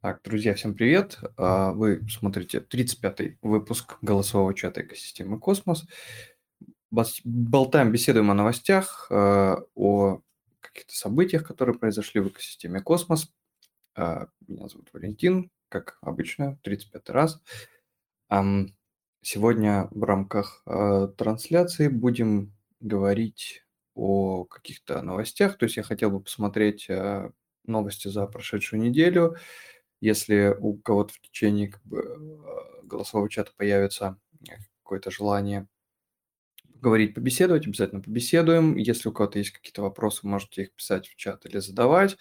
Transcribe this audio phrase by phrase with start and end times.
[0.00, 1.18] Так, друзья, всем привет.
[1.36, 5.86] А, Вы смотрите 35-й выпуск голосового чата экосистемы «Cosmos».
[7.24, 10.20] Болтаем, беседуем о новостях, а, о
[10.60, 13.32] каких-то событиях, которые произошли в экосистеме «Cosmos».
[13.96, 17.42] А, Меня зовут Валентин, как обычно, 35-й раз.
[19.20, 23.64] Сегодня в рамках а, трансляции будем говорить
[23.96, 25.58] о каких-то новостях.
[25.58, 27.32] То есть я хотел бы посмотреть а,
[27.64, 29.34] новости за прошедшую неделю.
[30.00, 32.00] Если у кого-то в течение как бы,
[32.44, 34.18] а, голосового чата появится
[34.48, 35.66] э, какое-то желание
[36.80, 38.76] говорить, побеседовать, обязательно побеседуем.
[38.76, 42.16] Если у кого-то есть какие-то вопросы, можете их писать в чат или задавать.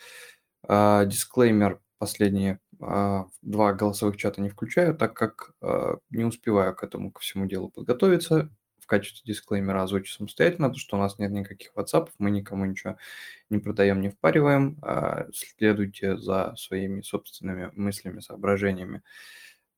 [0.68, 6.84] А, Дисклеймер последние а, два голосовых чата не включаю, так как а, не успеваю к
[6.84, 8.50] этому, ко всему делу подготовиться.
[8.88, 12.96] В качестве дисклеймера озвучу самостоятельно, то, что у нас нет никаких WhatsApp, мы никому ничего
[13.50, 14.78] не продаем, не впариваем.
[14.82, 19.04] а Следуйте за своими собственными мыслями, соображениями.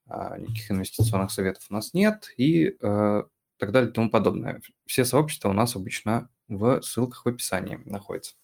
[0.05, 3.23] А, Никаких инвестиционных советов у нас нет и а,
[3.57, 4.61] так далее и тому подобное.
[4.85, 8.35] Все сообщества у нас обычно в ссылках в описании находятся.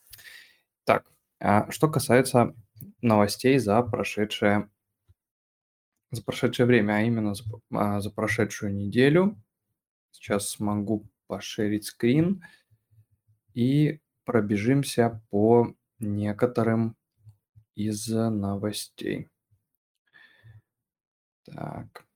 [0.83, 1.05] Так,
[1.69, 2.55] что касается
[3.03, 4.67] новостей за прошедшее,
[6.09, 7.43] за прошедшее время, а именно за,
[7.99, 9.39] за прошедшую неделю.
[10.15, 12.41] Сейчас смогу пошерить скрин
[13.53, 16.95] и пробежимся по некоторым
[17.75, 19.29] из новостей.
[21.43, 22.07] Так.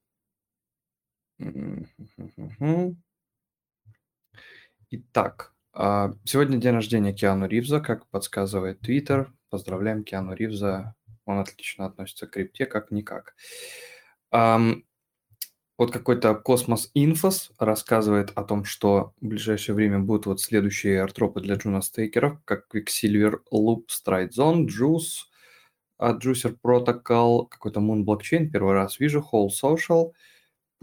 [4.92, 9.34] Итак, а, сегодня день рождения Киану Ривза, как подсказывает Твиттер.
[9.50, 10.96] Поздравляем Киану Ривза.
[11.26, 13.36] Он отлично относится к крипте, как никак.
[15.80, 21.35] Вот какой-то Cosmos Infos рассказывает о том, что в ближайшее время будут вот следующие airdrop
[21.35, 25.30] ы для Juno стейкеров, как Quicksilver, Loop, Stride Zone, Juice,
[25.98, 30.12] а, Juicer Protocol, какой-то Moon Blockchain, первый раз вижу, Whole Social,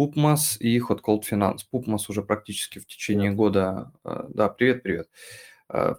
[0.00, 1.58] Pupmas и Hot Cold Finance.
[1.70, 3.92] Pupmas уже практически в течение года...
[4.02, 5.10] а, Да, привет, привет.
[5.68, 5.96] А,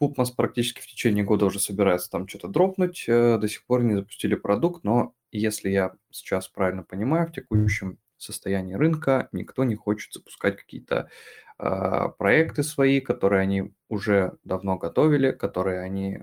[0.00, 3.94] Pupmas практически в течение года уже собирается там что-то дропнуть, э, до сих пор не
[3.94, 10.12] запустили продукт, но если я сейчас правильно понимаю, в текущем состоянии рынка никто не хочет
[10.14, 11.10] запускать какие-то
[11.58, 16.20] а, проекты свои, которые они уже давно готовили, которые они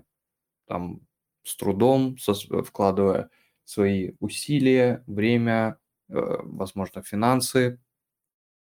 [0.67, 1.01] там
[1.43, 3.29] с трудом, со- вкладывая
[3.65, 5.77] свои усилия, время,
[6.09, 7.79] э, возможно, финансы,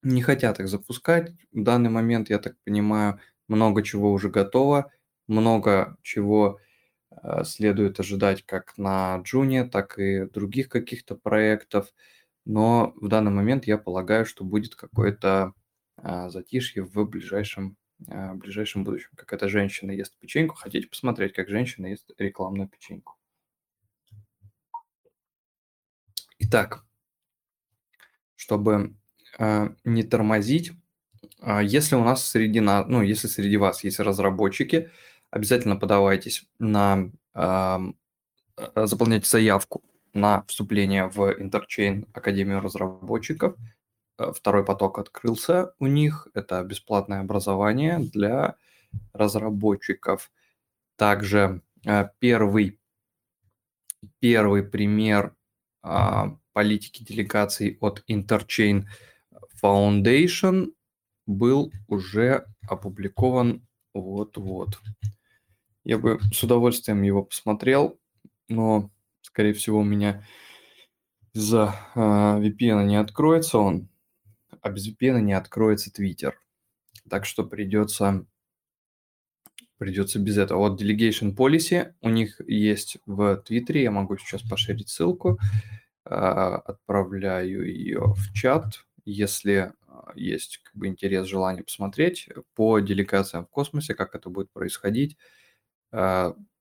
[0.03, 1.33] не хотят их запускать.
[1.53, 4.91] В данный момент, я так понимаю, много чего уже готово,
[5.29, 6.59] много чего
[7.11, 11.93] э, следует ожидать как на Джуне, так и других каких-то проектов.
[12.45, 15.55] Но в данный момент я полагаю, что будет какое-то
[15.97, 17.77] а, затишье в ближайшем,
[18.09, 19.11] а, ближайшем будущем.
[19.17, 20.57] Какая-то женщина ест печеньку.
[20.57, 23.17] Хотите посмотреть, как женщина ест рекламную печеньку?
[26.39, 26.85] Итак,
[28.35, 28.97] чтобы
[29.39, 30.73] а, не тормозить,
[31.41, 34.91] а, если у нас среди нас, ну, если среди вас есть разработчики,
[35.31, 37.81] обязательно подавайтесь на, а,
[38.75, 39.83] заполняйте заявку
[40.15, 43.57] на вступление в Interchain Академию разработчиков.
[44.19, 46.29] Э, Второй поток открылся у них.
[46.35, 48.57] Это бесплатное образование для
[49.13, 50.31] разработчиков.
[50.97, 52.79] Также э, первый,
[54.21, 55.35] первый пример
[55.83, 58.85] а, политики делегаций от Interchain
[59.63, 60.73] Foundation
[61.27, 64.81] был уже опубликован вот-вот.
[65.85, 67.99] Я бы с удовольствием его посмотрел,
[68.49, 68.91] но,
[69.33, 70.25] скорее всего, у меня
[71.33, 73.89] из-за а, VPN не откроется он,
[74.61, 76.35] а без VPN не откроется Twitter.
[77.09, 78.27] Так что придется,
[79.79, 80.59] придется без этого.
[80.59, 85.39] Вот Delegation Policy у них есть в Твиттере, я могу сейчас поширить ссылку,
[86.05, 93.47] а, отправляю ее в чат, если а, есть как бы интерес, желание посмотреть по делегациям
[93.47, 95.17] в космосе, как это будет происходить.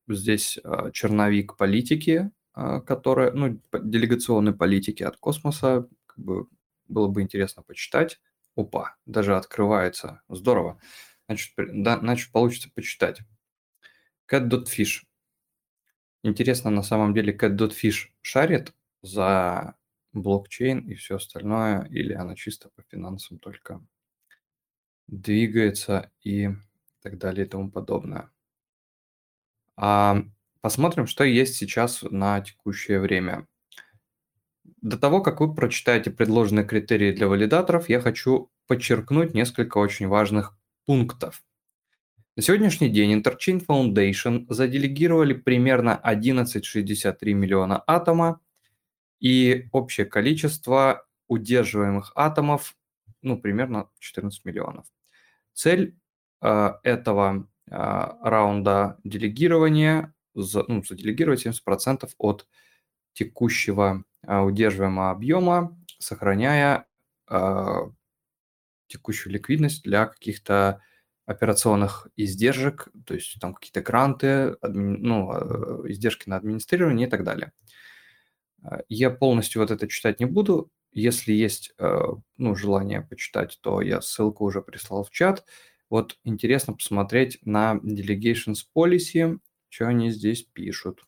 [0.09, 0.59] Здесь
[0.91, 6.47] черновик политики, которая, ну, делегационной политики от космоса, как бы
[6.87, 8.19] было бы интересно почитать.
[8.55, 10.21] Опа, даже открывается.
[10.27, 10.79] Здорово.
[11.27, 13.21] Значит, да, значит получится почитать.
[14.29, 15.03] Cat.fish.
[16.23, 19.75] Интересно, на самом деле Cat.fish шарит за
[20.13, 23.81] блокчейн и все остальное, или она чисто по финансам только
[25.07, 26.49] двигается и
[27.01, 28.29] так далее и тому подобное.
[29.75, 30.23] А,
[30.61, 33.47] Посмотрим, что есть сейчас на текущее время.
[34.81, 40.55] До того, как вы прочитаете предложенные критерии для валидаторов, я хочу подчеркнуть несколько очень важных
[40.85, 41.43] пунктов.
[42.35, 48.39] На сегодняшний день Interchain Foundation заделегировали примерно 11,63 миллиона атома,
[49.19, 52.75] и общее количество удерживаемых атомов,
[53.21, 54.85] ну, примерно 14 миллионов.
[55.53, 55.95] Цель
[56.41, 57.73] э, этого э,
[58.23, 62.47] раунда делегирования, за, ну, заделегировать 70% от
[63.13, 66.85] текущего э, удерживаемого объема, сохраняя
[67.29, 67.75] э,
[68.87, 70.81] текущую ликвидность для каких-то
[71.25, 77.23] операционных издержек, то есть там какие-то гранты, адми, ну, э, издержки на администрирование и так
[77.23, 77.51] далее.
[78.63, 80.69] Э, я полностью вот это читать не буду.
[80.91, 81.99] Если есть э,
[82.37, 85.45] ну, желание почитать, то я ссылку уже прислал в чат.
[85.89, 89.39] Вот интересно посмотреть на Delegations Policy,
[89.71, 91.07] что они здесь пишут.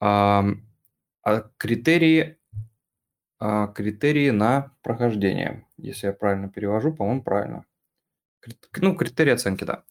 [0.00, 0.44] А,
[1.22, 2.36] а критерии,
[3.38, 7.64] а, критерии на прохождение, если я правильно перевожу, по-моему, правильно.
[8.76, 9.84] Ну, критерии оценки, да.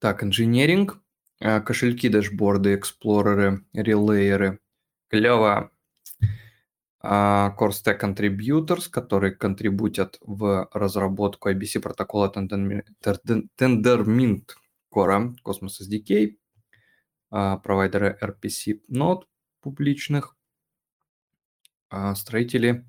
[0.00, 1.00] Так, инженеринг,
[1.38, 4.58] э, кошельки, дашборды, эксплореры, релейеры.
[5.08, 5.70] Клево.
[7.04, 12.84] А, Core Stack Contributors, которые контрибутят в разработку IBC протокола Tendermint
[14.94, 16.36] Core, Cosmos SDK,
[17.30, 19.26] а, провайдеры RPC нод
[19.60, 20.36] публичных,
[21.90, 22.86] а, строители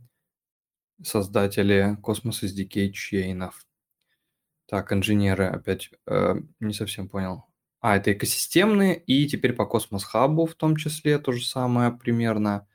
[1.01, 3.65] создатели Cosmos SDK чейнов.
[4.67, 7.45] Так, инженеры опять э, не совсем понял.
[7.81, 12.67] А, это экосистемные, и теперь по Cosmos Hub в том числе то же самое примерно.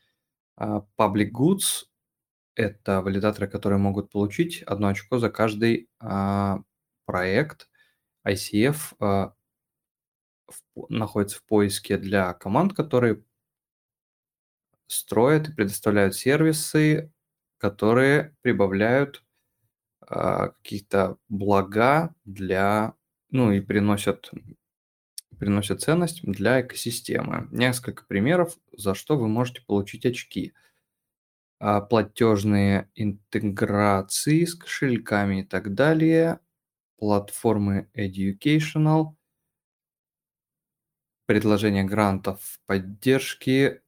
[0.58, 1.86] Uh, Public Goods–
[2.54, 6.62] это валидаторы, которые могут получить одно очко за каждый uh,
[7.06, 7.68] проект.
[8.26, 9.32] ICF в,
[10.88, 13.22] находится в поиске для команд, которые
[14.86, 17.10] строят и предоставляют сервисы
[17.58, 19.24] которые прибавляют
[20.00, 22.94] а, какие-то блага для,
[23.30, 24.30] ну и приносят,
[25.38, 27.48] приносят ценность для экосистемы.
[27.50, 30.52] Несколько примеров, за что вы можете получить очки.
[31.60, 36.40] А, платежные интеграции с кошельками и так далее,
[36.98, 39.14] платформы educational,
[41.26, 43.82] предложение грантов поддержки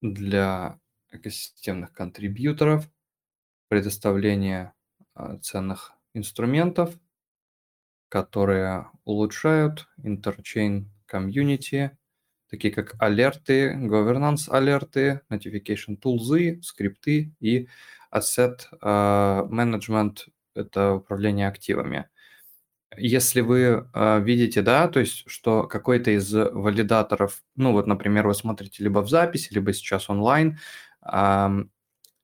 [0.00, 0.80] для
[1.10, 2.88] экосистемных контрибьюторов,
[3.68, 4.72] предоставление
[5.14, 6.98] а, ценных инструментов,
[8.14, 11.98] которые улучшают интерчейн комьюнити,
[12.48, 17.66] такие как алерты, governance алерты, notification tools, скрипты и
[18.12, 22.08] asset uh, management– это управление активами.
[22.96, 28.34] Если вы э, видите, да, то есть, что какой-то из валидаторов, ну вот, например, вы
[28.34, 30.60] смотрите либо в записи, либо сейчас онлайн,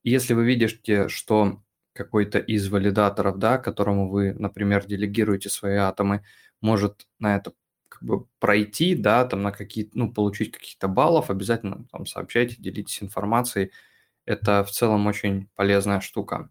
[0.05, 1.61] если вы видите, что
[1.93, 6.25] какой-то из валидаторов, да, которому вы, например, делегируете свои атомы,
[6.61, 7.53] может на это
[7.89, 13.03] как бы пройти, да, там на какие ну, получить каких-то баллов, обязательно там сообщайте, делитесь
[13.03, 13.73] информацией.
[14.25, 16.51] Это в целом очень полезная штука.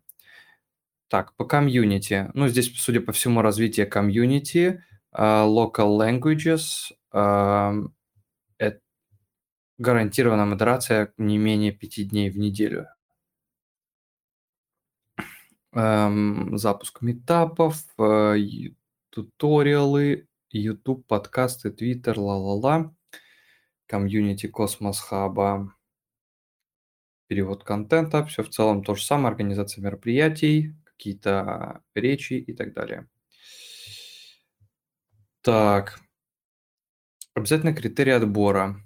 [1.07, 2.30] Так, по комьюнити.
[2.33, 4.83] Ну, здесь, судя по всему, развитие комьюнити,
[5.15, 7.89] uh, local languages, uh,
[9.80, 12.88] гарантированная модерация не менее пяти дней в неделю.
[15.71, 18.38] Эм, запуск митапов, э,
[19.12, 22.95] туториалы, YouTube, подкасты, Twitter, ла-ла-ла,
[23.86, 25.75] комьюнити Cosmos Hub а,
[27.28, 33.07] перевод контента, все в целом то же самое, организация мероприятий, какие-то речи и так далее.
[35.42, 35.99] Так,
[37.35, 38.83] обязательно критерии отбора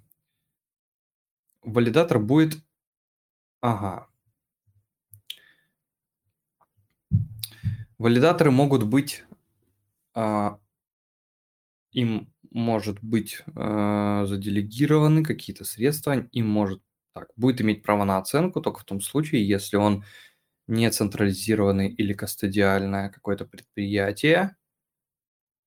[1.61, 2.55] валидатор будет...
[3.61, 4.12] Ага.
[8.03, 9.23] Валидаторы могут быть...
[10.13, 10.59] А,
[11.93, 16.81] им может быть а, заделегированы какие-то средства, им может
[17.13, 20.03] так, будет иметь право на оценку только в том случае, если он
[20.67, 24.57] не централизированный или кастодиальное какое-то предприятие,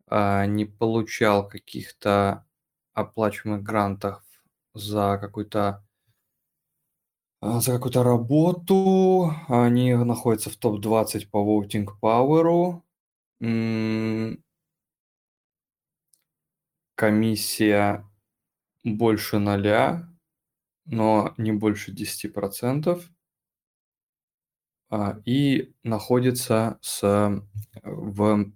[0.07, 2.45] а, не получал каких-то
[2.93, 4.23] оплачиваемых грантов
[4.75, 5.86] за какую-то
[7.61, 9.33] за какую-то работу.
[9.49, 12.81] Они находятся в топ-20 по Voting Power.
[16.95, 18.05] Комиссия
[18.85, 20.09] больше ноля,
[20.87, 23.03] но не больше 10%.
[24.89, 27.03] А, и находится с,
[27.83, 28.53] в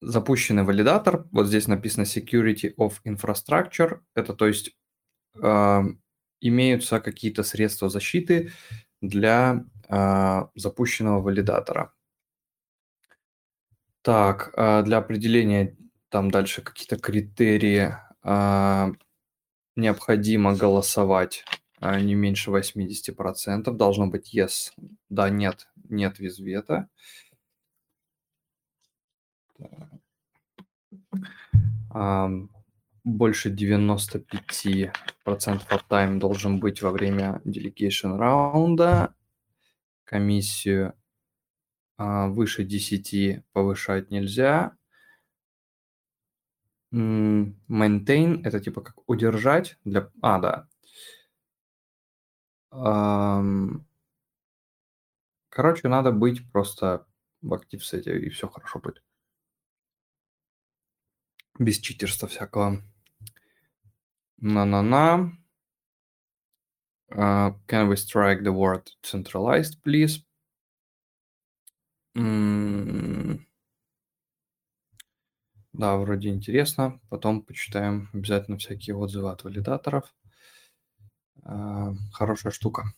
[0.00, 1.26] запущенный валидатор.
[1.30, 4.00] Вот здесь написано Security of Infrastructure.
[4.14, 4.74] Это то есть
[6.48, 8.52] имеются какие-то средства защиты
[9.00, 11.92] для э, запущенного валидатора.
[14.04, 15.78] Так, а, для определения
[16.10, 18.92] там дальше какие-то критерии а,
[19.76, 21.42] необходимо голосовать
[21.80, 23.70] а, не меньше 80%.
[23.72, 24.72] Должно быть yes,
[25.08, 26.88] да, нет, нет визвета.
[33.04, 34.92] Больше 95%
[35.26, 39.14] uptime должен быть во время delegation раунда.
[40.04, 40.94] Комиссию
[41.98, 44.76] выше 10 повышать нельзя.
[46.92, 50.10] Maintain– это типа как удержать для...
[50.22, 50.68] А, да.
[55.50, 57.06] Короче, надо быть просто
[57.42, 59.02] в актив сете, и все хорошо будет.
[61.58, 62.82] Без читерства всякого.
[64.38, 65.32] На-на-на.
[67.10, 70.20] Uh, can we strike the word centralized, please?
[72.16, 73.40] Mm.
[75.72, 77.00] Да, вроде интересно.
[77.08, 80.12] Потом почитаем обязательно всякие отзывы от валидаторов.
[81.44, 82.92] Uh, хорошая штука.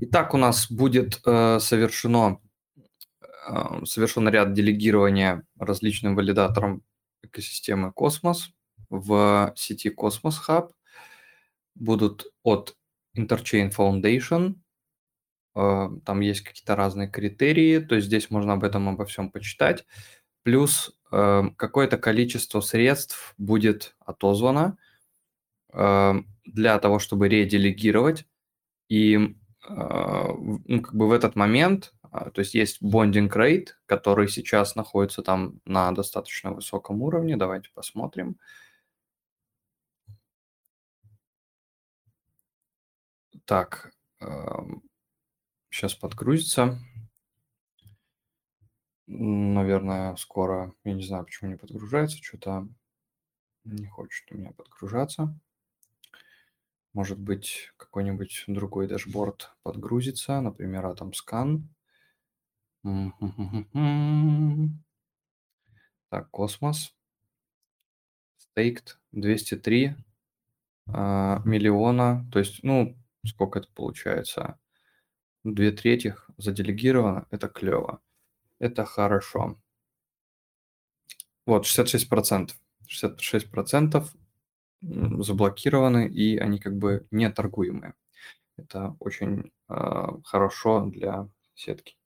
[0.00, 2.40] Итак, у нас будет uh, совершено,
[3.48, 6.82] uh, совершен ряд делегирования различным валидаторам
[7.22, 8.50] экосистемы Космос
[8.90, 10.70] в сети Cosmos Hub.
[11.74, 12.76] Будут от
[13.16, 14.56] Interchain Foundation.
[15.54, 19.86] Э, там есть какие-то разные критерии, то есть здесь можно об этом обо всем почитать.
[20.42, 24.76] Плюс э, какое-то количество средств будет отозвано
[25.72, 28.26] э, для того, чтобы ределегировать.
[28.88, 29.36] И
[29.68, 35.22] ну, как бы в этот момент а, то есть есть bonding rate, который сейчас находится
[35.22, 37.36] там на достаточно высоком уровне.
[37.36, 38.36] Давайте посмотрим.
[43.50, 43.92] Так,
[45.70, 46.78] сейчас подгрузится.
[49.08, 52.68] Наверное, скоро, я не знаю, почему не подгружается, что-то
[53.64, 55.36] не хочет у меня подгружаться.
[56.92, 61.64] Может быть, какой-нибудь другой дашборд подгрузится, например, Atom Scan.
[66.08, 66.94] Так, космос.
[68.36, 69.96] Стейкт 203
[70.86, 72.24] а, миллиона.
[72.30, 74.58] То есть, ну, сколько это получается?
[75.44, 77.26] Две трети заделегировано.
[77.30, 78.00] Это клево.
[78.58, 79.58] Это хорошо.
[81.46, 82.50] Вот, 66%.
[82.88, 84.08] 66%
[84.82, 87.94] заблокированы, и они как бы не торгуемые.
[88.56, 91.96] Это очень э, хорошо для сетки.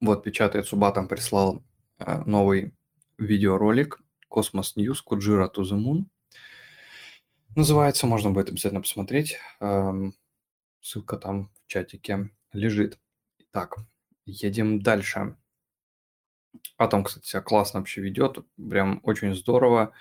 [0.00, 1.62] Вот, печатает Субатом прислал
[1.98, 2.72] э, новый
[3.18, 6.06] видеоролик Космос News Куджира to Moon.
[7.56, 9.38] Называется, можно будет обязательно посмотреть.
[9.60, 10.14] Эм,
[10.80, 12.98] ссылка там в чатике лежит.
[13.50, 13.78] Так,
[14.24, 15.36] едем дальше.
[16.78, 19.92] Атом, кстати, себя классно вообще ведет, прям очень здорово.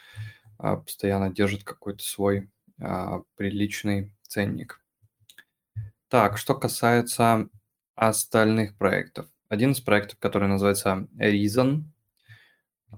[0.58, 4.82] А, постоянно держит какой-то свой а, приличный ценник.
[6.08, 7.50] Так, что касается
[7.96, 9.27] остальных проектов.
[9.48, 11.84] Один из проектов, который называется Reason,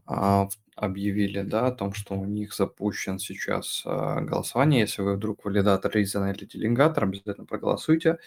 [0.05, 0.49] а,
[0.81, 4.81] объявили да, о том, что у них запущен сейчас а, голосование.
[4.81, 8.17] Если вы вдруг валидатор Reason или делегатор, обязательно проголосуйте.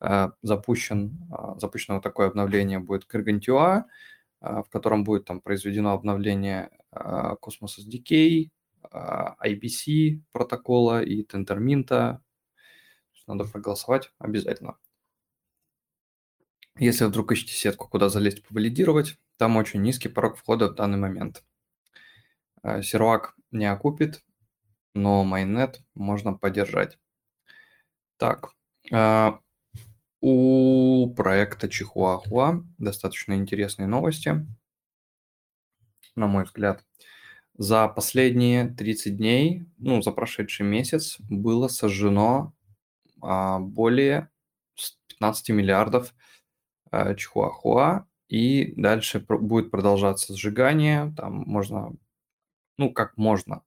[0.00, 1.18] А, запущен,
[1.58, 3.84] запущено вот такое обновление будет Gargantua,
[4.40, 8.50] в котором будет там произведено обновление Cosmos SDK,
[8.92, 12.18] IBC протокола и Tendermint.
[13.26, 14.76] Надо проголосовать обязательно.
[16.76, 21.44] Если вдруг ищете сетку, куда залезть повалидировать, там очень низкий порог входа в данный момент.
[22.64, 24.24] Э, сервак не окупит,
[24.94, 26.98] но майнет можно поддержать.
[28.16, 28.52] Так,
[28.90, 29.32] э,
[30.22, 34.46] у проекта Чихуахуа достаточно интересные новости,
[36.16, 36.82] на мой взгляд.
[37.56, 42.54] За последние 30 дней, ну, за прошедший месяц было сожжено
[43.20, 44.30] а, более
[45.08, 46.14] 15 миллиардов
[46.90, 51.92] Чихуахуа, и дальше будет продолжаться сжигание, там можно,
[52.78, 53.62] ну как можно,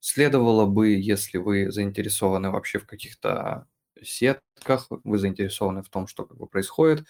[0.00, 3.66] следовало бы, если вы заинтересованы вообще в каких-то
[4.02, 7.06] сетках, вы заинтересованы в том, что как бы происходит,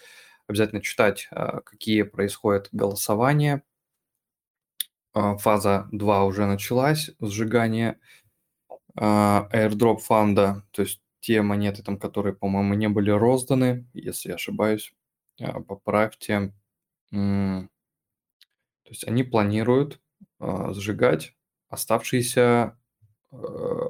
[0.47, 3.63] обязательно читать, э, какие происходят голосования.
[5.15, 7.99] Э, фаза 2 уже началась, сжигание
[8.97, 14.93] airdrop фанда, то есть те монеты, там, которые, по-моему, не были розданы, если я ошибаюсь,
[15.41, 16.53] а, поправьте.
[17.11, 17.69] То
[18.87, 20.01] есть они планируют
[20.39, 21.35] а, сжигать
[21.71, 22.77] оставшиеся
[23.33, 23.89] э,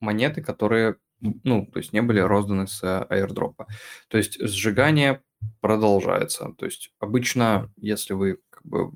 [0.00, 3.66] монеты, которые, ну, то есть не были розданы с аирдропа.
[4.08, 5.22] То есть сжигание
[5.60, 6.54] продолжается.
[6.58, 8.92] То есть обычно, если вы как бы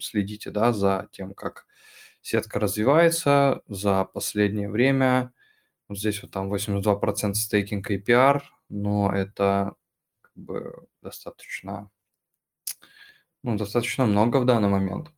[0.00, 1.66] следите да, за тем, как
[2.20, 5.32] сетка развивается за последнее время,
[5.88, 9.74] вот здесь вот там 82% стейкинг APR, но это
[10.20, 11.90] как бы достаточно,
[13.42, 15.12] ну, достаточно много в данный момент.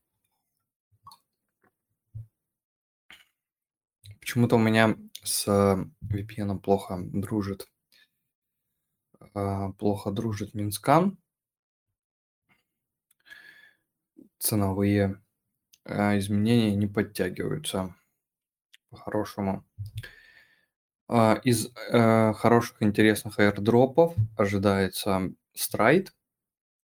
[4.29, 7.67] Почему-то у меня с VPN плохо дружит.
[9.33, 11.17] А, плохо дружит Mintscan.
[14.39, 15.19] Ценовые
[15.87, 17.97] а, изменения не подтягиваются
[18.91, 19.65] по-хорошему.
[21.09, 26.09] А, из э, хороших интересных airdropов ожидается Stride,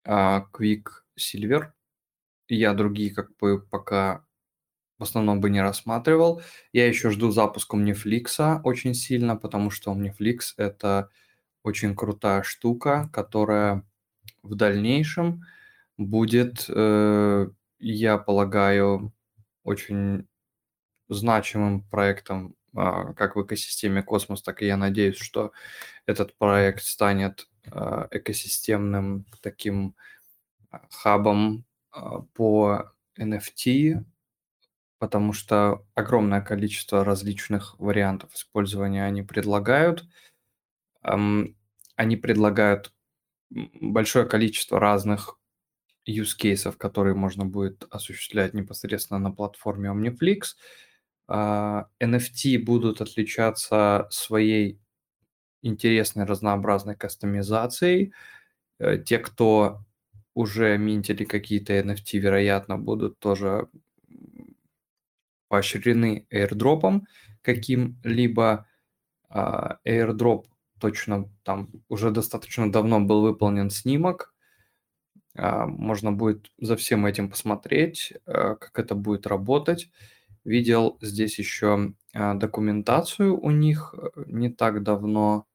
[0.06, 0.86] Quick
[1.18, 1.72] Silver.
[2.48, 4.24] Я другие как бы пока
[4.98, 6.42] в основном бы не рассматривал.
[6.72, 11.10] Я еще жду запуска Omniflix очень сильно, потому что Omniflix это
[11.64, 13.84] очень крутая штука, которая
[14.44, 15.44] в дальнейшем
[15.98, 17.48] будет, э,
[17.80, 19.14] я полагаю,
[19.64, 20.28] очень
[21.10, 25.52] значимым проектом а, как в экосистеме Космос, так и я надеюсь, что
[26.06, 29.96] этот проект станет а, экосистемным таким
[30.72, 31.66] а, хабом
[32.34, 34.04] по NFT,
[35.04, 40.08] потому что огромное количество различных вариантов использования они предлагают.
[41.02, 42.94] Они предлагают
[43.50, 45.38] большое количество разных
[46.08, 50.56] use cases, которые можно будет осуществлять непосредственно на платформе OmniFlix.
[51.30, 54.80] NFT будут отличаться своей
[55.64, 58.14] интересной разнообразной кастомизацией.
[58.80, 59.84] Э, те, кто
[60.34, 63.68] уже минтили какие-то NFT, вероятно, будут тоже
[65.54, 67.06] поощрены airdropом
[67.44, 68.66] каким-либо.
[69.30, 70.46] А, airdrop
[70.80, 74.34] точно там уже достаточно давно был выполнен снимок.
[75.38, 79.92] А, можно будет за всем этим посмотреть, э, как это будет работать.
[80.44, 85.46] Видел здесь еще а, документацию у них э, не так давно.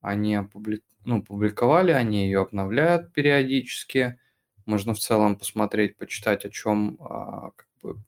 [0.00, 0.82] Они опубли...
[1.04, 4.18] ну, публиковали, они ее обновляют периодически.
[4.64, 8.02] Можно в целом посмотреть, почитать, о чем а, как бы,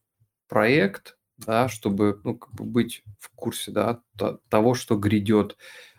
[0.48, 4.00] проект, да, чтобы ну, как бы быть в курсе да,
[4.48, 5.56] того, что грядет.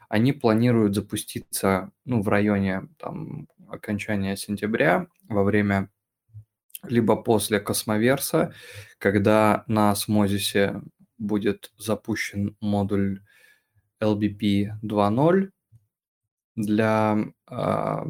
[0.10, 5.90] Они планируют запуститься ну, в районе там, окончания сентября во время
[6.84, 8.54] либо после Cosmoverse а,
[8.98, 10.82] когда на Osmosis е
[11.18, 13.22] будет запущен модуль
[14.02, 15.52] LBP 2.0
[16.56, 17.18] для
[17.50, 18.06] э,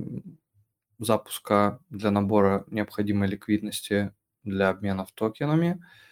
[0.99, 5.71] запуска, для набора необходимой ликвидности для обменов токенами.
[5.71, 6.08] Um,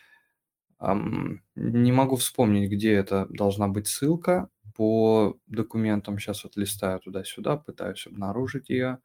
[0.80, 6.20] не могу вспомнить, где это должна быть ссылка по документам.
[6.20, 9.00] Сейчас вот листаю туда-сюда, пытаюсь обнаружить ее,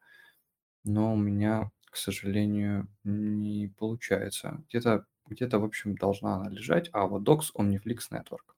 [0.83, 4.63] но у меня к сожалению, не получается.
[4.67, 6.89] Где-то, где-то, в общем, должна она лежать.
[6.91, 8.55] А, вот Docs Omniflix Network.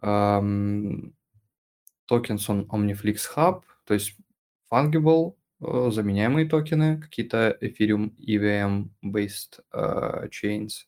[0.00, 1.12] Um,
[2.08, 4.16] tokens on Omniflix Hub, то есть
[4.70, 10.86] fungible, э, заменяемые токены, какие-то Ethereum EVM-based uh, chains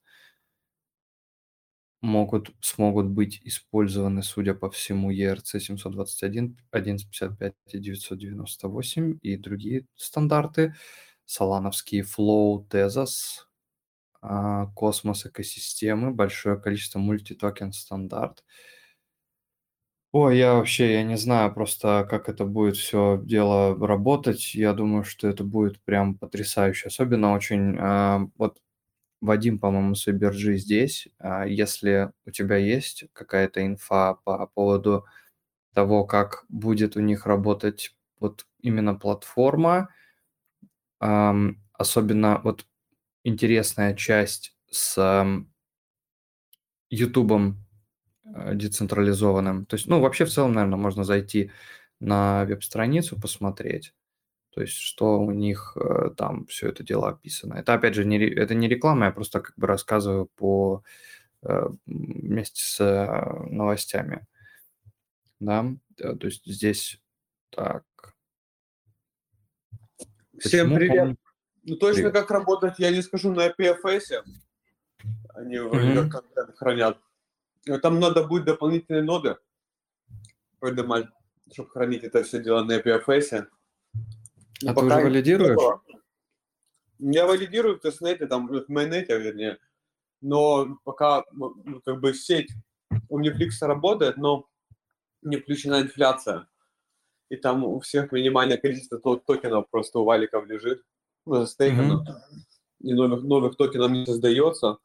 [2.04, 10.74] могут, смогут быть использованы, судя по всему, ERC 721, 1155 и 998 и другие стандарты,
[11.26, 13.46] солановские Flow, Tezos,
[14.74, 18.42] Cosmos экосистемы, большое количество multi-token standard.
[20.12, 24.54] Ой, я вообще, я не знаю просто, как это будет все дело работать.
[24.54, 26.86] Я думаю, что это будет прям потрясающе.
[26.86, 28.58] Особенно очень, а, вот
[29.24, 31.08] Вадим, по-моему, с Иберджи здесь.
[31.18, 35.06] А если у тебя есть какая-то инфа по поводу
[35.74, 39.88] того, как будет у них работать вот именно платформа,
[40.98, 42.66] особенно вот
[43.24, 44.96] интересная часть с
[46.90, 47.64] Ютубом
[48.24, 49.66] э, децентрализованным.
[49.66, 51.50] То есть, ну, вообще в целом, наверное, можно зайти
[52.00, 53.92] на веб-страницу, посмотреть.
[54.54, 57.54] То есть, что у них э, там все это дело описано.
[57.54, 60.84] Это, опять же, не, это не реклама, я просто как бы рассказываю по
[61.42, 64.24] э, вместе с э, новостями.
[65.40, 67.00] Да, то есть здесь
[67.50, 67.82] так.
[70.38, 71.02] Всем Почему привет.
[71.02, 71.18] Он...
[71.64, 72.12] Ну, точно привет.
[72.12, 74.22] как работать, я не скажу на PFS.
[75.34, 76.10] Они mm-hmm.
[76.10, 77.00] контент хранят.
[77.82, 79.36] Там надо будет дополнительные ноды
[80.60, 81.08] придумать,
[81.52, 83.48] чтобы хранить это все дело на PFS.
[84.64, 85.80] Ну, а ты уже валидируешь?
[86.98, 89.58] Я валидирую в тестнете, там, в майонете, вернее.
[90.20, 92.50] Но пока ну, как бы сеть
[93.08, 94.46] у Netflix работает, но
[95.22, 96.46] не включена инфляция.
[97.30, 100.82] и там у всех минимальное количество токенов просто у валиков лежит,
[101.26, 102.88] ну, застейкано, mm-hmm.
[102.88, 104.78] и новых, новых токенов не создается,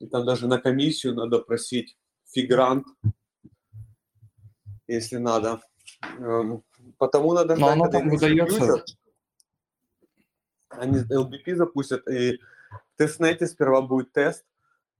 [0.00, 2.86] и там даже на комиссию надо просить фигрант,
[4.86, 5.60] если надо.
[6.18, 6.62] Эм,
[6.98, 8.84] потому надо ждать, Но оно там выдается.
[10.78, 14.44] Они LBP запустят, и в тестнете сперва будет тест,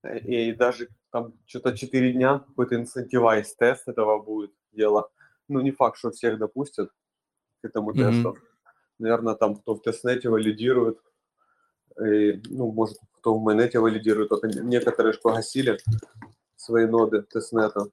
[0.02, 5.10] и даже там что-то 4 дня какой-то инцентивайз тест этого будет дело.
[5.48, 6.90] Ну, не факт, что всех допустят
[7.62, 8.10] к этому mm-hmm.
[8.10, 8.38] тесту.
[8.98, 10.98] Наверное, там кто в тестнете валидирует,
[12.00, 15.78] и, ну, может, кто в майонете валидирует, только некоторые же погасили
[16.56, 17.86] свои ноды тестнета.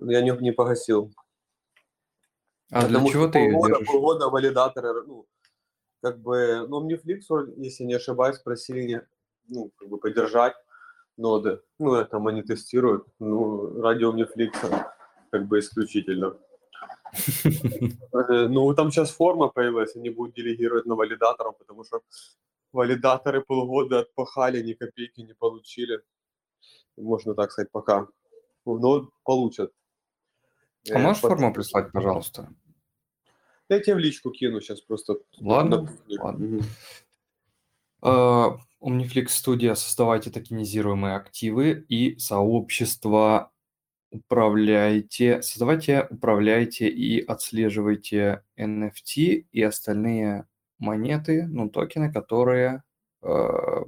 [0.00, 1.12] Я не, не погасил.
[2.70, 3.86] А Потому для чего ты полгода, держишь?
[3.86, 5.26] Полгода валидаторы, ну,
[6.02, 9.06] как бы, ну, Omniflix, если не ошибаюсь, просили,
[9.48, 10.54] ну, как бы поддержать
[11.16, 11.60] ноды.
[11.78, 13.06] Ну, это они тестируют.
[13.18, 14.52] Ну, ради Omniflix
[15.30, 16.36] как бы исключительно.
[18.12, 22.00] Э, ну, там сейчас форма появилась, они будут делегировать на валидаторов, потому что
[22.72, 26.02] валидаторы полгода отпахали, ни копейки не получили.
[26.96, 28.08] Можно так сказать, пока.
[28.64, 29.72] Но получат.
[30.92, 31.32] А можешь Под...
[31.32, 32.48] форму прислать, пожалуйста?
[33.68, 35.16] Я тебе в личку кину сейчас просто.
[35.40, 36.62] Ладно, ладно.
[38.02, 43.50] Omniflix студия создавайте токенизируемые активы и сообщество
[44.10, 50.46] управляйте, создавайте, управляйте и отслеживайте NFT и остальные
[50.78, 52.82] монеты, ну, токены, которые
[53.22, 53.84] э,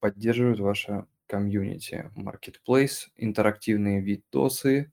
[0.00, 2.10] поддерживают ваше комьюнити.
[2.16, 4.92] Marketplace, интерактивные видосы,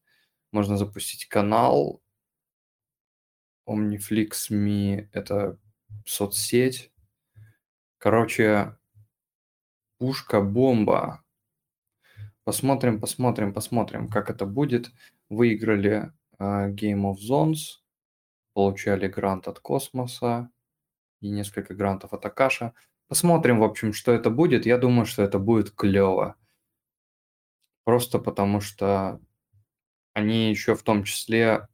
[0.51, 2.01] можно запустить канал.
[3.69, 5.57] Omniflix.me– это
[6.05, 6.91] соцсеть.
[7.99, 8.77] Короче,
[9.99, 11.23] пушка-бомба.
[12.43, 14.91] Посмотрим, посмотрим, посмотрим, как это будет.
[15.29, 17.81] Выиграли uh, Game of Zones,
[18.53, 20.49] получали грант от Космоса
[21.21, 22.73] и несколько грантов от Акаша.
[23.07, 24.65] Посмотрим, в общем, что это будет.
[24.65, 26.35] Я думаю, что это будет клево.
[27.83, 29.19] Просто потому что
[30.13, 31.67] они еще в том числе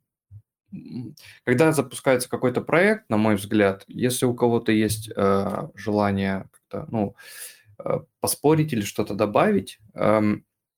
[1.43, 7.15] когда запускается какой-то проект, на мой взгляд, если у кого-то есть э, желание как-то, ну,
[7.83, 10.21] э, поспорить или что-то добавить, э,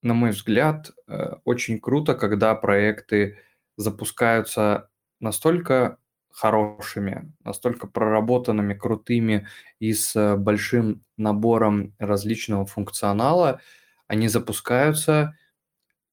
[0.01, 3.39] на мой взгляд, э, очень круто, когда проекты
[3.77, 5.97] запускаются настолько
[6.31, 9.47] хорошими, настолько проработанными, крутыми
[9.79, 13.59] и с э, большим набором различного функционала,
[14.07, 15.35] они запускаются,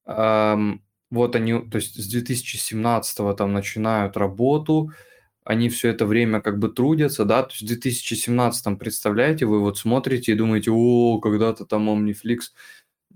[0.05, 0.84] эм,
[1.15, 4.91] вот они, то есть с 2017 там начинают работу,
[5.43, 9.77] они все это время как бы трудятся, да, то есть в 2017, представляете, вы вот
[9.77, 12.39] смотрите и думаете, о, когда-то там Omniflix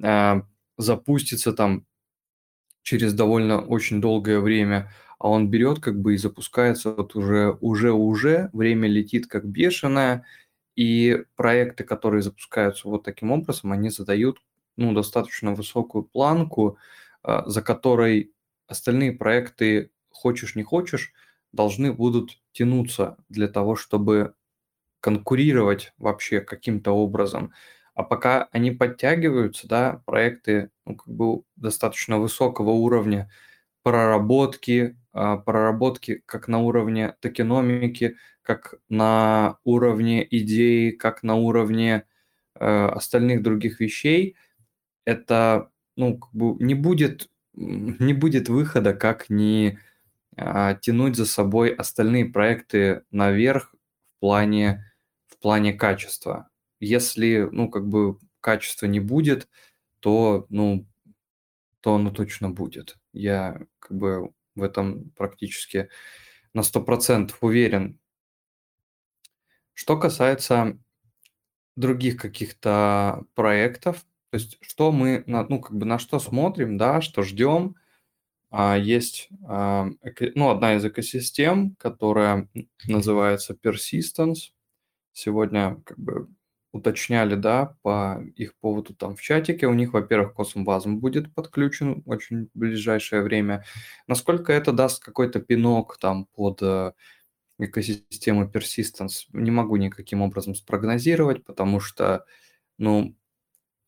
[0.01, 0.41] э,
[0.77, 1.85] запустится там
[2.83, 7.91] через довольно очень долгое время, а он берет как бы и запускается вот уже, уже,
[7.91, 10.25] уже, время летит как бешеное,
[10.75, 14.41] и проекты, которые запускаются вот таким образом, они задают
[14.77, 16.77] ну, достаточно высокую планку,
[17.45, 18.33] за которой
[18.67, 21.13] остальные проекты, хочешь не хочешь,
[21.51, 24.33] должны будут тянуться для того, чтобы
[25.01, 27.53] конкурировать вообще каким-то образом.
[27.95, 33.29] А пока они подтягиваются, да, проекты ну, как бы достаточно высокого уровня
[33.83, 42.05] проработки, а, проработки как на уровне токеномики, как на уровне идеи, как на уровне
[42.59, 44.35] э, остальных других вещей,
[45.05, 49.79] это ну, как бы не будет, не будет выхода, как не
[50.37, 53.75] а, тянуть за собой остальные проекты наверх
[54.15, 54.93] в плане,
[55.27, 56.49] в плане качества.
[56.79, 59.49] Если, ну, как бы качества не будет,
[59.99, 60.87] то, ну,
[61.81, 62.97] то оно точно будет.
[63.11, 65.89] Я как бы в этом практически
[66.53, 67.99] на 100% уверен.
[69.73, 70.79] Что касается
[71.75, 77.23] других каких-то проектов, то есть, что мы, ну, как бы на что смотрим, да, что
[77.23, 77.75] ждем.
[78.51, 79.89] А, есть, а,
[80.35, 82.49] ну, одна из экосистем, которая
[82.87, 84.51] называется Persistence.
[85.13, 86.29] Сегодня, как бы,
[86.71, 89.67] уточняли, да, по их поводу там в чатике.
[89.67, 93.65] У них, во-первых, Космбазм будет подключен очень в ближайшее время.
[94.07, 96.93] Насколько это даст какой-то пинок там под э,
[97.59, 102.25] экосистему Persistence, не могу никаким образом спрогнозировать, потому что,
[102.77, 103.15] ну,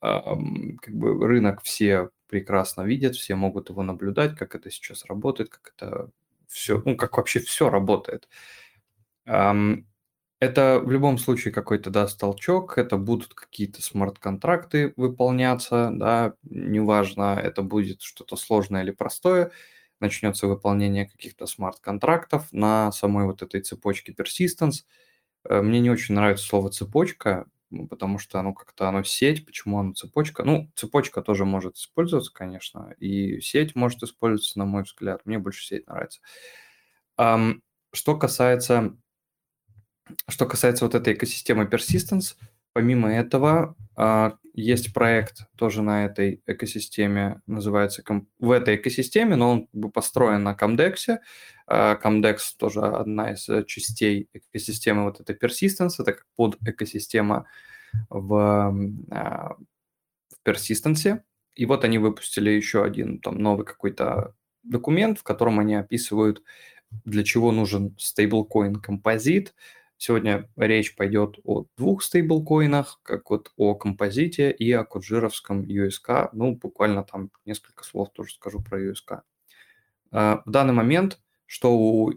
[0.02, 5.74] как бы рынок все прекрасно видят, все могут его наблюдать, как это сейчас работает, как
[5.78, 6.10] это
[6.48, 8.28] все, ну, как вообще все работает.
[9.26, 17.62] Это в любом случае какой-то даст толчок, это будут какие-то смарт-контракты выполняться, да, неважно, это
[17.62, 19.52] будет что-то сложное или простое,
[20.00, 24.84] начнется выполнение каких-то смарт-контрактов на самой вот этой цепочке persistence.
[25.48, 27.46] Э, мне не очень нравится слово цепочка,
[27.90, 30.44] потому что оно как-то, оно сеть, почему оно цепочка?
[30.44, 35.22] Ну, цепочка тоже может использоваться, конечно, и сеть может использоваться, на мой взгляд.
[35.26, 36.20] Мне больше сеть нравится.
[37.94, 38.96] Что касается,
[40.28, 42.36] что касается вот этой экосистемы persistence,
[42.74, 48.04] помимо этого, а, есть проект тоже на этой экосистеме, называется
[48.40, 51.20] в этой экосистеме, но он построен на Comdex.
[51.68, 57.46] А, Comdex тоже одна из частей экосистемы вот этой persistence, это как под экосистема
[58.10, 58.74] в,
[59.12, 59.56] а,
[60.30, 61.22] в persistence.
[61.56, 66.44] И вот они выпустили еще один там новый какой-то документ, в котором они описывают,
[67.06, 69.54] для чего нужен стейблкоин композит,
[70.04, 76.30] Сегодня речь пойдет о двух стейблкоинах, как вот о композите и о коджировском USK.
[76.34, 79.22] Ну, буквально там несколько слов тоже скажу про USK.
[80.10, 82.14] А, в данный момент, что у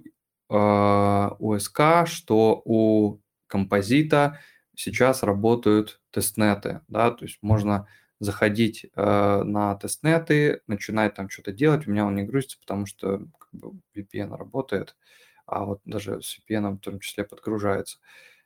[0.51, 4.40] USK, а, что у композита
[4.75, 7.87] сейчас работают тестнеты, да, то есть можно
[8.18, 11.87] заходить э, на тестнеты, начинать там что-то делать.
[11.87, 14.97] У меня он не грузится, потому что как бы, VPN работает
[15.46, 17.98] а вот даже с VPN в том числе подгружается.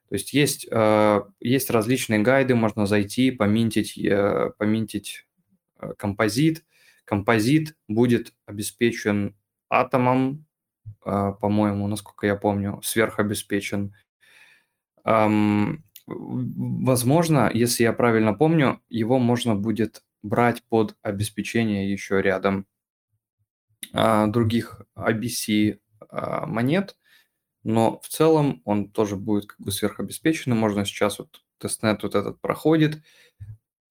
[0.09, 5.27] То есть есть, э, есть различные гайды, можно зайти, поминтить, э, поминтить
[5.79, 6.65] э, композит.
[7.05, 9.35] Композит будет обеспечен
[9.71, 10.45] атомом,
[11.03, 13.95] по-моему, насколько я помню, сверхобеспечен.
[16.07, 22.67] Возможно, если я правильно помню, его можно будет брать под обеспечение еще рядом
[23.93, 25.79] других ABC а,
[26.11, 26.97] монет,
[27.65, 30.59] но в целом он тоже будет как бы сверхобеспеченным.
[30.59, 33.03] Можно сейчас вот тестнет вот этот проходит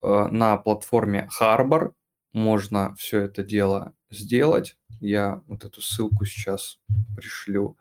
[0.02, 1.94] а, на платформе Harbor.
[2.34, 4.78] Можно все это дело сделать.
[5.00, 6.80] Я вот эту ссылку сейчас
[7.16, 7.78] пришлю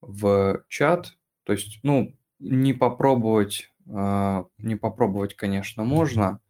[0.00, 1.14] в чат.
[1.44, 6.40] То есть, ну, не попробовать, а, не попробовать, конечно, можно,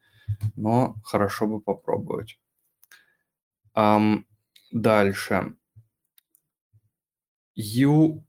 [0.56, 2.38] но хорошо бы попробовать.
[4.72, 5.54] Дальше.
[7.58, 8.22] USK,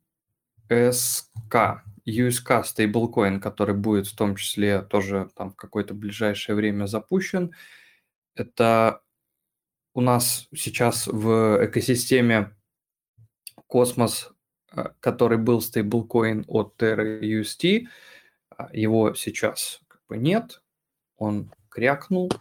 [2.06, 7.54] USK стейблкоин, который будет в том числе тоже там в какое-то ближайшее время запущен.
[8.36, 9.02] Это
[9.94, 12.56] у нас сейчас в экосистеме
[13.68, 14.32] Космос,
[14.72, 17.88] э, который был стейблкоин от Terra UST,
[18.50, 20.62] а его сейчас как бы нет,
[21.18, 22.32] он крякнул.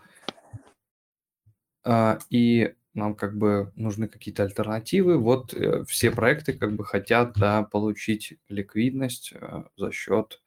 [1.84, 5.16] А, и нам как бы нужны какие-то альтернативы.
[5.16, 10.42] Вот э, все проекты как бы хотят да, получить ликвидность э, за счет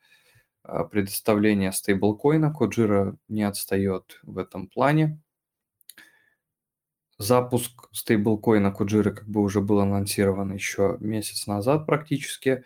[0.64, 2.54] э, предоставления стейблкоина.
[2.54, 5.20] Коджира не отстает в этом плане.
[7.18, 12.64] Запуск стейблкоина Коджира как бы уже был анонсирован еще месяц назад практически.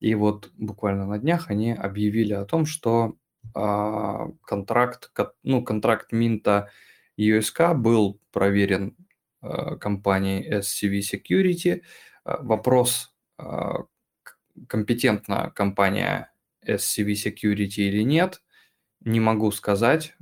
[0.00, 3.16] И вот буквально на днях они объявили о том, что
[3.54, 5.10] э, контракт,
[5.42, 6.70] ну, контракт Минта
[7.18, 8.96] USK был проверен
[9.80, 11.82] компании SCV Security.
[12.24, 13.72] Э, вопрос, э,
[14.66, 16.32] компетентна компания
[16.66, 18.42] SCV Security или нет,
[19.00, 20.16] не могу сказать,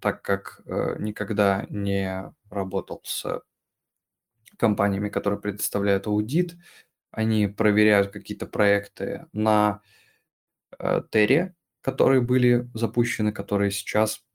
[0.00, 0.60] так как
[0.98, 3.40] никогда не работал с
[4.58, 6.56] компаниями, которые предоставляют аудит.
[7.10, 9.80] Они проверяют какие-то проекты на
[11.10, 14.25] Терре, которые были запущены, которые сейчас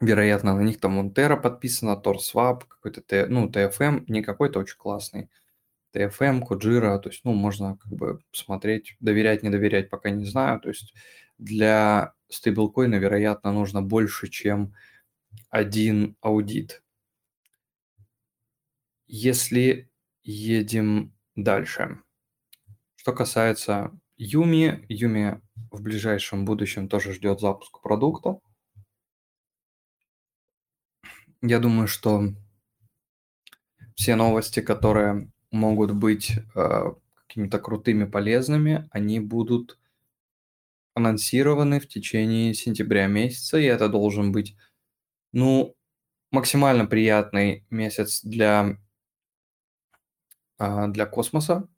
[0.00, 5.28] Вероятно, на них там Монтера подписано, TorSwap, какой-то, Т, ну, TFM, не какой-то очень классный.
[5.94, 10.60] TFM, Kujira, то есть, ну, можно как бы смотреть, доверять, не доверять, пока не знаю.
[10.60, 10.94] То есть
[11.38, 14.74] для стейблкоина, вероятно, нужно больше, чем
[15.50, 16.82] один аудит.
[19.08, 19.90] Если
[20.22, 22.00] едем дальше.
[22.96, 28.38] Что касается Юми, Юми в ближайшем будущем тоже ждет запуск продукта.
[31.42, 32.32] Я думаю, что
[33.94, 39.78] все новости, которые могут быть э, какими-то крутыми, полезными, они будут
[40.94, 44.56] анонсированы в течение сентября месяца, и это должен быть,
[45.32, 45.76] ну,
[46.32, 48.78] максимально приятный месяц для,
[50.58, 51.68] э, для космоса.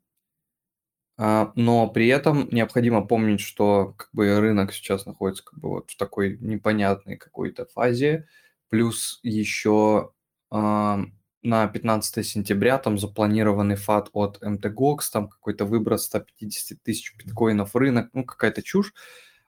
[1.17, 5.91] Э, но при этом необходимо помнить, что как бы рынок сейчас находится как бы вот
[5.91, 8.27] в такой непонятной какой-то фазе,
[8.71, 10.13] Плюс еще
[10.49, 10.97] э,
[11.43, 18.09] на 15 сентября там запланированный фат от MTGOX, там какой-то выброс 150 тысяч биткоинов рынок,
[18.13, 18.93] ну какая-то чушь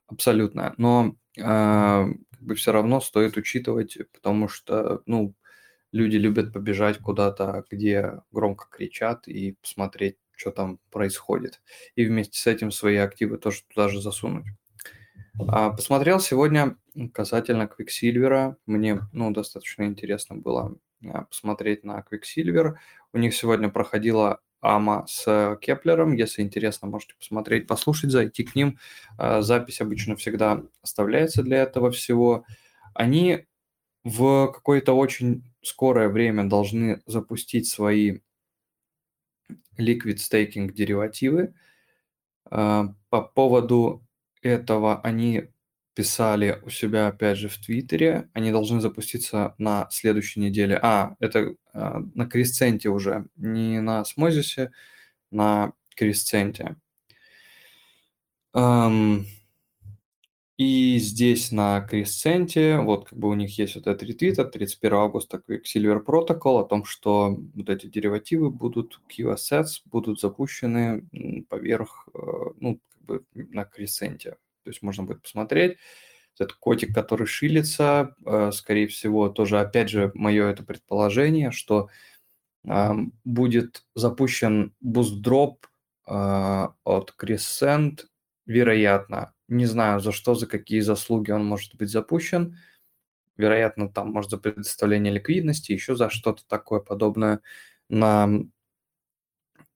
[0.07, 0.73] абсолютная.
[0.75, 5.33] Но э, как бы все равно стоит учитывать, потому что, ну,
[5.93, 11.61] люди любят побежать куда-то, где громко кричат и посмотреть, что там происходит.
[11.95, 14.47] И вместе с этим свои активы тоже туда же засунуть.
[15.39, 16.77] А, посмотрел сегодня
[17.11, 18.55] касательно Quicksilver.
[18.67, 22.75] Мне ну, достаточно интересно было а, посмотреть на Quicksilver.
[23.13, 26.13] У них сегодня проходила АМА с Кеплером.
[26.13, 28.77] Если интересно, можете посмотреть, послушать, зайти к ним.
[29.17, 32.45] А, запись обычно всегда оставляется для этого всего.
[32.93, 33.47] Они
[34.03, 38.19] в какое-то очень скорое время должны запустить свои
[39.79, 41.55] liquid staking деривативы.
[42.43, 44.03] По поводу
[44.43, 45.49] этого они
[45.93, 48.29] писали у себя опять же в Твиттере.
[48.33, 50.79] Они должны запуститься на следующей неделе.
[50.81, 54.71] А, это а, на Крисценте уже, не на Смозисе,
[55.31, 56.77] на Крисценте.
[58.55, 59.25] Um,
[60.57, 64.97] и здесь на Крисценте, вот как бы у них есть вот этот ретвит от 31
[64.97, 71.07] августа Quicksilver Protocol о том, что вот эти деривативы будут, QSS будут запущены
[71.49, 72.19] поверх, э,
[72.59, 74.37] ну, бы на Крисценте.
[74.63, 75.77] То есть можно будет посмотреть.
[76.35, 81.89] Этот котик, который шилится, э, скорее всего, тоже, опять же, мое это предположение, что
[83.25, 85.67] будет запущен boost drop
[86.07, 88.05] э, от Crescent,
[88.45, 92.57] вероятно, не знаю, за что, за какие заслуги он может быть запущен.
[93.35, 97.41] Вероятно, там, может, за предоставление ликвидности, еще за что-то такое подобное
[97.89, 98.29] на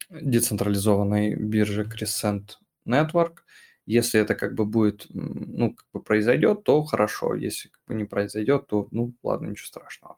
[0.10, 2.52] децентрализованной бирже Crescent
[2.88, 3.40] Network.
[3.86, 7.36] Если это как бы будет, ну, как бы произойдет, то хорошо.
[7.36, 10.18] Если как бы не произойдет, то, ну, ладно, ничего страшного.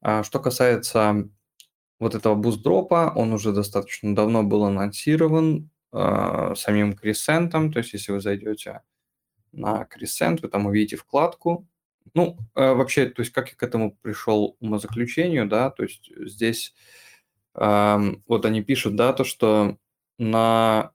[0.00, 1.28] А что касается
[1.98, 7.72] вот этого буст-дропа, он уже достаточно давно был анонсирован, э, самим Крисентом.
[7.72, 8.82] То есть, если вы зайдете
[9.52, 11.66] на Крисент, вы там увидите вкладку.
[12.12, 16.74] Ну, э, вообще, то есть, как я к этому пришел умозаключению, да, то есть здесь
[17.54, 19.78] э, вот они пишут, да, то, что
[20.18, 20.92] на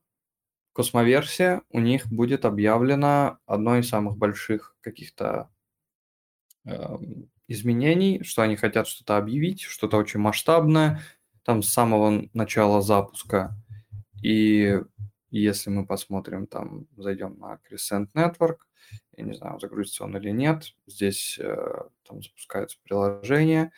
[0.79, 5.49] Космоверсия у них будет объявлено одно из самых больших каких-то
[6.65, 6.97] э,
[7.47, 11.01] изменений, что они хотят что-то объявить, что-то очень масштабное,
[11.43, 13.55] там с самого начала запуска–
[14.21, 14.81] и
[15.31, 18.57] если мы посмотрим, там, зайдем на Crescent Network,
[19.15, 23.71] я не знаю, загрузится он или нет, здесь э, там запускается приложение,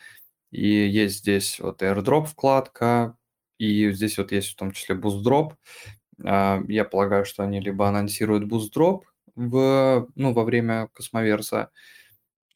[0.50, 3.16] и есть здесь вот AirDrop вкладка,
[3.58, 5.52] и здесь вот есть в том числе Boost Drop.
[5.52, 9.02] Э, я полагаю, что они либо анонсируют Drop
[9.34, 11.70] в, ну, во время Космоверса,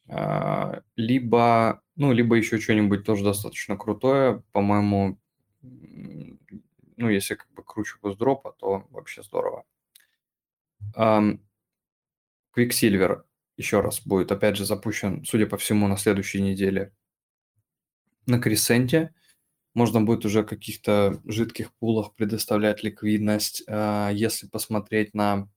[0.07, 4.43] э, либо, ну, либо еще что-нибудь тоже достаточно крутое.
[4.51, 5.19] По-моему,
[5.61, 9.63] ну, если как бы круче госдропа, то вообще здорово.
[12.55, 13.23] Quicksilver
[13.57, 16.91] еще раз будет, опять же, запущен, судя по всему, на следующей неделе
[18.27, 19.13] на Крисенте.
[19.77, 23.63] Можно будет уже в каких-то жидких пулах предоставлять ликвидность.
[23.69, 25.47] Uh, если посмотреть на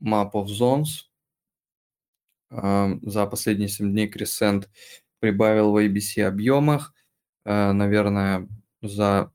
[0.00, 1.08] Map of Zones,
[2.52, 4.68] uh, за последние 7 дней Crescent
[5.18, 6.94] прибавил в ABC объемах.
[7.44, 8.46] Uh, наверное,
[8.80, 9.32] за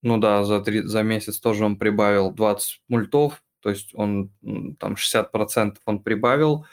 [0.00, 4.32] ну да, за, три, за месяц тоже он прибавил 20 мультов, то есть он
[4.78, 6.64] там 60% он прибавил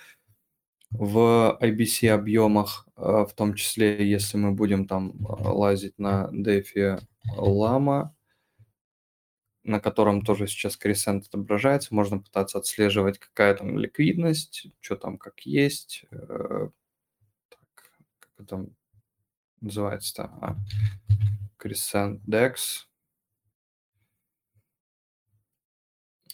[1.00, 7.02] в IBC объемах, а, в том числе, если мы будем там а, лазить на DeFi
[7.38, 8.10] Lama,
[9.64, 15.40] на котором тоже сейчас Crescent отображается, можно пытаться отслеживать, какая там ликвидность, что там как
[15.42, 16.06] есть.
[16.12, 16.70] Э,
[17.50, 17.60] так,
[18.20, 18.68] как это
[19.62, 20.26] называется-то?
[20.42, 20.56] А,
[21.58, 22.86] Crescent DEX.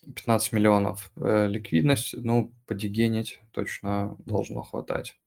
[0.05, 5.19] 15 миллионов э, ликвидность, ну, подегенить точно должно хватать.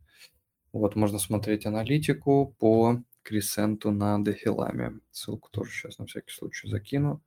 [0.72, 4.98] Вот, можно смотреть аналитику по Крисенту на Дехиламе.
[5.12, 7.22] Ссылку тоже сейчас на всякий случай закину.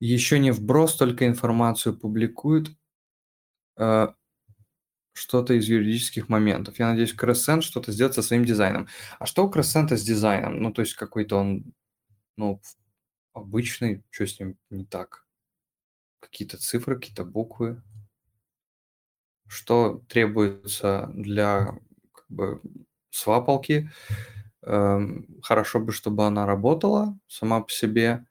[0.00, 2.70] Еще не вброс, только информацию публикуют.
[3.76, 4.08] Э,
[5.12, 6.78] что-то из юридических моментов.
[6.78, 8.88] Я надеюсь, Crescent что-то сделает со своим дизайном.
[9.18, 10.62] А что у Crescent с дизайном?
[10.62, 11.72] Ну, то есть какой-то он
[12.36, 12.60] ну,
[13.34, 15.26] обычный, что с ним не так?
[16.20, 17.82] Какие-то цифры, какие-то буквы.
[19.46, 21.74] Что требуется для
[22.14, 22.60] как бы,
[23.10, 23.90] свапалки?
[24.62, 28.26] Эм, хорошо бы, чтобы она работала сама по себе.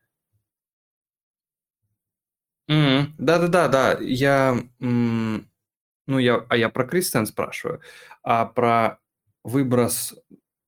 [2.67, 3.97] М, Да-да-да, да.
[4.01, 7.81] Я, ну, я, а я про Кристен спрашиваю,
[8.23, 8.99] а про
[9.43, 10.15] выброс,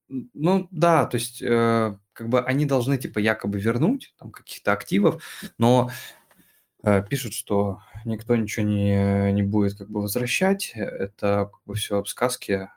[0.10, 5.24] ну, да, то есть э, как бы они должны типа якобы вернуть там каких-то активов,
[5.57, 5.89] но
[6.84, 12.03] Э, пишут, что никто ничего не, не будет как бы возвращать, это как бы все
[12.05, 12.70] сказки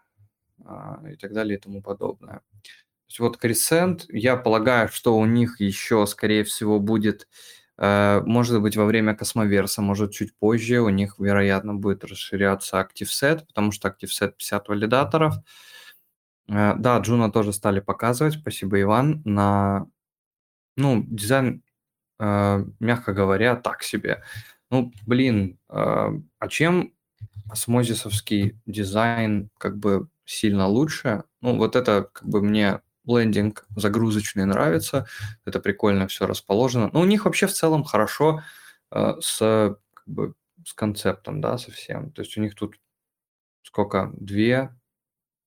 [0.64, 2.40] а, и так далее и тому подобное.
[2.62, 7.28] То есть вот Crescent, я полагаю, что у них еще, скорее всего, будет,
[7.78, 12.80] э, может быть, во время Cosmoverse а, может, чуть позже, у них, вероятно, будет расширяться
[12.80, 15.36] active set, потому что active set 50 валидаторов.
[15.36, 15.40] Э,
[16.46, 19.86] да, Juno тоже стали показывать, спасибо, Иван, на...
[20.76, 21.62] Ну, дизайн
[22.18, 24.22] э, мягко говоря, так себе.
[24.70, 26.92] Ну, блин, э, а чем
[27.50, 31.24] Osmosis овский дизайн как бы сильно лучше?
[31.40, 35.06] Ну, вот это как бы мне лендинг загрузочный нравится,
[35.44, 36.90] это прикольно все расположено.
[36.92, 38.42] Ну, у них вообще в целом хорошо
[38.90, 39.38] э, с,
[39.92, 40.34] как бы,
[40.64, 42.10] с концептом, да, совсем.
[42.12, 42.80] То есть у них тут
[43.62, 44.10] сколько?
[44.14, 44.74] Две,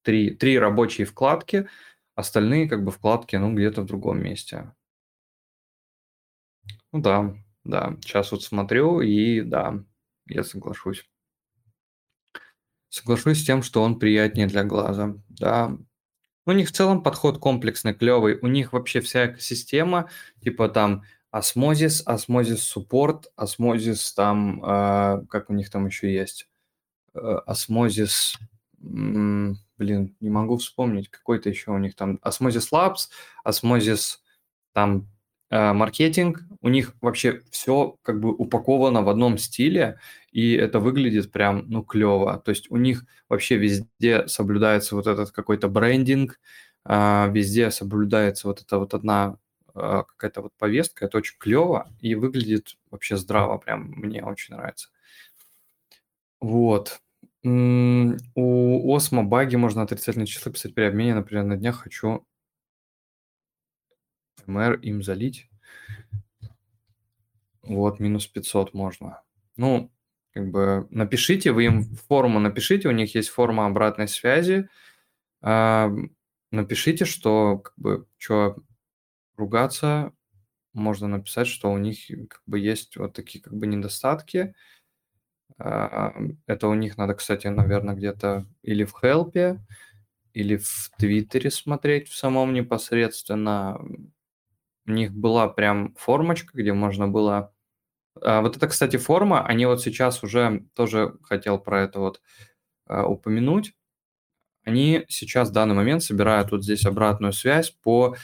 [0.08, 1.68] три, три рабочие вкладки,
[2.16, 4.74] остальные как бы вкладки, ну, где-то в другом месте.
[6.94, 7.36] Ну да,
[7.66, 7.98] да.
[8.00, 9.84] Сейчас вот смотрю, и да,
[10.28, 11.04] я соглашусь.
[12.88, 15.14] Соглашусь с тем, что он приятнее для глаза.
[15.28, 15.78] Да.
[16.46, 18.40] У них в целом подход комплексный, клевый.
[18.42, 20.10] У них вообще вся экосистема,
[20.42, 26.48] типа там Osmosis, Osmosis Support, Osmosis там, э, как у них там еще есть,
[27.14, 28.40] э, Osmosis,
[28.78, 33.10] блин, не могу вспомнить, какой-то еще у них там, Osmosis Labs,
[33.44, 34.24] Osmosis
[34.74, 35.08] там
[35.50, 39.98] Э, маркетинг, у них вообще все как бы упаковано в одном стиле,
[40.32, 42.42] и это выглядит прям, ну, клево.
[42.44, 46.40] То есть у них вообще везде соблюдается вот этот какой-то брендинг,
[46.84, 49.38] а, везде соблюдается вот эта вот одна
[49.74, 54.90] а, какая-то вот повестка, это очень клево и выглядит вообще здраво, прям мне очень нравится.
[56.42, 57.00] Вот.
[57.44, 62.26] У Осмо баги можно отрицательные числа писать при обмене, например, на днях хочу
[64.48, 65.50] МР им залить.
[67.64, 69.22] Вот, минус 500 можно.
[69.58, 69.92] Ну,
[70.32, 74.70] как бы напишите, вы им форму напишите, у них есть форма обратной связи.
[75.42, 75.92] А,
[76.52, 78.58] напишите, что как бы что
[79.38, 80.14] ругаться,
[80.74, 84.56] можно написать, что у них как бы есть вот такие как бы недостатки.
[85.58, 86.14] А,
[86.46, 89.60] это у них надо, кстати, наверное, где-то или в хелпе,
[90.34, 93.80] или в Твиттере смотреть в самом непосредственно.
[94.86, 97.54] У них была прям формочка, где можно было...
[98.22, 102.22] А, вот это, кстати, форма, они вот сейчас уже тоже хотел про это вот
[102.86, 103.74] а, упомянуть.
[104.64, 108.18] Они сейчас в данный момент собирают вот здесь обратную связь по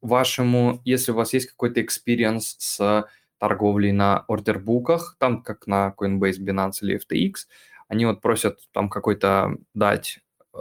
[0.00, 3.06] вашему, если у вас есть какой-то experience с
[3.38, 7.46] торговлей на ордербуках, там как на Coinbase, Binance или FTX,
[7.88, 10.20] они вот просят там какой-то дать
[10.54, 10.58] э,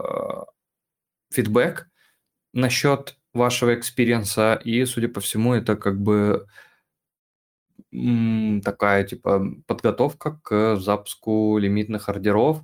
[2.54, 6.48] насчет вашего experience а, и, судя по всему, это как бы
[8.64, 12.64] такая, типа, подготовка к запуску лимитных ордеров,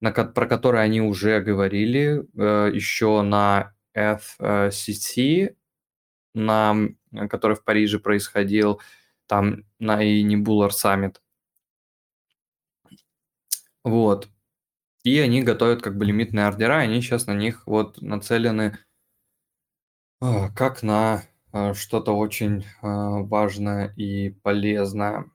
[0.00, 5.54] на, про которые они уже говорили э, еще на EthCC,
[6.34, 6.76] на,
[7.28, 8.80] который в Париже происходил,
[9.26, 11.16] там на Nebular Summit.
[13.82, 14.28] Вот.
[15.02, 18.78] И они готовят как бы лимитные ордера, они сейчас на них вот нацелены
[20.20, 21.22] а, как на
[21.52, 25.30] а, что-то очень а, важное и полезное.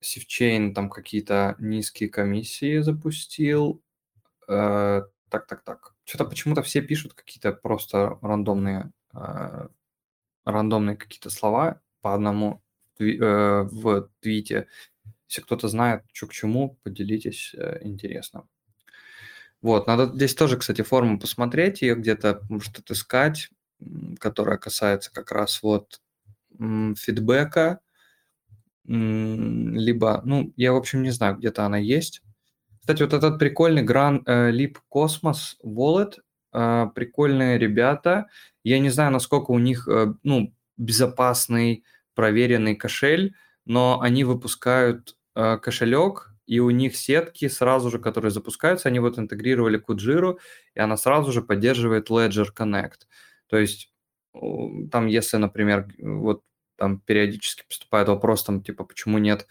[0.00, 3.80] Sifchain там какие-то низкие комиссии запустил.
[4.48, 5.94] Э, так, так, так.
[6.04, 8.92] Что-то почему-то все пишут какие-то просто рандомные,
[10.44, 12.63] рандомные какие-то слова по одному
[12.98, 14.68] в твите.
[15.28, 18.46] Если кто-то знает, что к чему, поделитесь, э, интересно.
[19.62, 23.50] Вот, надо здесь тоже, кстати, форму посмотреть, ее где-то может отыскать
[24.18, 26.00] которая касается как раз вот
[26.58, 27.80] фидбэка,
[28.86, 32.22] либо, ну, я, в общем, не знаю, где-то она есть.
[32.80, 36.18] Кстати, вот этот прикольный Grand э, Leap Cosmos Wallet,
[36.52, 38.26] э, прикольные ребята.
[38.62, 41.82] Я не знаю, насколько у них, э, ну, безопасный,
[42.14, 43.34] проверенный кошель,
[43.64, 49.82] но они выпускают кошелек, и у них сетки сразу же, которые запускаются, они вот интегрировали
[49.82, 50.38] Kujiro,
[50.74, 53.06] и она сразу же поддерживает Ledger Connect.
[53.46, 53.92] То есть
[54.90, 56.42] там, если, например, вот
[56.76, 59.46] там периодически поступает вопрос, там, типа, почему нет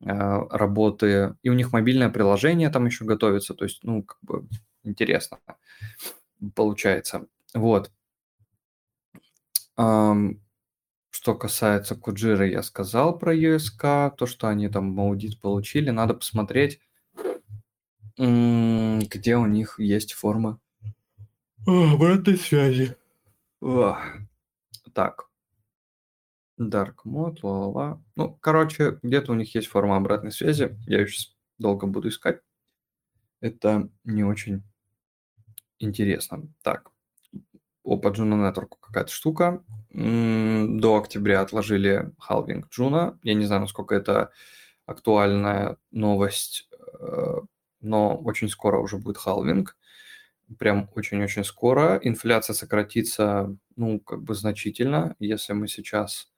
[0.00, 0.06] э,
[0.50, 4.46] работы, и у них мобильное приложение там еще готовится, то есть, ну, как бы
[4.82, 5.38] интересно
[6.54, 7.26] получается.
[7.54, 7.90] Вот.
[11.26, 16.80] Что касается Куджира, я сказал про USK, то, что они там аудит получили, надо посмотреть,
[18.16, 20.60] где у них есть форма
[21.66, 22.96] обратной связи.
[24.92, 25.28] Так.
[26.60, 28.00] Dark mode, ла-ла-ла.
[28.14, 30.78] Ну, короче, где-то у них есть форма обратной связи.
[30.86, 32.40] Я ее сейчас долго буду искать.
[33.40, 34.62] Это не очень
[35.80, 36.46] интересно.
[36.62, 36.92] Так,
[37.86, 39.62] о, по Juno Network какая-то штука.
[39.92, 43.16] До октября отложили халвинг Juno.
[43.22, 44.32] Я не знаю, насколько это
[44.86, 46.68] актуальная новость,
[47.00, 47.40] э,
[47.80, 49.76] но очень скоро уже будет халвинг.
[50.58, 51.98] Прям очень-очень скоро.
[52.02, 55.14] Инфляция сократится, ну, как бы значительно.
[55.20, 56.28] Если мы сейчас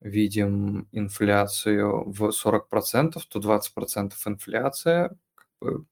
[0.00, 5.84] видим инфляцию в 40%, то 20% инфляция, как бы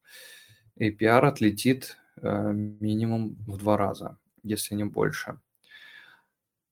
[0.81, 4.17] APR отлетит э, минимум в два раза,
[4.49, 5.41] если не больше.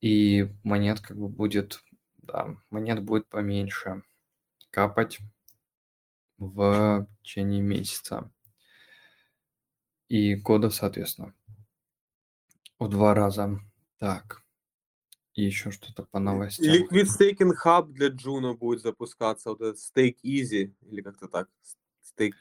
[0.01, 1.83] И монет как бы будет,
[2.19, 4.03] да, монет будет поменьше
[4.71, 5.19] капать
[6.39, 8.31] в течение месяца.
[10.09, 11.35] И года, соответственно,
[12.79, 13.59] в два раза.
[13.99, 14.43] Так.
[15.35, 16.75] И еще что-то по новостям.
[16.75, 19.51] Liquid Staking Hub для Juno будет запускаться.
[19.51, 21.49] Вот этот Stake Easy, или как-то так.
[22.03, 22.35] Stake,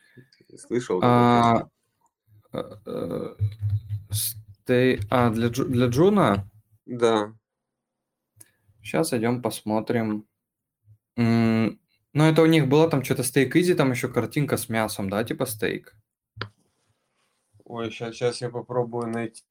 [0.58, 1.02] слышал?
[1.04, 1.70] А,
[4.66, 5.00] стей...
[5.12, 6.50] а для, для Juno?
[6.86, 7.34] Да.
[8.82, 10.26] Сейчас идем посмотрим.
[11.16, 11.78] Ну,
[12.14, 15.96] это у них было там что-то StakeEasy, там еще картинка с мясом, да, типа стейк.
[17.64, 19.44] Ой, сейчас, сейчас я попробую найти.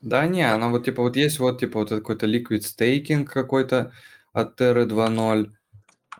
[0.00, 3.92] Да не, она вот типа вот есть вот типа вот какой-то liquid staking какой-то
[4.32, 5.52] от Terra 2.0,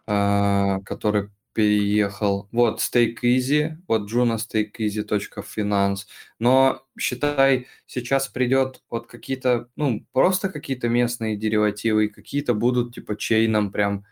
[0.06, 2.48] а, который переехал.
[2.52, 6.00] Вот Stake Easy, вот Juno Finance.
[6.38, 13.72] Но считай, сейчас придет вот какие-то, ну, просто какие-то местные деривативы, какие-то будут типа чейном
[13.72, 14.04] прям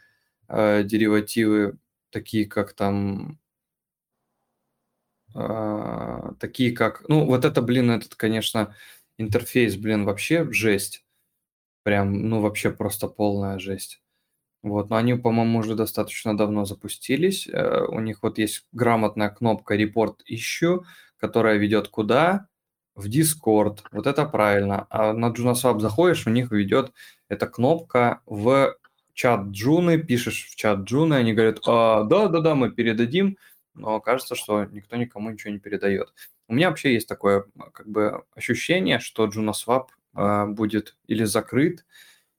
[0.49, 1.76] э, деривативы,
[2.11, 3.38] такие как там
[5.34, 8.74] э, такие как, ну, вот это, блин, этот, конечно,
[9.18, 11.05] интерфейс, блин, вообще жесть.
[11.82, 14.03] Прям, ну, вообще просто полная жесть.
[14.64, 17.46] Вот, но они, по-моему, уже достаточно давно запустились.
[17.46, 20.84] Э, у них вот есть грамотная кнопка Report Issue,
[21.18, 22.48] которая ведет куда?
[22.94, 23.80] В Discord.
[23.92, 24.86] Вот это правильно.
[24.88, 26.94] А на JunoSwap заходишь, у них ведет
[27.28, 28.74] эта кнопка в
[29.12, 33.36] чат Джуны, пишешь в чат Джуны, они говорят, а, да-да-да, мы передадим,
[33.74, 36.14] но кажется, что никто никому ничего не передает.
[36.48, 37.44] У меня вообще есть такое
[37.74, 41.84] как бы ощущение, что JunoSwap э, будет или закрыт,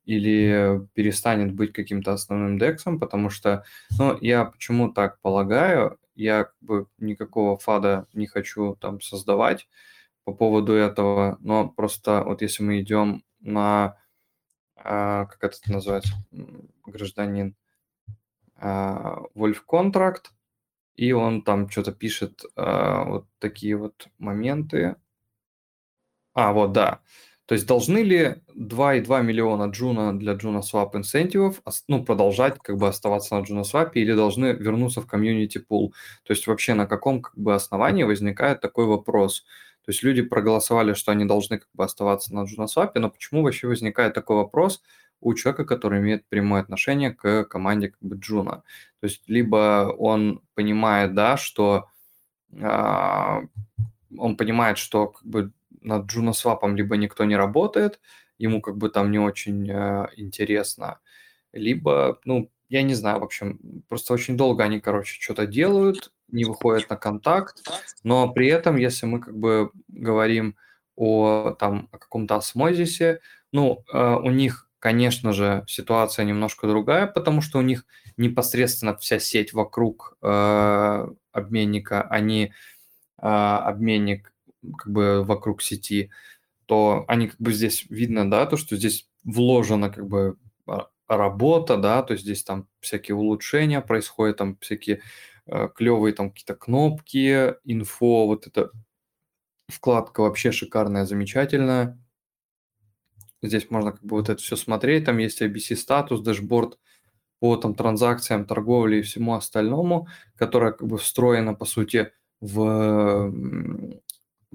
[0.05, 3.63] или перестанет быть каким-то основным дексом, потому что,
[3.97, 9.67] ну, я почему так полагаю, я как бы никакого фада не хочу там создавать
[10.25, 13.97] по поводу этого, но просто вот если мы идем на,
[14.77, 16.13] а, как это называется,
[16.85, 17.55] гражданин,
[18.57, 20.25] а, Wolf Contract,
[20.95, 24.95] и он там что-то пишет а, вот такие вот моменты.
[26.33, 26.99] А, вот, да.
[27.45, 32.87] То есть должны ли 2,2 миллиона джуна для джуна swap инцентивов ну, продолжать как бы
[32.87, 35.93] оставаться на джуна swap или должны вернуться в комьюнити пул?
[36.23, 39.45] То есть вообще на каком как бы основании возникает такой вопрос?
[39.85, 43.43] То есть люди проголосовали, что они должны как бы оставаться на джуна swap, но почему
[43.43, 44.81] вообще возникает такой вопрос
[45.21, 48.63] у человека, который имеет прямое отношение к команде как бы джуна?
[49.01, 51.89] То есть либо он понимает, да, что
[52.59, 53.43] а,
[54.17, 55.51] он понимает, что как бы
[55.85, 57.99] над JunoSwap либо никто не работает,
[58.37, 60.99] ему как бы там не очень э, интересно,
[61.53, 66.45] либо, ну, я не знаю, в общем, просто очень долго они, короче, что-то делают, не
[66.45, 67.63] выходят на контакт,
[68.03, 70.55] но при этом, если мы как бы говорим
[70.95, 73.21] о там о каком-то осмозисе,
[73.51, 77.85] ну, э, у них, конечно же, ситуация немножко другая, потому что у них
[78.17, 82.51] непосредственно вся сеть вокруг э, обменника, они э,
[83.21, 84.33] обменник
[84.77, 86.11] как бы вокруг сети,
[86.65, 90.37] то они как бы здесь видно, да, то, что здесь вложена как бы
[90.67, 95.01] а, работа, да, то есть здесь там всякие улучшения происходят, там всякие
[95.47, 98.71] э, клевые там какие-то кнопки, инфо, вот эта
[99.67, 101.99] вкладка вообще шикарная, замечательная.
[103.41, 106.79] Здесь можно как бы вот это все смотреть, там есть IBC статус, дашборд
[107.39, 112.11] по там транзакциям, торговле и всему остальному, которая как бы встроена по сути
[112.41, 113.31] в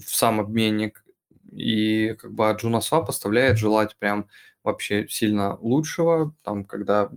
[0.00, 1.04] в сам обменник.
[1.52, 4.28] И как бы JunoSwap поставляет желать прям
[4.62, 7.10] вообще сильно лучшего, там, когда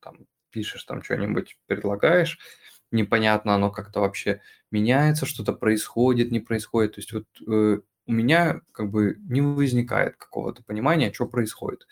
[0.00, 2.38] там, пишешь там что-нибудь, предлагаешь,
[2.90, 6.94] непонятно, оно как-то вообще меняется, что-то происходит, не происходит.
[6.94, 11.86] То есть вот э, у меня как бы не возникает какого-то понимания, что происходит.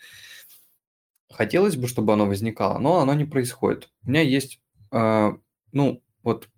[1.31, 3.89] Хотелось бы, чтобы оно возникало, но оно не происходит.
[4.03, 5.31] У меня есть, э,
[5.71, 6.49] ну, вот,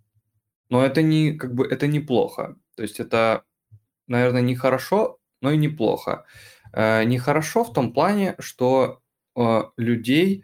[0.69, 2.57] но это не, как бы, это неплохо.
[2.75, 3.43] То есть это
[4.07, 6.25] наверное, не хорошо, но и неплохо.
[6.73, 9.01] Э, нехорошо в том плане, что
[9.35, 10.43] э, людей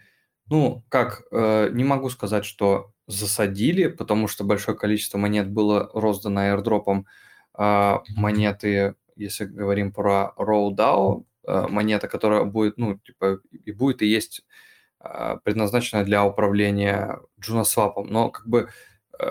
[0.49, 6.41] Ну, как, э, не могу сказать, что засадили, потому что большое количество монет было роздано
[6.41, 7.07] аирдропом.
[7.53, 14.07] А монеты, если говорим про RowDAO, э, монета, которая будет, ну, типа, и будет и
[14.07, 14.43] есть
[14.99, 18.69] а, предназначена для управления JunoSwap, но как бы
[19.19, 19.25] э,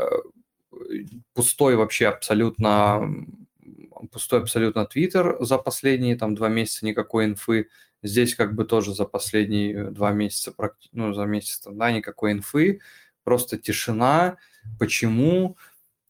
[1.34, 3.08] пустой вообще абсолютно
[4.08, 7.68] пустой абсолютно Твиттер за последние там два месяца никакой инфы.
[8.02, 10.52] Здесь как бы тоже за последние два месяца,
[10.92, 12.80] ну, за месяц, да, никакой инфы,
[13.22, 14.38] просто тишина.
[14.78, 15.56] Почему?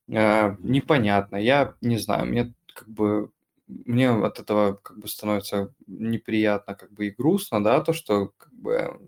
[0.08, 1.36] Э, непонятно.
[1.36, 3.30] Я не знаю, мне как бы
[3.68, 8.52] мне от этого как бы становится неприятно как бы и грустно, да, то, что как
[8.52, 9.00] бы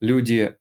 [0.00, 0.56] люди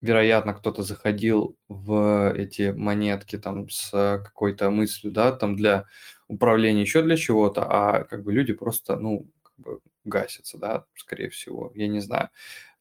[0.00, 3.90] вероятно, кто-то заходил в эти монетки там с
[4.24, 5.86] какой-то мыслью, да, там для
[6.32, 11.28] управления еще для чего-то, а как бы люди просто, ну, как бы гасятся, да, скорее
[11.30, 12.30] всего, я не знаю.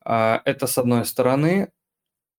[0.03, 1.71] А, это с одной стороны.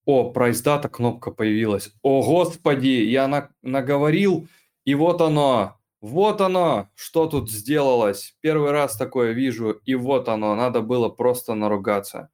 [0.04, 1.92] О, data кнопка появилась.
[2.02, 4.48] О, господи, я на, наговорил,
[4.84, 8.34] и вот оно, вот оно, что тут сделалось.
[8.40, 12.30] Первый раз такое вижу, и вот оно, надо было просто наругаться.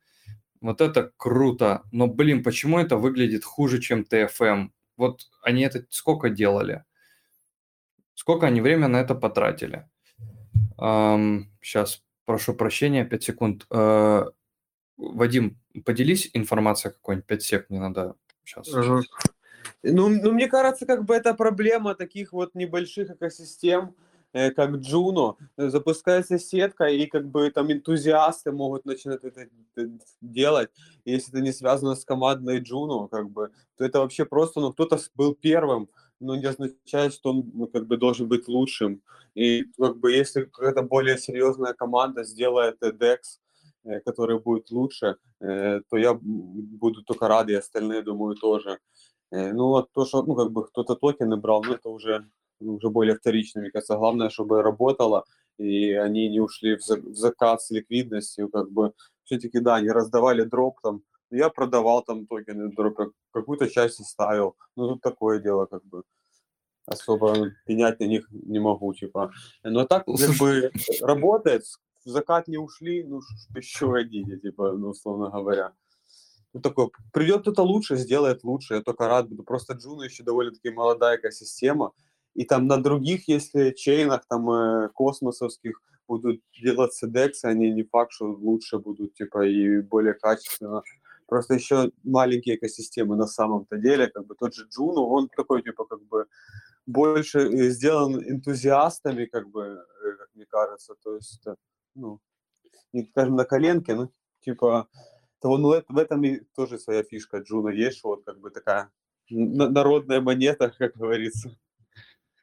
[0.60, 1.82] Вот это круто.
[1.92, 4.70] Но, блин, почему это выглядит хуже, чем TFM?
[4.96, 6.84] Вот они это сколько делали?
[8.18, 9.88] Сколько они время на это потратили?
[10.76, 13.66] Эм, сейчас, прошу прощения, 5 секунд.
[13.70, 14.24] Э,
[14.96, 18.74] Вадим, поделись информацией какой-нибудь, 5 сек мне надо сейчас.
[18.74, 19.02] Ага.
[19.84, 23.94] Ну, ну, мне кажется, как бы это проблема таких вот небольших экосистем,
[24.34, 29.48] Э, как Джуно, э, запускается сетка, и как бы там энтузиасты могут начинать это
[30.20, 30.68] делать.
[31.06, 34.98] если это не связано с командной Джуно, как бы, то это вообще просто, ну, кто-то
[35.14, 35.88] был первым,
[36.20, 39.02] но не означает, что он ну, как бы должен быть лучшим.
[39.34, 43.18] И как бы если какая-то более серьезная команда сделает DEX,
[43.84, 48.80] э, который будет лучше, то я буду только рад, и остальные, думаю, тоже.
[49.30, 52.28] Ну, вот то, что, ну, как бы кто-то токены брал, ну, это уже
[52.60, 53.64] уже более вторичными.
[53.64, 55.24] Мне кажется, главное, чтобы работало,
[55.58, 58.92] и они не ушли в закат с ликвидностью, как бы
[59.24, 64.88] все-таки, да, они раздавали дроп там, я продавал там токены дропа, какую-то часть оставил, ну
[64.88, 66.02] тут такое дело, как бы
[66.86, 69.30] особо пенять на них не могу, типа.
[69.62, 70.70] Но так как бы
[71.00, 71.64] работает,
[72.04, 73.20] в закат не ушли, ну
[73.54, 75.72] еще хотите, типа, ну, условно говоря.
[76.54, 79.42] Ну, такой, придет кто-то лучше, сделает лучше, я только рад буду.
[79.42, 81.92] Просто Juno еще довольно-таки молодая экосистема,
[82.34, 87.70] и там на других, если chain ах там э, космосовских будут делаться DEX ы, они
[87.70, 90.82] не факт, что лучше будут, типа, и более качественно.
[91.28, 95.84] Просто еще маленькие экосистемы на самом-то деле, как бы тот же Джуну, он такой, типа,
[95.84, 96.26] как бы
[96.86, 101.54] больше э, сделан энтузиастами, как бы, э, как мне кажется, то есть, э,
[101.94, 102.18] ну,
[102.94, 104.10] не скажем, на коленке, ну,
[104.40, 104.88] типа,
[105.42, 108.90] то ну, в этом и тоже своя фишка Джуна есть, вот как бы такая
[109.28, 111.50] народная монета, как говорится.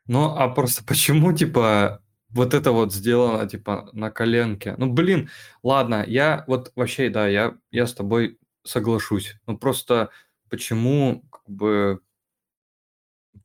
[0.06, 4.76] Ну, а просто почему, типа, вот это вот сделано, типа, на коленке?
[4.78, 5.32] Ну, блин,
[5.64, 9.36] ладно, я вот вообще, да, я, я с тобой соглашусь.
[9.48, 10.10] Ну, просто
[10.50, 12.00] почему, как бы,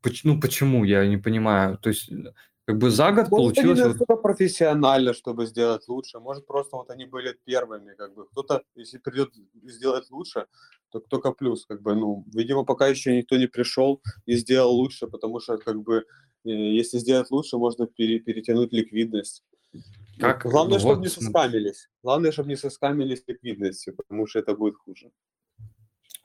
[0.02, 1.78] поч- ну, почему, я не понимаю.
[1.78, 2.10] То есть,
[2.66, 3.78] как бы за год Может, получилось...
[3.80, 6.18] вот- настолько профессионально, чтобы сделать лучше.
[6.20, 8.26] Может, просто вот они были первыми, как бы.
[8.26, 9.30] Кто-то, если придет
[9.64, 10.46] сделать лучше,
[10.90, 15.06] то только плюс, как бы, ну, видимо, пока еще никто не пришел и сделал лучше,
[15.06, 16.04] потому что, как бы,
[16.44, 19.44] э, если сделать лучше, можно пере- перетянуть ликвидность.
[20.20, 20.42] Как?
[20.44, 21.88] Главное, Ну чтобы вот, не соскамились.
[22.02, 25.10] Главное, чтобы не соскамились ликвидностью, потому что это будет хуже.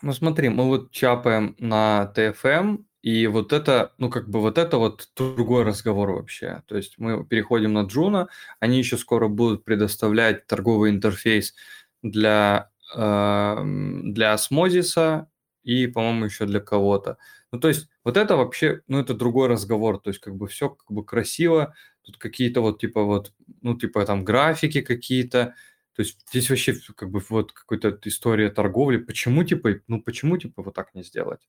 [0.02, 4.78] Ну смотри, мы вот чапаем на TFM, и вот это, ну как бы вот это
[4.78, 6.64] вот другой разговор вообще.
[6.68, 8.28] То есть мы переходим на Джуна,
[8.60, 11.54] они еще скоро будут предоставлять торговый интерфейс
[12.02, 13.62] для, э,
[14.04, 15.30] для осмозиса
[15.64, 17.18] и, по-моему, еще для кого-то.
[17.56, 20.02] Ну то есть вот это вообще, ну это другой разговор.
[20.02, 24.06] То есть как бы все как бы красиво, тут какие-то вот типа вот, ну типа
[24.06, 25.56] там графики какие-то,
[25.96, 28.98] то есть здесь вообще как бы вот какая-то история торговли.
[28.98, 31.48] Почему типа, ну почему типа вот так не сделать?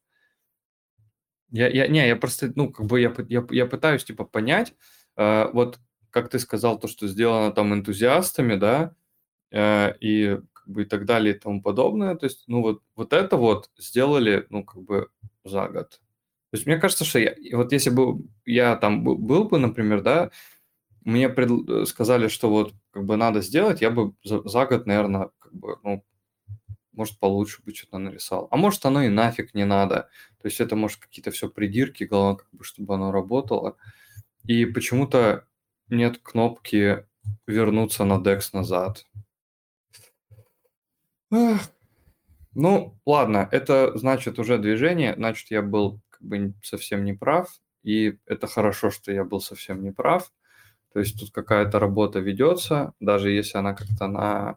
[1.50, 4.74] Я, я, не, я просто, ну, как бы я, я, я пытаюсь, типа, понять,
[5.16, 5.78] э, вот,
[6.11, 8.94] как ты сказал, то, что сделано там энтузиастами, да,
[9.52, 13.36] э, и бы и так далее и тому подобное, то есть, ну, вот, вот это
[13.36, 15.08] вот сделали, ну, как бы
[15.44, 16.00] за год.
[16.50, 20.30] То есть мне кажется, что я, вот если бы я там был, бы, например, да,
[21.04, 25.30] мне э, сказали, что вот как бы надо сделать, я бы за, за год, наверное,
[25.38, 26.04] как бы, ну,
[26.92, 28.48] может, получше бы что-то нарисовал.
[28.50, 30.08] А может, оно и нафиг не надо.
[30.40, 33.76] То есть это, может, какие-то все придирки, главное, как бы, чтобы оно работало.
[34.44, 35.44] И почему-то
[35.88, 37.04] нет кнопки
[37.46, 39.06] вернуться на DEX назад.
[42.54, 47.48] Ну, ладно, это значит уже движение, значит, я был как бы совсем не прав,
[47.82, 50.32] и это хорошо, что я был совсем не прав.
[50.94, 54.56] То есть тут какая-то работа ведется, даже если она как-то на,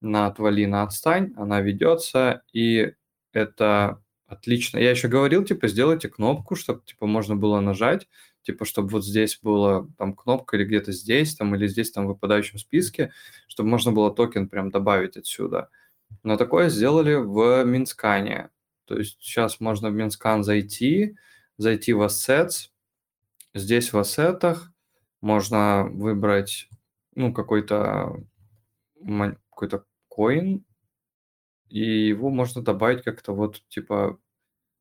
[0.00, 2.94] на отвали, на отстань, она ведется, и
[3.32, 4.78] это отлично.
[4.78, 8.08] Я еще говорил, типа, сделайте кнопку, чтобы, типа, можно было нажать,
[8.42, 12.08] типа, чтобы вот здесь была там кнопка или где-то здесь, там, или здесь там в
[12.08, 13.12] выпадающем списке,
[13.48, 15.68] чтобы можно было токен прям добавить отсюда.
[16.22, 18.50] Но такое сделали в Mintscan е.
[18.86, 21.16] То есть сейчас можно в Mintscan зайти,
[21.56, 22.70] зайти в Assets.
[23.54, 24.72] Здесь в asset ах
[25.20, 26.68] можно выбрать
[27.14, 28.22] ну, какой-то
[29.50, 29.84] какой-то
[30.14, 30.62] coin,
[31.68, 34.18] и его можно добавить как-то вот, типа,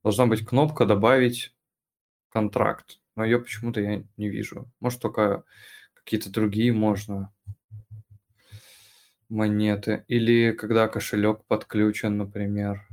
[0.04, 1.56] должна быть кнопка «Добавить
[2.30, 4.70] контракт», но ее почему-то я не вижу.
[4.80, 5.44] Может, только
[5.94, 7.34] какие-то другие можно
[9.30, 10.06] монеты.
[10.08, 12.88] Или когда кошелек подключен, например.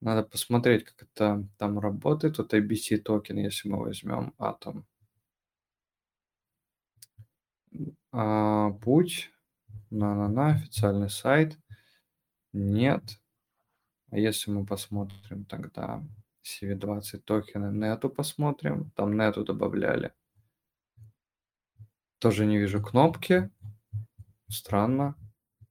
[0.00, 2.38] Надо посмотреть, как это там работает.
[2.38, 4.84] Вот ABC токен, если мы возьмем Atom.
[8.12, 9.30] А, путь.
[9.90, 11.58] На-на-на, официальный сайт.
[12.52, 13.02] Нет.
[14.10, 16.02] А если мы посмотрим тогда
[16.44, 18.90] CV20 токены нету посмотрим.
[18.94, 20.12] Там нету добавляли.
[22.18, 23.50] Тоже не вижу кнопки.
[24.48, 25.16] Странно.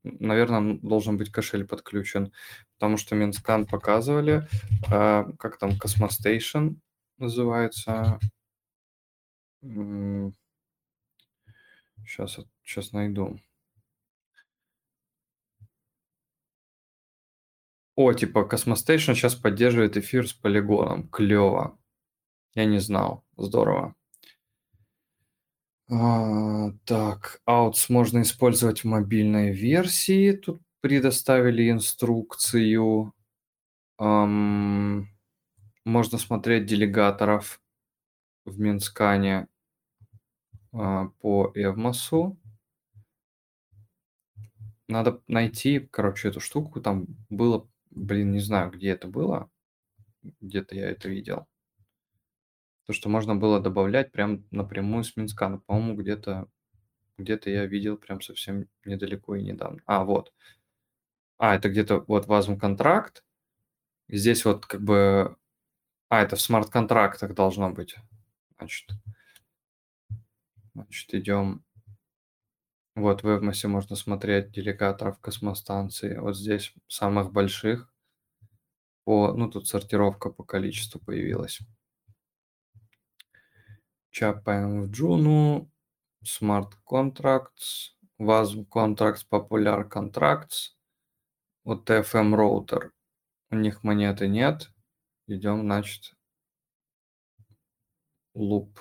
[0.04, 2.34] Наверное, должен быть кошель подключен,
[2.78, 4.48] потому что Mintscan показывали,
[4.92, 6.76] э, как там Cosmostation
[7.18, 8.20] называется.
[12.06, 13.40] Сейчас, сейчас найду.
[17.96, 21.08] О, типа Cosmostation сейчас поддерживает эфир с полигоном.
[21.10, 21.78] Клево.
[22.56, 23.24] Я не знал.
[23.38, 23.96] Здорово.
[25.96, 30.32] А, так, Outs можно использовать в мобильной версии.
[30.32, 33.14] Тут предоставили инструкцию.
[34.00, 35.08] Ам,
[35.86, 37.62] можно смотреть делегаторов
[38.46, 39.48] в Минскане
[40.72, 42.38] а, по Эвмосу.
[44.88, 46.82] Надо найти, короче, эту штуку.
[46.82, 49.50] Там было, блин, не знаю, где это было.
[50.42, 51.48] Где-то я это видел.
[52.86, 55.60] То, что можно было добавлять прям напрямую с Минскана.
[55.60, 56.48] По-моему, где-то
[57.18, 59.82] где-то я видел прям совсем недалеко и недавно.
[59.86, 60.34] А, вот.
[61.38, 63.24] А, это где-то вот вазм контракт.
[64.10, 65.38] Здесь вот как бы...
[66.10, 67.96] А, это в смарт-контрактах должно быть.
[68.58, 68.90] Значит,
[70.74, 71.64] значит идем...
[72.96, 76.18] Вот в Эвмосе можно смотреть делегаторов космостанции.
[76.18, 77.92] Вот здесь самых больших.
[79.04, 81.60] По, ну, тут сортировка по количеству появилась.
[84.14, 85.68] Чапаем в Juno,
[86.24, 90.76] Smart Contracts, WASM Contracts, Popular Contracts,
[91.64, 92.92] вот TFM Router.
[93.50, 94.72] У них монеты нет.
[95.26, 96.16] Идем, значит,
[98.36, 98.78] Loop.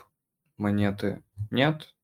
[0.58, 1.94] Монеты нет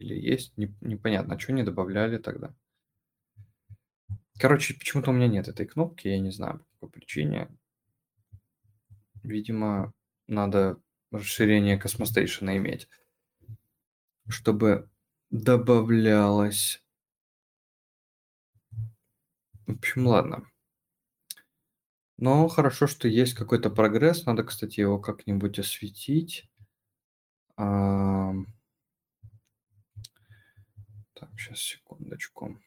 [0.00, 2.52] или есть, не, непонятно, а что не добавляли тогда.
[4.40, 7.48] Короче, почему-то у меня нет этой кнопки, я не знаю по какой причине.
[9.22, 9.92] Видимо,
[10.26, 10.80] надо
[11.12, 12.88] расширение космостейшена иметь,
[14.28, 14.90] чтобы
[15.30, 16.82] добавлялось.
[19.66, 20.48] В общем, ладно.
[22.18, 24.26] Но хорошо, что есть какой-то прогресс.
[24.26, 26.48] Надо, кстати, его как-нибудь осветить.
[27.56, 28.36] Так,
[31.36, 32.60] сейчас, секундочку.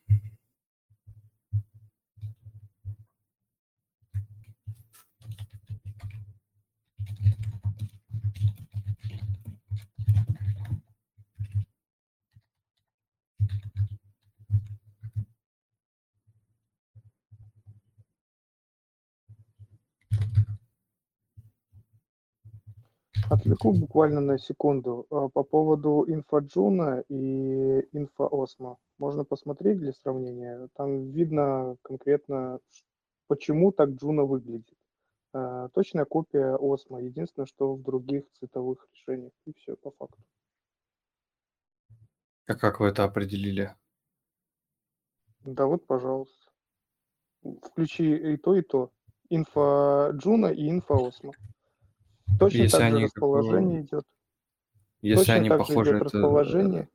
[23.30, 25.08] Отвлеку буквально на секунду.
[25.10, 28.78] А, по поводу инфоджуна и инфоосмо.
[29.00, 30.70] Можно посмотреть для сравнения.
[30.76, 32.60] Там видно конкретно,
[33.28, 34.78] почему так Juno выглядит.
[35.34, 37.02] А, точная копия Osmo.
[37.02, 39.32] Единственное, что в других цветовых решениях.
[39.46, 40.24] И все по факту.
[42.48, 43.76] А как вы это определили?
[45.44, 46.52] Да вот, пожалуйста.
[47.64, 48.92] Включи и то, и то.
[49.30, 51.34] Инфо Juno и инфо Osmo.
[52.40, 54.04] Точно Если так же они расположение идет.
[55.02, 56.18] Если Точно они так похожи, же идет это...
[56.18, 56.90] расположение.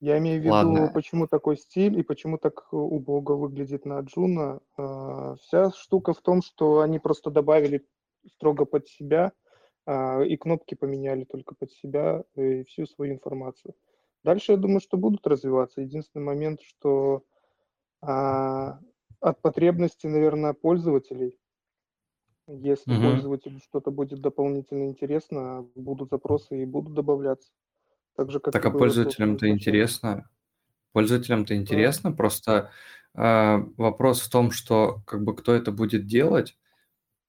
[0.00, 0.90] Я имею в виду, Ладно.
[0.92, 4.60] почему такой стиль и почему так убого выглядит на Juno.
[4.76, 7.86] А, вся штука в том, что они просто добавили
[8.26, 9.32] строго под себя
[9.86, 13.74] а, и кнопки поменяли только под себя и всю свою информацию.
[14.24, 15.80] Дальше, я думаю, что будут развиваться.
[15.80, 17.24] Единственный момент, что
[18.02, 18.78] а,
[19.20, 21.38] от потребности, наверное, пользователей.
[22.48, 22.94] Если Мгм.
[22.94, 27.50] пользователю что-то будет дополнительно интересно, будут запросы и будут добавляться.
[28.16, 30.28] Так же, как Так а пользователям-то интересно.
[30.92, 31.56] Пользователям-то Да.
[31.56, 32.70] интересно, просто
[33.14, 36.56] а, вопрос в том, что как бы кто это будет делать.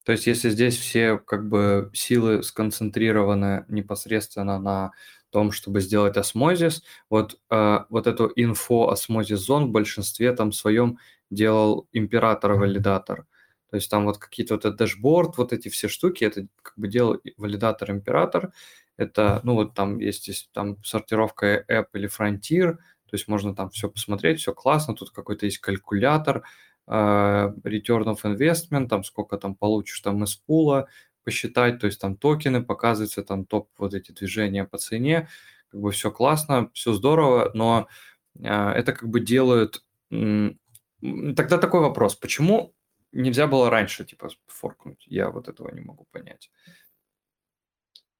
[0.04, 4.92] То есть если здесь все как бы силы сконцентрированы непосредственно на
[5.30, 10.98] том, чтобы сделать Osmosis, вот, а, вот эту info Osmosis zone в большинстве там своем
[11.30, 13.26] делал Imperator-валидатор.
[13.70, 16.88] То есть там вот какие-то вот этот дэшборд, вот эти все штуки, это как бы
[16.88, 18.52] делал валидатор-Imperator.
[18.96, 23.70] Это, ну вот там есть здесь там сортировка app или frontier, то есть можно там
[23.70, 26.44] все посмотреть, все классно, тут какой-то есть калькулятор,
[26.86, 30.88] а, return of investment, там сколько там получишь там из пула,
[31.24, 35.28] посчитать, то есть там токены показываются, там топ вот эти движения по цене,
[35.68, 37.88] как бы все классно, все здорово, но
[38.42, 39.82] а, это как бы делают...
[41.00, 42.75] Тогда такой вопрос, почему
[43.12, 45.04] нельзя было раньше, типа, форкнуть?
[45.06, 46.50] Я вот этого не могу понять.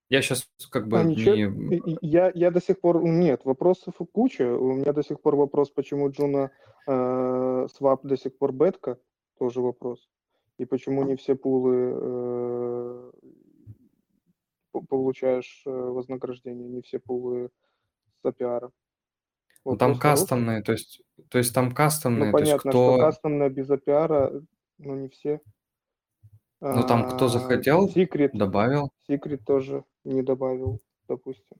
[0.08, 1.98] Я сейчас как А бы ничего, не...
[2.00, 4.44] я, я до сих пор, нет, вопросов куча.
[4.56, 6.52] У меня до сих пор вопрос, почему Juno
[6.86, 8.98] э, свап до сих пор бетка,
[9.38, 10.08] тоже вопрос.
[10.58, 13.10] И почему не все пулы э,
[14.70, 17.50] по- получаешь э, вознаграждение, не все пулы
[18.22, 18.70] с APR.
[19.64, 20.20] Ну, там Вопрос хороший.
[20.20, 23.04] кастомные, то есть, то есть там Ну, кастомные, то есть понятно, что кто...
[23.04, 24.44] кастомная без APR,
[24.78, 25.40] но не все.
[26.60, 28.90] Ну, там кто А, захотел, Secret, добавил.
[29.08, 31.56] Secret тоже не добавил, допустим.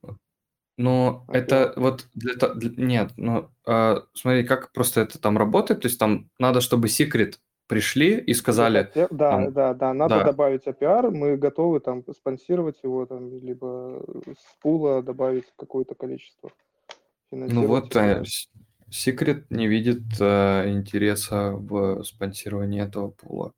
[0.78, 1.42] Но Окей.
[1.42, 5.98] это вот для, для- нет, ну а, смотри, как просто это там работает, то есть
[5.98, 10.24] там надо, чтобы секрет пришли и сказали, да, там, да, да, надо да.
[10.24, 16.50] добавить APR, мы готовы там спонсировать его, там, либо с пула добавить какое-то количество.
[17.30, 18.24] ну вот его.
[18.90, 23.52] Секрет не видит э, интереса в спонсировании этого пула.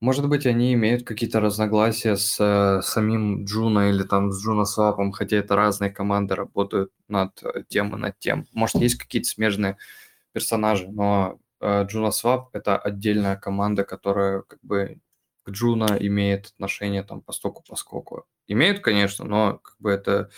[0.00, 5.10] Может быть, они имеют какие-то разногласия с э, самим Juno или там с JunoSwap ом,
[5.10, 7.32] хотя это разные команды работают над
[7.68, 8.46] тем и над тем.
[8.52, 9.76] Может, есть какие-то смежные
[10.32, 15.00] персонажи, но э, Swap– это отдельная команда, которая как бы
[15.44, 18.24] к Juno имеет отношение там по стоку, по скоку.
[18.46, 20.30] Имеют, конечно, но как бы это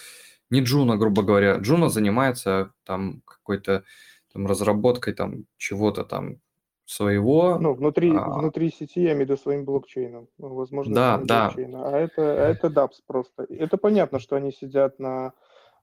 [0.51, 1.57] не Juno, грубо говоря.
[1.57, 3.85] Juno занимается там какой-то
[4.33, 6.37] там разработкой там чего-то там
[6.85, 7.59] своего.
[7.59, 11.45] Ну, внутри, а, внутри сети, я имею в виду своим блокчейном, ну, возможностями Да, да.
[11.47, 11.89] блокчейна.
[11.89, 13.45] А это, а это DApps просто.
[13.45, 15.33] Это понятно, что они сидят на,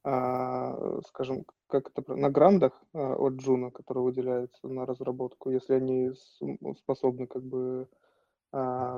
[0.04, 6.12] а, скажем, как это, на грантах а, от Juno, которые выделяются на разработку, если они
[6.78, 7.88] способны как бы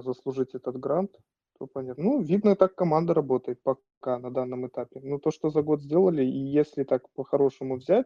[0.04, 1.12] заслужить этот грант,
[1.58, 2.04] то понятно.
[2.04, 5.00] Ну, видно, так команда работает пока на данном этапе.
[5.04, 8.06] Ну, то, что за год сделали, и если так по-хорошему взять,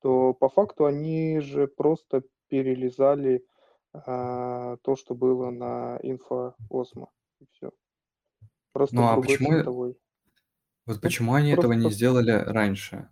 [0.00, 3.44] то по факту они же просто перелизали
[3.92, 7.10] а, то, что было на инфо Osmo.
[7.40, 7.70] И все.
[8.72, 9.98] Просто Ну, а почему- цветовой.
[10.86, 13.08] Вот почему они этого не просто- сделали раньше?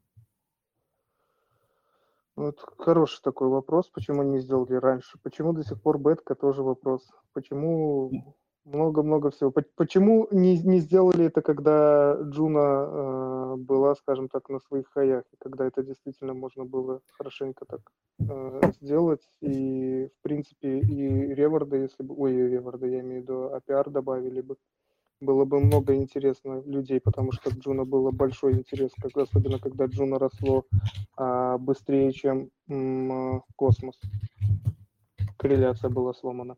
[2.37, 5.19] Вот хороший такой вопрос, почему не сделали раньше.
[5.23, 7.09] Почему до сих пор бетка тоже вопрос.
[7.33, 8.11] Почему
[8.65, 9.51] много-много всего.
[9.51, 15.25] По- Почему не, не сделали это, когда Джуна э, была, скажем так, на своих хаях,
[15.33, 17.81] и когда это действительно можно было хорошенько так
[18.21, 23.51] э, сделать, и, в принципе, и реварды, если бы, ой, реварды, я имею в виду,
[23.55, 24.57] APR добавили бы,
[25.21, 29.87] было бы много интересно людей, потому что к Juno было большой интерес, как, особенно когда
[29.87, 30.65] Juno росло
[31.17, 34.01] а, быстрее, чем м, космос.
[35.39, 36.57] Корреляция была сломана.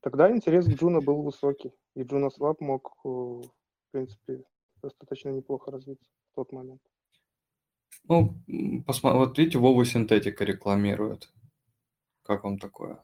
[0.00, 3.42] Тогда интерес к Juno был высокий, и Juno Swap мог, э, в
[3.92, 4.44] принципе,
[4.82, 6.80] достаточно неплохо развиться в тот момент.
[8.04, 8.34] Ну,
[8.86, 11.30] посма- вот видите, Вову синтетика рекламирует.
[12.22, 13.02] Как вам такое?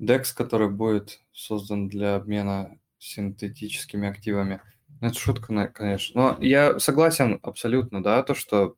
[0.00, 4.62] DEX, который будет создан для обмена синтетическими активами.
[5.00, 6.36] Ну, Это шутка, конечно.
[6.38, 8.76] Но я согласен абсолютно, да, то, что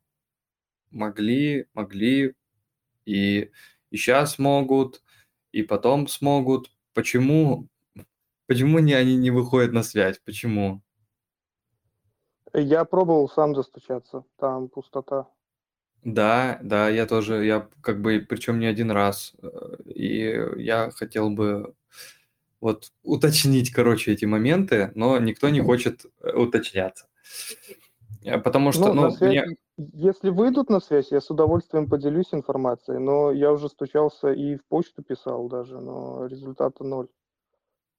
[0.91, 2.35] могли, могли,
[3.05, 3.51] и,
[3.91, 5.03] и сейчас могут,
[5.53, 6.72] и потом смогут.
[6.95, 7.69] Почему,
[8.47, 10.21] почему не, они не выходят на связь?
[10.25, 10.83] Почему?
[12.55, 15.29] Я пробовал сам достучаться, там пустота.
[16.05, 19.49] Да, да, я тоже, я как бы, причем не один раз, э,
[19.87, 21.75] и я хотел бы
[22.61, 27.07] вот уточнить, короче, эти моменты, но никто не хочет э, уточняться.
[28.25, 29.57] Э, Потому что, Ну, ну, связь, мне,
[29.93, 34.65] если выйдут на связь, я с удовольствием поделюсь информацией, но я уже стучался и в
[34.67, 37.09] почту писал даже, но результата ноль.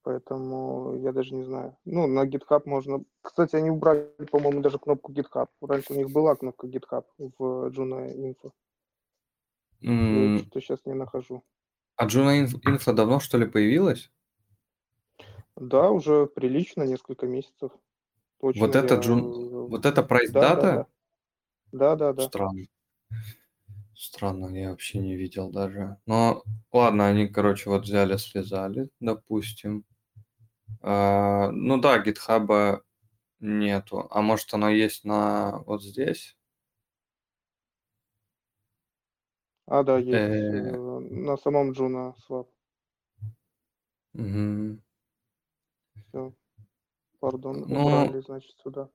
[0.04, 1.78] Поэтому я даже не знаю.
[1.86, 3.04] Ну, на GitHub можно...
[3.22, 5.48] Кстати, они убрали, по-моему, даже кнопку GitHub.
[5.62, 8.52] Раньше у них была кнопка GitHub в Juno Info.
[9.80, 11.44] Я что-то сейчас не нахожу.
[11.96, 14.12] А Juno Info давно, что ли, появилась?
[15.56, 17.72] Да, уже прилично, несколько месяцев.
[18.42, 19.68] Точно вот это, Джун...
[19.68, 20.62] вот это прайс да, дата?
[20.62, 20.88] Да,
[21.74, 22.14] да, да.
[22.14, 22.24] да.
[22.28, 22.68] Странно.
[23.96, 25.98] Странно, я вообще не видел даже.
[26.06, 29.86] Но ладно, они, короче, вот взяли, связали, допустим.
[30.82, 32.84] А, ну да, гитхаба
[33.40, 34.08] нету.
[34.12, 36.36] А может оно есть на вот здесь?
[39.68, 40.14] А, да, есть.
[40.14, 40.78] Э...
[40.78, 42.50] На самом Juno Swap.
[44.14, 44.80] Угу.
[46.08, 46.34] Все.
[47.20, 48.90] Пардон, ну, убрали, значит, сюда.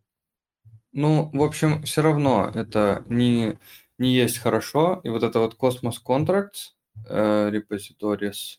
[0.93, 3.59] Ну, в общем, все равно это не,
[3.99, 5.01] не есть хорошо.
[5.05, 6.73] И вот это вот Cosmos Contracts,
[7.07, 8.59] э, repositories,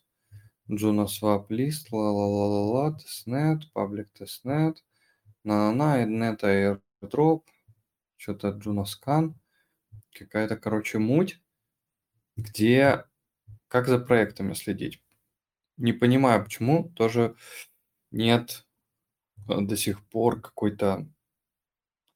[0.69, 4.77] Juno Swap List, ла-ла-ла-ла-ла, testnet, public testnet,
[5.43, 7.43] на-на-на, net airdrop,
[8.17, 9.33] что-то Juno Scan,
[10.13, 11.41] какая-то, короче, муть,
[12.37, 13.05] где
[13.67, 15.01] как за проектами следить.
[15.77, 17.35] Не понимаю, почему тоже
[18.11, 18.65] нет
[19.49, 21.07] э, до сих пор какой-то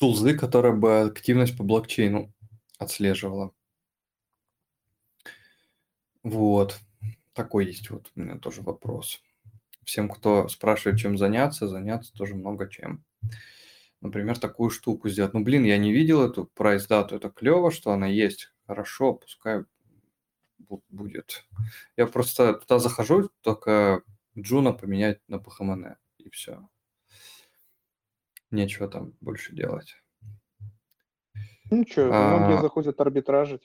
[0.04, 2.34] тулзы, которая бы активность по блокчейну
[2.78, 3.54] отслеживала.
[6.24, 6.78] Вот.
[7.32, 9.22] Такой есть вот у меня тоже вопрос.
[9.86, 13.06] Всем, кто спрашивает, чем заняться, заняться тоже много чем.
[14.02, 15.34] Например, такую штуку сделать.
[15.34, 17.16] Ну, блин, я не видел эту прайс-дату.
[17.16, 18.52] Это клево, что она есть.
[18.68, 19.64] Хорошо, пускай
[20.90, 21.46] будет.
[21.96, 24.04] Я просто туда захожу, только
[24.38, 26.68] Juno поменять на ПХМН, и все.
[28.54, 29.96] Нечего там больше делать.
[31.72, 32.38] Ну что, а...
[32.38, 33.64] многие заходят арбитражить.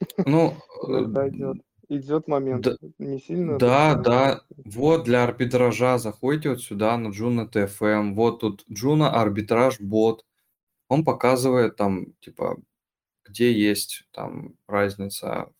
[0.24, 1.58] Ну, идет,
[1.90, 2.64] идет момент.
[2.64, 3.58] Да, не сильно.
[3.58, 4.40] Да, да.
[4.64, 8.14] Вот для арбитража заходите вот сюда на Juno TFM.
[8.14, 10.24] Вот тут Juno арбитраж бот.
[10.88, 12.56] Он показывает там, типа,
[13.26, 15.52] где есть там разница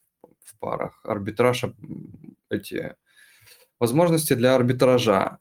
[0.42, 0.98] в парах.
[1.04, 1.66] Арбитраж,
[2.48, 2.96] эти
[3.78, 5.40] возможности для арбитража.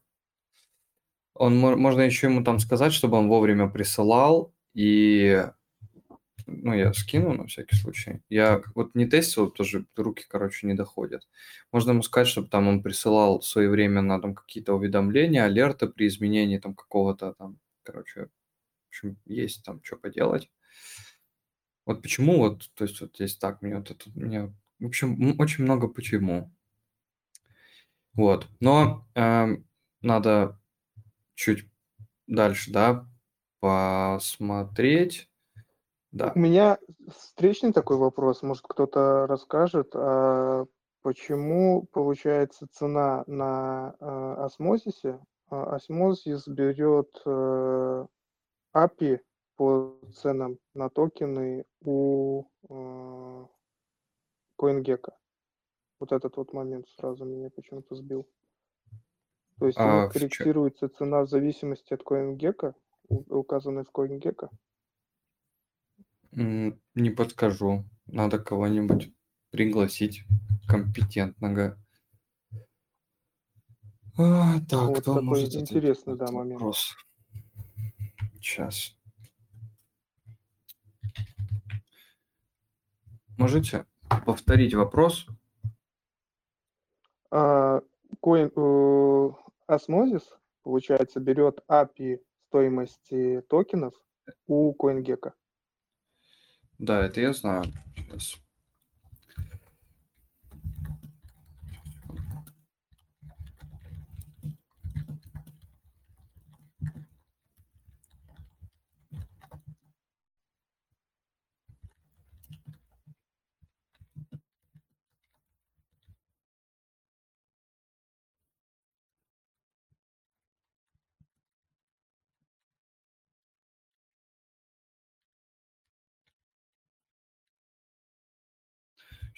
[1.34, 5.44] Он, можно еще ему там сказать, чтобы он вовремя присылал, и
[6.46, 8.22] ну, я скину на всякий случай.
[8.28, 11.28] Я вот не тестил, тоже руки, короче, не доходят.
[11.72, 16.74] Можно ему сказать, чтобы там он присылал своевременно там какие-то уведомления, алерты при изменении там
[16.74, 20.50] какого-то там, короче, в общем, есть там что поделать.
[21.86, 25.64] Вот почему вот, то есть вот здесь так, мне вот это, мне, в общем, очень
[25.64, 26.52] много почему.
[28.12, 29.56] Вот, но э,
[30.02, 30.59] надо
[31.40, 31.66] чуть
[32.26, 33.06] дальше, да,
[33.60, 35.30] посмотреть.
[36.12, 36.32] Да.
[36.34, 36.78] У меня
[37.08, 40.66] встречный такой вопрос, может кто-то расскажет, а
[41.02, 45.20] почему получается цена на э, осмозисе?
[45.48, 48.06] А, осмозис берет э,
[48.76, 49.20] API
[49.56, 53.46] по ценам на токены у э,
[54.60, 55.12] CoinGecko.
[56.00, 58.28] Вот этот вот момент сразу меня почему-то сбил.
[59.60, 62.74] То есть а, корректируется цена в зависимости от CoinGecko,
[63.08, 64.48] указанной в CoinGecko?
[66.32, 67.84] Не подскажу.
[68.06, 69.12] Надо кого-нибудь
[69.50, 70.24] пригласить
[70.66, 71.78] компетентного.
[74.16, 76.60] А, так, вот кто такой может интересный, да, момент.
[76.60, 76.96] Вопрос.
[78.36, 78.96] Сейчас.
[83.36, 83.84] Можете
[84.24, 85.26] повторить вопрос?
[87.30, 87.82] А,
[88.22, 89.30] коин, э,
[89.70, 90.24] Osmosis,
[90.62, 93.94] получается, берет API стоимости токенов
[94.46, 95.32] у CoinGecko.
[96.78, 97.64] Да, это я знаю.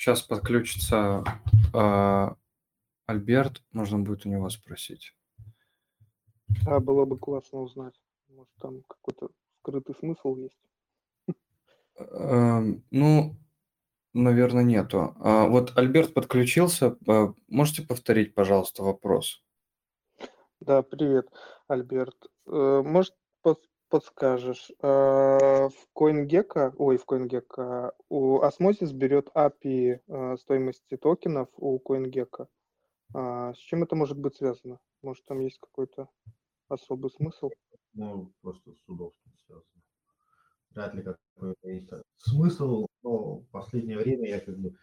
[0.02, 1.22] Сейчас подключится
[1.72, 2.28] э,
[3.06, 5.14] Альберт, можно будет у него спросить.
[6.66, 7.94] А, было бы классно узнать.
[8.26, 9.28] Может, там какой-то
[9.60, 10.58] скрытый смысл есть.
[12.00, 13.36] Э, ну,
[14.12, 15.14] наверное, нету.
[15.20, 16.96] А, вот Альберт подключился.
[17.06, 19.40] А, можете повторить, пожалуйста, вопрос?
[20.58, 21.28] Да, привет,
[21.68, 22.16] Альберт.
[22.48, 23.14] Э, может,
[23.92, 24.72] подскажешь.
[24.80, 32.46] Э, в CoinGecko, ой, в CoinGecko, у Osmosis берет API э, стоимости токенов у CoinGecko.
[33.14, 34.80] А, с чем это может быть связано?
[35.02, 36.08] Может, там есть какой-то
[36.68, 37.50] особый смысл?
[37.92, 39.82] Ну, просто с удобством связано.
[40.70, 44.74] Вряд ли какой-то есть смысл, но в последнее время я как бы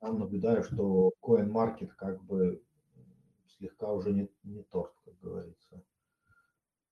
[0.00, 2.62] там наблюдаю, что CoinMarket как бы
[3.56, 5.82] слегка уже не, не торт, как говорится.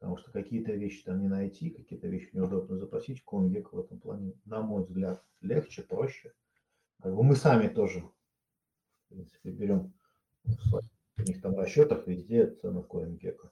[0.05, 3.25] Потому что какие-то вещи там не найти, какие-то вещи неудобно запросить.
[3.27, 6.35] CoinGecko в этом плане, на мой взгляд, легче, проще.
[7.01, 9.95] Как бы мы сами тоже, в принципе, берем
[10.45, 13.49] у них там расчетах везде цена CoinGecko.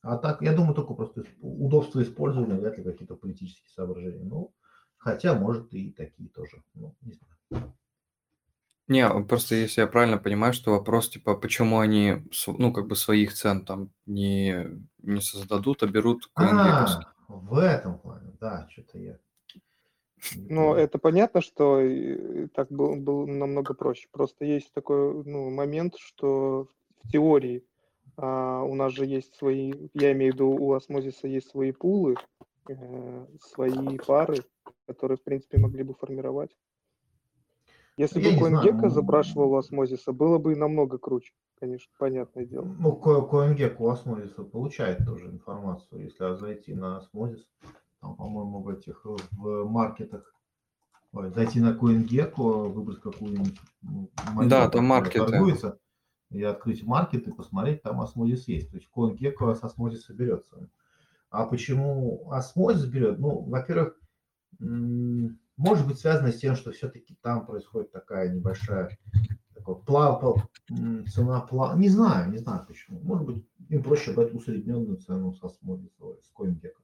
[0.00, 4.24] А так, я думаю, только просто удобство использования, вряд ли какие-то политические соображения.
[4.24, 4.54] Ну,
[4.96, 6.64] хотя, может, и такие тоже.
[6.72, 7.74] Ну, не знаю.
[8.88, 13.34] Не, просто если я правильно понимаю, что вопрос, типа, почему они, ну, как бы своих
[13.34, 14.66] цен там не,
[15.02, 16.86] не создадут, а берут А,
[17.28, 19.18] в этом плане, да, что-то я...
[20.34, 21.80] Ну, это понятно, что
[22.54, 24.08] так было, было намного проще.
[24.10, 26.66] Просто есть такой ну, момент, что
[27.04, 27.64] в теории
[28.16, 32.16] а, у нас же есть свои, я имею в виду, у осмозиса есть свои пулы,
[32.68, 34.38] э, свои пары,
[34.86, 36.50] которые, в принципе, могли бы формировать.
[37.98, 42.64] Если я бы CoinGecko ну, запрашивал у осмозиса, было бы намного круче, конечно, понятное дело.
[42.78, 47.44] Ну, CoinGecko у осмозиса получает тоже информацию, если зайти на осмозис,
[48.00, 50.32] там, по-моему, в этих, в маркетах,
[51.12, 53.58] ой, зайти на CoinGecko, выбрать какую-нибудь
[54.46, 55.26] Да, там маркеты.
[55.26, 55.80] Торгуется,
[56.30, 58.70] и открыть маркет и посмотреть, там осмозис есть.
[58.70, 60.68] То есть CoinGecko с осмозиса берется.
[61.30, 63.18] А почему осмозис берет?
[63.18, 63.98] Ну, во-первых,
[65.58, 68.96] может быть связано с тем, что все-таки там происходит такая небольшая
[69.54, 70.48] такой плав,
[71.12, 73.00] цена плав, не знаю, не знаю почему.
[73.00, 76.80] Может быть, им проще брать усредненную цену с осмозиса, с CoinGecko.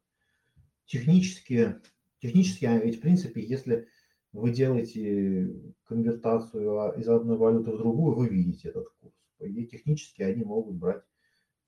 [0.85, 1.77] Технически,
[2.21, 3.89] технически, а ведь в принципе, если
[4.33, 5.55] вы делаете
[5.85, 9.15] конвертацию из одной валюты в другую, вы видите этот курс
[9.49, 11.03] идее, технически они могут брать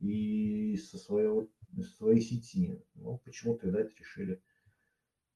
[0.00, 2.82] и со своего, со своей сети.
[2.94, 4.42] Но почему-то, видать, решили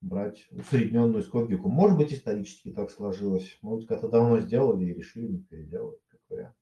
[0.01, 1.69] брать усредненную скоргику.
[1.69, 3.59] Может быть, исторически так сложилось.
[3.63, 6.57] Может, как-то давно сделали и решили не переделать, как вариант.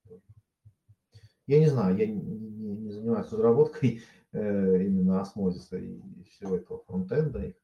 [1.47, 6.83] Я не знаю, я не, не, не занимаюсь разработкой э, именно осмозиса и всего этого
[6.85, 7.55] фронтенда.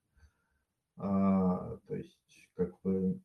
[0.96, 2.18] А, то есть,
[2.54, 3.20] как бы,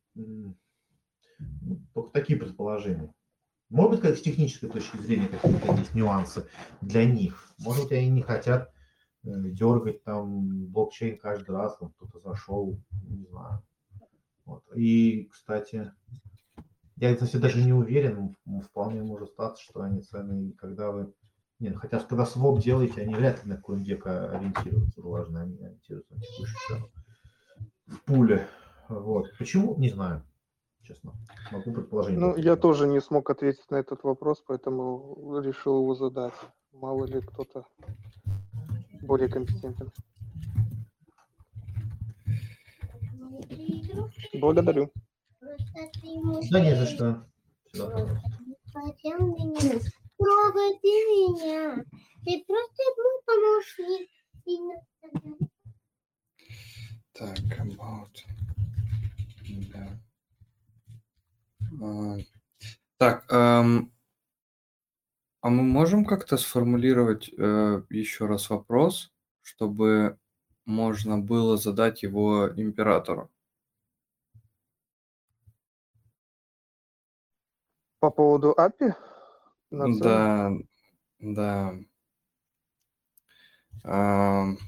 [1.94, 3.14] только такие предположения.
[3.70, 6.46] Может быть, как с технической точки зрения какие-то есть нюансы
[6.80, 7.54] для них.
[7.58, 8.72] Может быть, они не хотят
[9.22, 13.62] дергать там блокчейн каждый раз, там кто-то зашел, не знаю.
[14.44, 14.64] Вот.
[14.74, 15.92] И, кстати,
[16.96, 21.12] я, кстати, даже не уверен, вполне может статься, что они цены, когда вы...
[21.58, 26.20] Нет, хотя когда своп делаете, они вряд ли на CoinGecko ориентируются, важно, они ориентируются на
[26.20, 26.90] текущую цену
[27.86, 28.46] в пуле.
[28.88, 29.30] Вот.
[29.38, 29.76] Почему?
[29.76, 30.24] Не знаю
[30.90, 31.12] честно.
[31.52, 32.18] Могу предположить.
[32.18, 36.34] Ну, я тоже не смог ответить на этот вопрос, поэтому решил его задать.
[36.72, 37.64] Мало ли кто-то
[39.02, 39.90] более компетентен.
[44.34, 44.92] Благодарю.
[46.50, 47.26] Да не за что.
[47.72, 49.80] Хотел меня.
[50.18, 51.84] Трогай меня.
[52.24, 54.08] Ты просто мой помощник.
[57.12, 58.24] Так, about.
[59.72, 60.00] Да.
[61.82, 62.16] А,
[62.96, 63.92] так, эм,
[65.40, 69.12] а мы можем как-то сформулировать э, еще раз вопрос,
[69.42, 70.18] чтобы
[70.66, 73.30] можно было задать его императору?
[78.00, 78.94] По поводу API?
[79.70, 80.52] Да,
[81.18, 81.74] да.
[83.84, 84.58] Эм,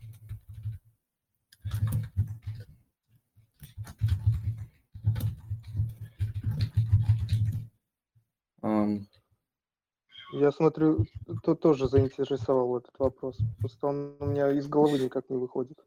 [10.32, 11.06] Я смотрю,
[11.42, 13.36] то тоже заинтересовал этот вопрос.
[13.60, 15.78] Просто он у меня из головы никак не выходит.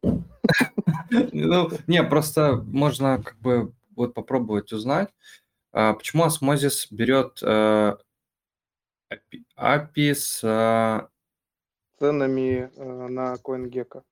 [1.10, 5.10] Ну, не, просто можно как бы вот попробовать узнать,
[5.72, 7.96] а, почему осмозис берет э,
[9.58, 11.08] API с э,
[12.00, 14.04] ценами э, на CoinGecko.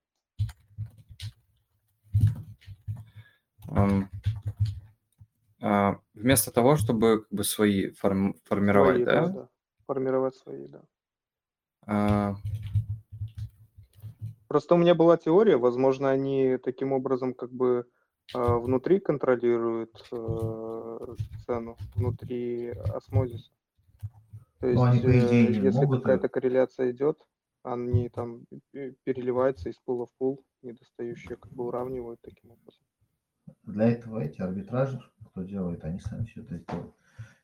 [5.62, 9.50] А, вместо того, чтобы как бы свои форм, формировать, да?
[9.86, 10.82] Формировать свои, да.
[11.86, 12.36] А...
[14.48, 17.88] Просто у меня была теория, возможно, они таким образом как бы
[18.36, 21.16] э, внутри контролируют э,
[21.46, 23.50] цену, внутри осмозиса.
[24.60, 27.20] То есть, они, по идее, э, если какая-то корреляция идет,
[27.64, 28.46] они там
[29.04, 32.84] переливаются из пула в пул, недостающие как бы уравнивают таким образом.
[33.64, 35.02] Для этого эти арбитражи,
[35.32, 36.94] кто делает, они сами все это сделают.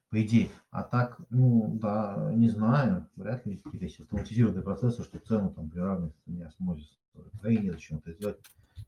[0.10, 0.50] По идее.
[0.72, 6.16] А так, ну, да, не знаю, вряд ли какие-то систематизированные процессы, что цену там приравнивать
[6.26, 6.98] не осмозис.
[7.44, 8.40] Да и нет зачем это сделать.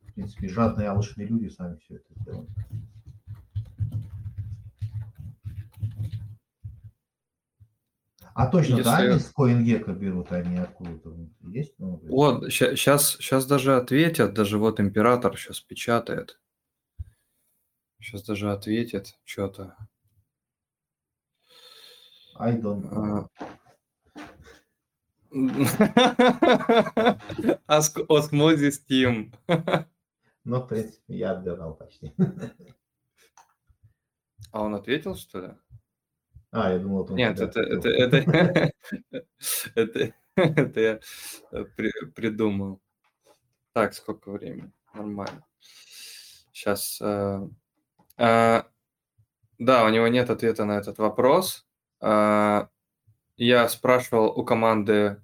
[0.01, 2.49] В принципе, жадные алчные люди сами все это сделают.
[8.33, 11.15] А точно Если- данные с CoinGecko берут, они откуда-то
[11.49, 11.73] есть?
[11.79, 16.39] Ну, Вот, сейчас, сейчас даже ответят, даже вот император сейчас печатает.
[17.99, 19.75] Сейчас даже ответит что-то.
[22.41, 23.29] I don't know.
[27.67, 29.31] Ask Osmosis Team.
[30.43, 32.11] Ну, в принципе, я отгадал почти.
[34.51, 35.53] А он ответил, что ли?
[36.51, 38.17] А, я думал, он Нет, это, это, это,
[39.75, 40.99] это, это я
[41.51, 42.81] э, при- придумал.
[43.73, 44.71] Так, сколько времени?
[44.95, 45.45] Нормально.
[46.51, 46.99] Сейчас.
[46.99, 48.65] да,
[49.85, 51.67] у него нет ответа на этот вопрос.
[52.01, 52.69] А,
[53.37, 55.21] я спрашивал у команды,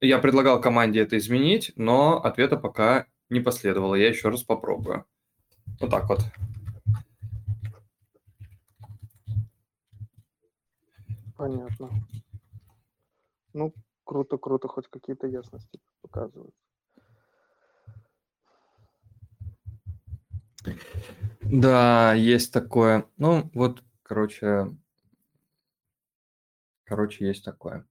[0.00, 3.94] я предлагал команде это изменить, но ответа пока не последовало.
[3.96, 5.04] Я еще раз попробую.
[5.80, 6.20] Вот так вот.
[11.36, 11.90] Понятно.
[13.52, 13.74] Ну,
[14.04, 16.54] круто, круто, хоть какие-то ясности показывают.
[21.40, 23.06] Да, есть такое.
[23.16, 24.76] Ну, вот, короче,
[26.86, 27.86] короче, есть такое.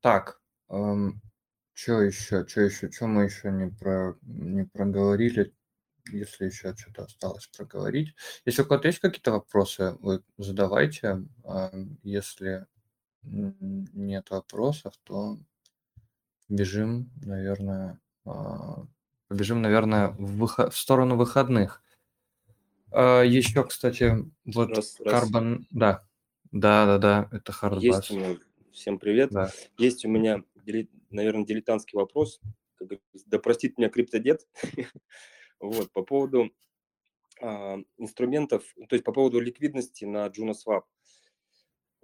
[0.00, 5.54] Так, что еще, что еще, что мы еще не, про, не проговорили,
[6.10, 8.14] если еще что-то осталось проговорить.
[8.44, 11.24] Если у кого-то есть какие-то вопросы, вы задавайте.
[11.44, 11.72] А
[12.02, 12.66] Если
[13.22, 15.38] нет вопросов, то
[16.48, 18.84] бежим, наверное, а,
[19.28, 21.82] побежим, наверное, в, выхо- в сторону выходных.
[22.90, 25.12] А, Еще, кстати, вот Раз, раз.
[25.12, 26.04] Карбон, да,
[26.52, 27.82] да, да, да, это Хардбас.
[27.82, 28.38] Есть у меня,
[28.72, 29.30] всем привет.
[29.30, 29.50] Да.
[29.78, 30.44] Есть у меня,
[31.10, 32.40] наверное, дилетантский вопрос.
[33.26, 34.46] Да простит меня криптодед.
[35.60, 36.50] Вот, по поводу
[37.40, 40.82] а, инструментов, то есть по поводу ликвидности на JunoSwap.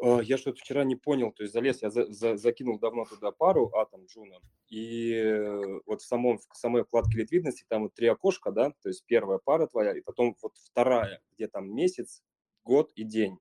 [0.00, 3.32] А, Я что-то вчера не понял, то есть залез, я за- за- закинул давно туда
[3.32, 4.36] пару ATOM Juno,
[4.68, 9.04] и вот в, самом, в самой вкладке ликвидности там вот три окошка, да, то есть
[9.06, 12.22] первая пара твоя, и потом вот вторая, где там месяц,
[12.62, 13.38] год и день.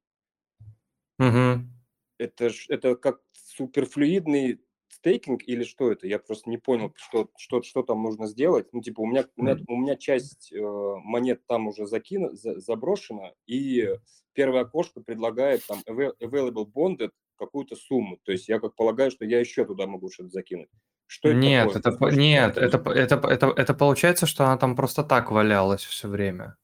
[1.20, 1.72] Мгм.
[2.18, 6.08] это, это как суперфлюидный стейкинг или что это?
[6.08, 8.68] Я просто не понял, что, что, что там нужно сделать.
[8.74, 12.60] Ну, типа, у меня, у меня, у меня часть э, монет там уже закину, за-
[12.60, 13.96] заброшена, и
[14.34, 18.18] первое окошко предлагает там avail- available bonded какую-то сумму.
[18.24, 20.70] То есть я как полагаю, что я еще туда могу что-то закинуть.
[21.06, 21.80] Что это Нет, такое?
[21.80, 25.84] это, можешь нет, это, это, по- это, это получается, что она там просто так валялась
[25.84, 26.58] все время.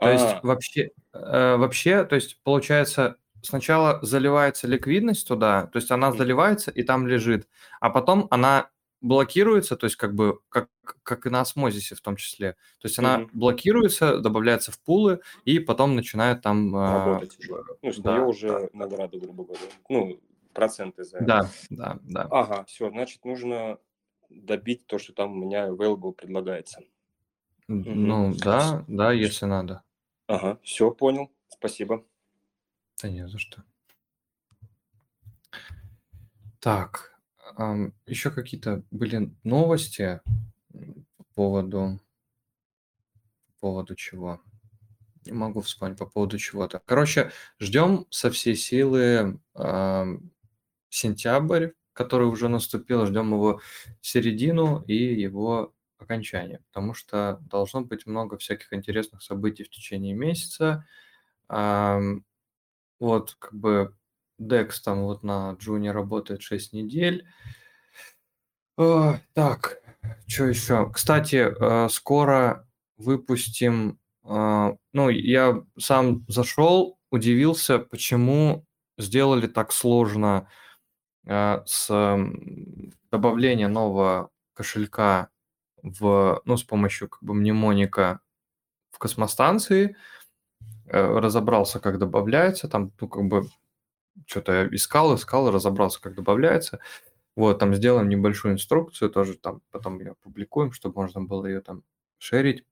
[0.00, 3.16] То есть А, вообще, э, вообще, то есть получается,
[3.46, 7.48] сначала заливается ликвидность туда, то есть она заливается и там лежит,
[7.80, 8.70] а потом она
[9.00, 10.68] блокируется, то есть как бы как,
[11.02, 12.52] как и на осмозисе в том числе.
[12.80, 13.30] То есть она Мгм.
[13.32, 16.74] блокируется, добавляется в пулы и потом начинает там...
[16.74, 17.64] э, работать уже.
[17.82, 19.66] Ну, да, да, уже награда, грубо говоря.
[19.88, 20.20] Ну,
[20.52, 22.28] проценты за Да, да, да.
[22.30, 23.78] Ага, все, значит, нужно
[24.30, 26.80] добить то, что там у меня available предлагается.
[27.68, 29.82] Ну да, да, если надо.
[30.26, 31.30] Ага, все, понял.
[31.48, 32.04] Спасибо.
[33.02, 33.62] Да не за что.
[36.60, 37.18] Так,
[38.06, 40.20] еще какие-то были новости
[41.16, 42.00] по поводу,
[43.46, 44.40] по поводу чего?
[45.26, 46.80] Не могу вспомнить по поводу чего-то.
[46.86, 50.30] Короче, ждем со всей силы ам,
[50.88, 53.60] сентябрь, который уже наступил, ждем его
[54.00, 60.86] середину и его окончание, потому что должно быть много всяких интересных событий в течение месяца.
[63.00, 63.94] Вот, как бы
[64.40, 67.26] Dex там вот на Джуне работает 6 недель.
[68.76, 69.78] Так,
[70.26, 70.90] что еще?
[70.92, 72.66] Кстати, э, скоро
[72.98, 73.98] выпустим...
[74.24, 78.66] э, Ну, я сам зашел, удивился, почему
[78.98, 80.48] сделали так сложно
[81.26, 85.30] э, с м, добавлением нового кошелька
[85.82, 88.20] в, ну, с помощью как бы мнемоника
[88.92, 89.92] в космостанции.
[89.92, 89.94] Э,
[90.88, 93.46] Разобрался, как добавляется, там, ну, как бы
[94.26, 96.80] что-то искал, искал, разобрался, как добавляется.
[97.36, 101.82] Вот, там сделаем небольшую инструкцию, тоже там потом ее опубликуем, чтобы можно было ее там
[102.18, 102.64] шерить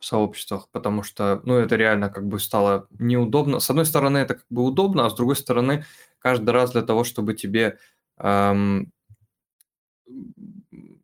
[0.00, 3.60] в сообществах, потому что, ну, это реально как бы стало неудобно.
[3.60, 5.84] С одной стороны, это как бы удобно, а с другой стороны,
[6.18, 7.78] каждый раз для того, чтобы тебе
[8.18, 8.90] эм,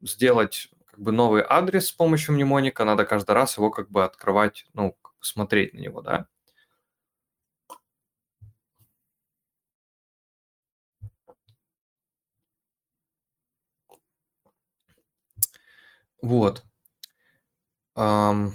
[0.02, 4.66] сделать как бы новый адрес с помощью мнемоника, надо каждый раз его как бы открывать,
[4.74, 6.28] ну, как бы смотреть на него, да.
[16.22, 16.64] Вот.
[17.96, 18.54] Ам,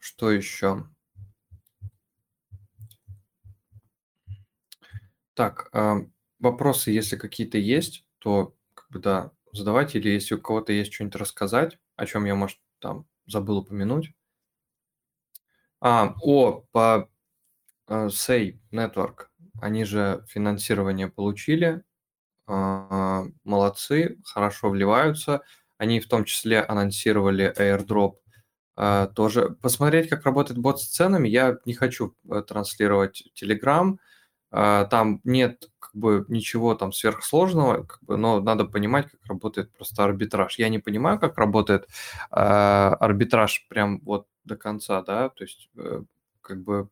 [0.00, 0.84] что еще?
[5.34, 5.98] Так, а,
[6.38, 11.16] вопросы, если какие-то есть, то как бы да, задавайте, или если у кого-то есть что-нибудь
[11.16, 14.12] рассказать, о чем я, может, там забыл упомянуть.
[15.80, 17.08] А, о, по
[17.88, 19.26] uh, Say Network,
[19.60, 21.82] они же финансирование получили,
[22.48, 25.42] uh, молодцы, хорошо вливаются.
[25.78, 28.16] Они в том числе анонсировали airdrop
[28.78, 29.50] uh, тоже.
[29.60, 33.98] Посмотреть, как работает бот с ценами, я не хочу э, транслировать Telegram,
[34.50, 40.04] там нет как бы ничего там сверхсложного, как бы, но надо понимать, как работает просто
[40.04, 40.58] арбитраж.
[40.58, 41.88] Я не понимаю, как работает
[42.30, 46.02] э, арбитраж прям вот до конца, да, то есть э,
[46.42, 46.88] как бы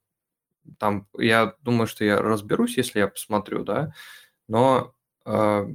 [0.79, 3.93] там я думаю, что я разберусь, если я посмотрю, да,
[4.49, 4.95] но
[5.27, 5.67] э,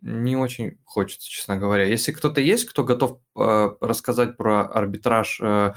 [0.00, 1.84] не очень хочется, честно говоря.
[1.84, 5.74] Если кто-то есть, кто готов э, рассказать про арбитраж э,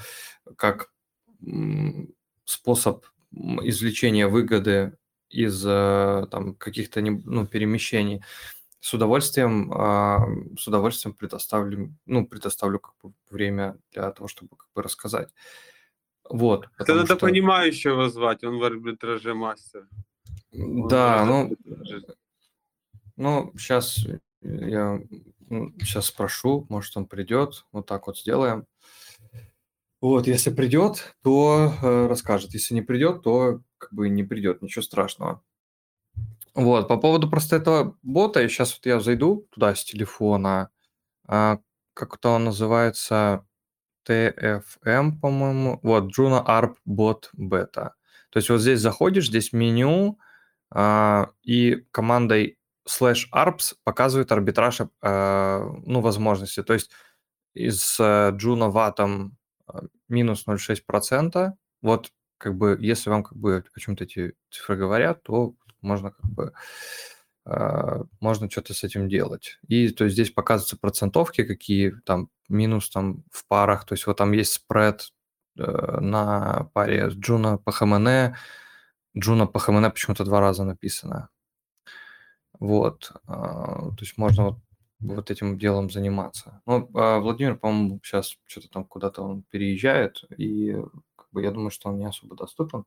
[0.56, 0.92] как
[2.44, 4.96] способ извлечения выгоды
[5.30, 8.22] из э, там каких-то ну, перемещений,
[8.80, 10.26] с удовольствием, а,
[10.58, 15.28] с удовольствием предоставлю, ну, предоставлю как бы время для того, чтобы как бы рассказать.
[16.28, 16.68] Вот.
[16.78, 17.26] Это надо что...
[17.26, 19.86] понимающего звать, он в арбитраже мастер.
[20.52, 21.54] Да, ну,
[23.16, 24.06] ну, сейчас
[24.40, 25.00] я
[25.80, 28.66] сейчас спрошу, может, он придет, вот так вот сделаем.
[30.00, 32.54] Вот, если придет, то э, расскажет.
[32.54, 35.42] Если не придет, то как бы не придет, ничего страшного.
[36.54, 40.70] Вот, по поводу просто этого бота, сейчас вот я зайду туда с телефона,
[41.26, 41.58] а,
[41.94, 43.46] как-то он называется
[44.08, 47.92] TFM, по-моему, вот, Juno ARP Bot Beta.
[48.30, 50.18] То есть вот здесь заходишь, здесь меню,
[50.70, 52.58] а, и командой
[52.88, 56.62] slash arps показывает арбитраж, а, ну, возможности.
[56.62, 56.90] То есть
[57.54, 59.36] из э, Juno ватом
[59.66, 61.52] а, минус 0,6%.
[61.82, 66.24] Вот как бы, если вам как бы о чем-то эти цифры говорят, то можно как
[66.24, 66.52] бы
[67.44, 69.58] э, можно что-то с этим делать.
[69.68, 74.16] И то есть здесь показываются процентовки, какие там минус там в парах, то есть вот
[74.16, 75.12] там есть спред
[75.58, 75.62] э,
[76.00, 78.34] на паре Juno по ХМН,
[79.18, 81.28] Juno по ХМН почему-то два раза написано.
[82.58, 84.58] Вот, э, то есть можно вот
[85.00, 86.60] вот этим делом заниматься.
[86.66, 90.76] Ну, а Владимир, по-моему, сейчас что-то там куда-то он переезжает, и
[91.32, 92.84] бы, я думаю, что он не особо доступен.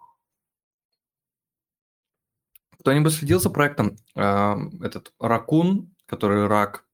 [2.80, 3.98] Кто-нибудь следил за проектом?
[4.16, 6.86] Э, этот Ракун, который рак.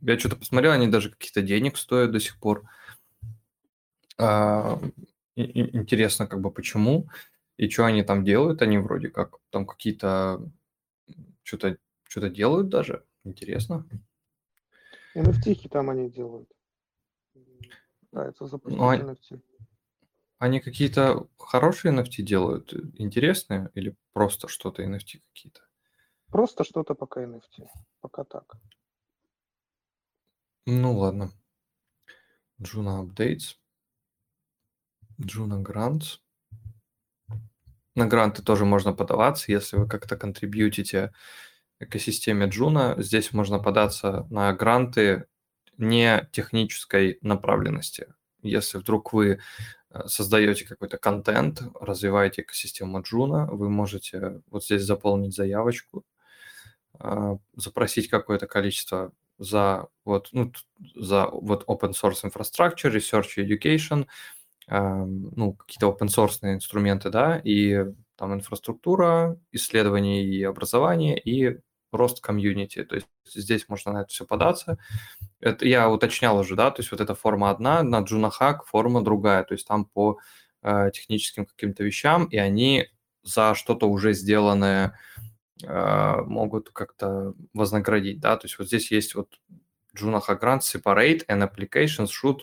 [0.00, 2.64] Я что-то посмотрел, они даже каких-то денег стоят до сих пор.
[4.18, 4.78] Э,
[5.36, 7.08] интересно, как бы почему
[7.58, 8.62] и что они там делают.
[8.62, 10.40] Они вроде как там какие-то
[11.42, 13.04] что-то что-то делают даже.
[13.24, 13.86] Интересно.
[15.14, 16.48] NFT там они делают.
[18.00, 19.40] Пытаются запустить ну, NFT.
[20.38, 25.62] Они какие-то хорошие NFT делают, интересные, или просто что-то NFT какие-то?
[26.28, 27.66] Просто что-то пока NFT.
[28.00, 28.56] Пока так.
[30.66, 31.32] Ну ладно.
[32.60, 33.56] Juno Updates.
[35.18, 36.20] Juno Grants.
[37.96, 41.12] На гранты тоже можно подаваться, если вы как-то контрибьютите
[41.80, 43.00] экосистеме Juno.
[43.02, 45.26] Здесь можно податься на гранты
[45.78, 48.14] не технической направленности.
[48.42, 49.40] Если вдруг вы
[50.06, 56.04] создаете какой-то контент, развиваете экосистему Juno, вы можете вот здесь заполнить заявочку,
[57.00, 60.52] э, запросить какое-то количество за вот, ну,
[60.96, 64.06] за вот open source infrastructure, research education,
[64.68, 67.86] эм, ну, какие-то open source инструменты, да, и
[68.16, 71.60] там инфраструктура, исследование и образование, и
[71.92, 72.84] рост комьюнити.
[72.84, 74.78] То есть здесь можно на это все податься.
[75.40, 79.44] Это я уточнял уже, да, то есть вот эта форма одна, на Junahak форма другая,
[79.44, 80.18] то есть там по
[80.62, 82.88] э, техническим каким-то вещам, и они
[83.22, 84.98] за что-то уже сделанное
[85.62, 89.40] э, могут как-то вознаградить, да, то есть вот здесь есть вот
[89.96, 92.40] Junahak Grant Separate and Applications Should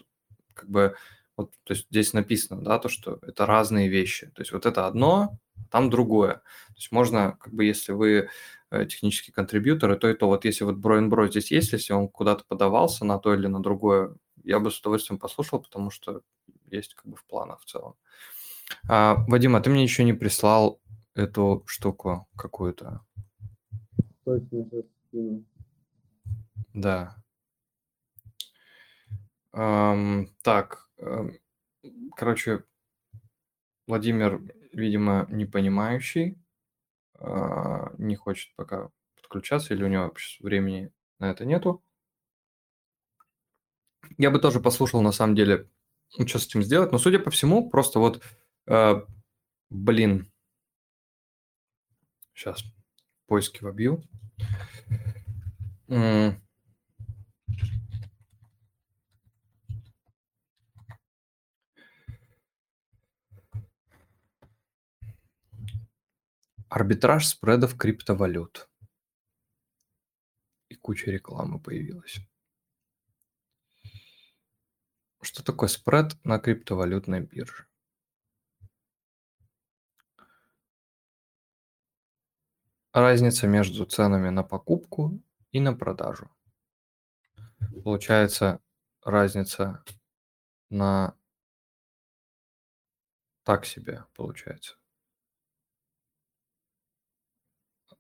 [0.54, 0.96] как бы
[1.38, 4.28] вот, то есть здесь написано, да, то, что это разные вещи.
[4.28, 5.38] То есть вот это одно,
[5.70, 6.36] там другое.
[6.36, 8.30] То есть можно, как бы, если вы
[8.72, 10.28] Э, технический контрибьютор, и то, и то.
[10.28, 13.62] Вот если вот Броин Бро здесь есть, если он куда-то подавался на то или на
[13.62, 16.22] другое, я бы с удовольствием послушал, потому что
[16.72, 17.96] есть как бы в планах в целом.
[18.90, 20.82] А, Вадим, а ты мне еще не прислал
[21.14, 23.02] эту штуку какую-то?
[26.74, 27.16] Да.
[29.54, 31.40] Um, так, um,
[32.16, 32.66] короче,
[33.88, 34.42] Владимир,
[34.74, 36.38] видимо, не понимающий.
[37.98, 41.84] Не хочет пока подключаться, или у него времени на это нету.
[44.18, 45.70] Я бы тоже послушал, на самом деле,
[46.18, 48.24] ну, что с этим сделать, но, судя по всему, просто вот,
[48.68, 49.02] э,
[49.70, 50.32] блин,
[52.34, 52.64] сейчас,
[53.28, 54.04] поиски вобью.
[66.76, 68.70] Арбитраж спредов криптовалют.
[70.68, 72.18] И куча рекламы появилась.
[75.22, 77.66] Что такое спред на криптовалютной бирже?
[82.92, 85.18] Разница между ценами на покупку
[85.54, 86.30] и на продажу.
[87.86, 88.60] Получается
[89.02, 89.82] разница
[90.70, 91.18] на
[93.46, 94.76] так себе получается.
[97.90, 97.96] А,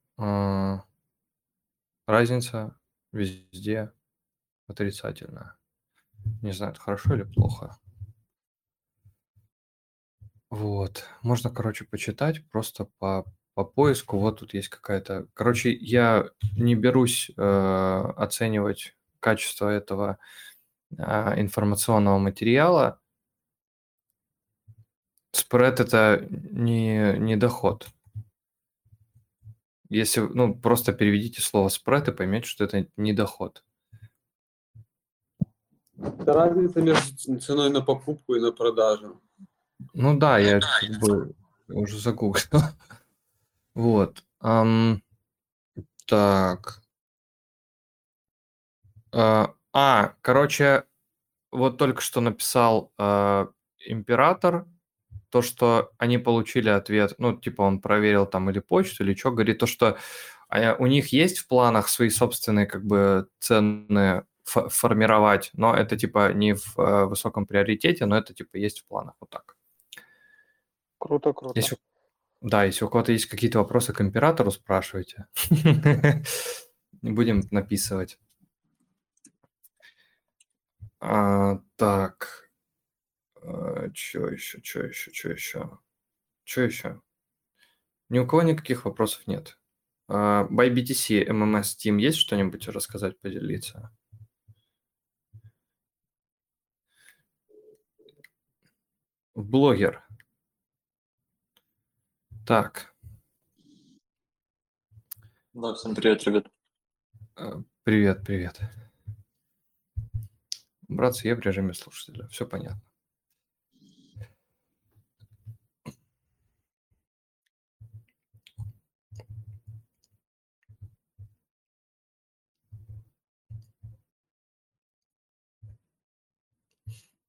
[2.08, 2.76] разница
[3.12, 3.92] везде
[4.68, 5.56] отрицательная.
[6.42, 7.78] Не знаю, это хорошо или плохо.
[10.50, 11.06] Вот.
[11.22, 13.26] Можно, короче, почитать просто по,
[13.56, 14.18] по поиску.
[14.20, 15.28] Вот тут есть какая-то...
[15.34, 17.42] Короче, я не берусь э,
[18.16, 20.18] оценивать качество этого
[20.98, 23.00] э, информационного материала.
[25.32, 27.90] Спред– это не, не доход.
[29.90, 33.64] Если, ну, просто переведите слово спред и поймете, что это не доход.
[35.98, 39.22] Это разница между ценой на покупку и на продажу.
[39.94, 41.36] Ну да, я как бы
[41.70, 42.44] уже загуглил.
[43.76, 44.24] Вот.
[44.40, 45.03] ам,
[46.07, 46.82] так.
[49.12, 50.86] А, а, короче,
[51.52, 53.49] вот только что написал а,
[53.86, 54.66] император,
[55.30, 59.60] то, что они получили ответ, ну, типа он проверил там или почту, или что, говорит
[59.60, 59.97] то, что
[60.49, 66.31] а, у них есть в планах свои собственные как бы цены формировать, но это типа
[66.34, 69.56] не в э, высоком приоритете, но это типа есть в планах вот так.
[70.99, 71.60] Круто, круто.
[71.60, 71.77] Если,
[72.41, 75.26] да, если у кого-то есть какие-то вопросы к императору, спрашивайте.
[77.02, 78.19] Будем написывать.
[80.99, 82.45] А, так.
[83.48, 85.80] А, что еще, что еще, что еще?
[86.44, 87.02] Что еще?
[88.10, 89.58] Ни у кого никаких вопросов нет.
[90.08, 93.92] Uh, by BTC, MMS Team есть что-нибудь рассказать, поделиться?
[99.34, 100.04] Блогер.
[102.46, 102.96] Так.
[105.54, 106.48] Да, всем привет, ребят.
[107.38, 108.60] Э, привет, привет.
[110.88, 112.28] Братцы, я в режиме слушателя.
[112.28, 112.82] Все понятно.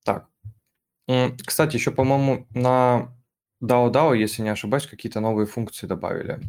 [0.04, 0.30] Так,
[1.44, 3.14] кстати, еще, по-моему, на
[3.62, 6.40] DAO-DAO, если не ошибаюсь, какие-то новые функции добавили.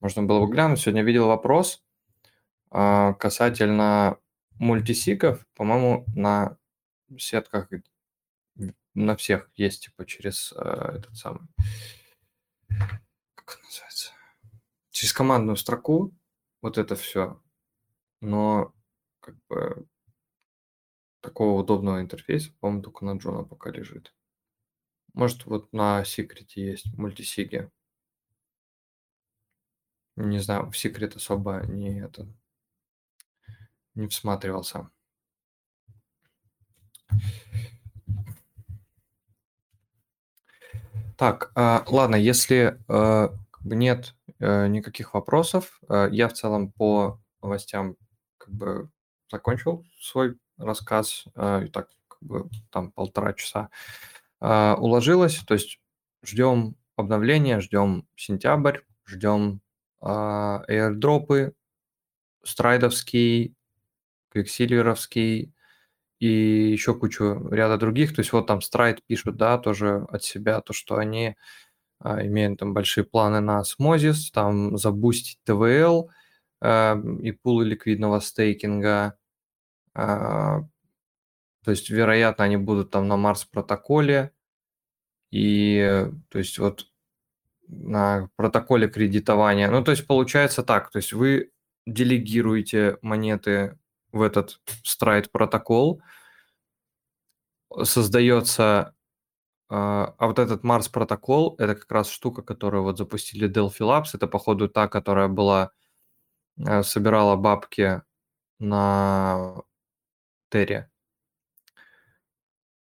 [0.00, 0.80] Можно было бы глянуть.
[0.80, 1.82] Сегодня видел вопрос
[2.70, 4.18] а, касательно
[4.58, 5.46] мультисиков.
[5.54, 6.56] По-моему, на
[7.18, 7.68] сетках
[8.94, 11.40] на всех есть, типа, через э, этот самый...
[13.34, 14.12] Как называется?
[14.90, 16.12] Через командную строку
[16.62, 17.40] вот это все.
[18.20, 18.72] Но
[19.20, 19.86] как бы
[21.24, 24.14] такого удобного интерфейса, по-моему, только на Джона пока лежит.
[25.14, 27.70] Может, вот на секрете есть мультисиги.
[30.16, 32.28] Не знаю, в секрет особо не это
[33.94, 34.90] не всматривался.
[41.16, 43.28] Так, э, ладно, если э,
[43.64, 47.96] нет э, никаких вопросов, э, я в целом по новостям
[48.36, 48.90] как бы
[49.30, 53.70] закончил свой рассказ, э, и так как бы там полтора часа
[54.40, 55.80] э, уложилось, то есть
[56.22, 59.60] ждем обновления, ждем сентябрь, ждем
[60.02, 61.54] э, airdropы,
[62.42, 63.54] страйдовский,
[64.30, 65.52] квиксильверовский
[66.18, 66.26] и
[66.72, 68.14] еще кучу ряда других.
[68.14, 71.36] То есть вот там Страйд пишут, да, тоже от себя, то, что они
[72.00, 76.10] а, имеют там большие планы на Osmosis, там забустить ТВЛ
[76.60, 79.14] а, и пулы ликвидного стейкинга, а,
[79.94, 84.32] то есть, вероятно, они будут там на Марс протоколе.
[85.30, 86.86] И, то есть, вот
[87.66, 89.70] на протоколе кредитования.
[89.70, 90.90] Ну, то есть, получается так.
[90.90, 91.52] То есть, вы
[91.86, 93.78] делегируете монеты
[94.12, 96.02] в этот страйт протокол,
[97.82, 98.94] создается
[99.70, 104.10] а, а вот этот Марс протокол, это как раз штука, которую вот запустили Delphi Labs,
[104.14, 105.72] это походу та, которая была,
[106.58, 108.02] э, собирала бабки
[108.58, 109.62] на
[110.54, 110.88] Терре.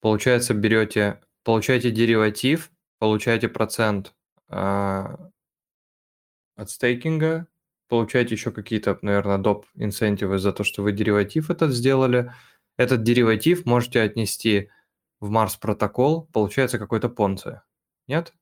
[0.01, 4.15] Получается, берете, получаете дериватив, получаете процент
[4.47, 5.29] а,
[6.55, 7.45] от стейкинга,
[7.87, 9.67] получаете еще какие-то, наверное, доп.
[9.75, 12.33] инцентивы за то, что вы дериватив этот сделали.
[12.75, 14.71] Этот дериватив можете отнести
[15.19, 17.61] в Марс протокол, получается какой-то понце.
[18.07, 18.33] Нет?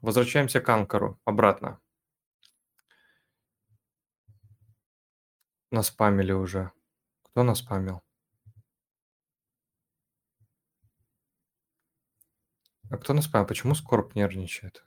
[0.00, 1.78] Возвращаемся к Анкару обратно.
[5.70, 6.72] Наспамили уже.
[7.36, 8.00] Кто наспамил?
[12.88, 13.46] А кто наспамил?
[13.46, 14.82] Почему Скорб нервничает?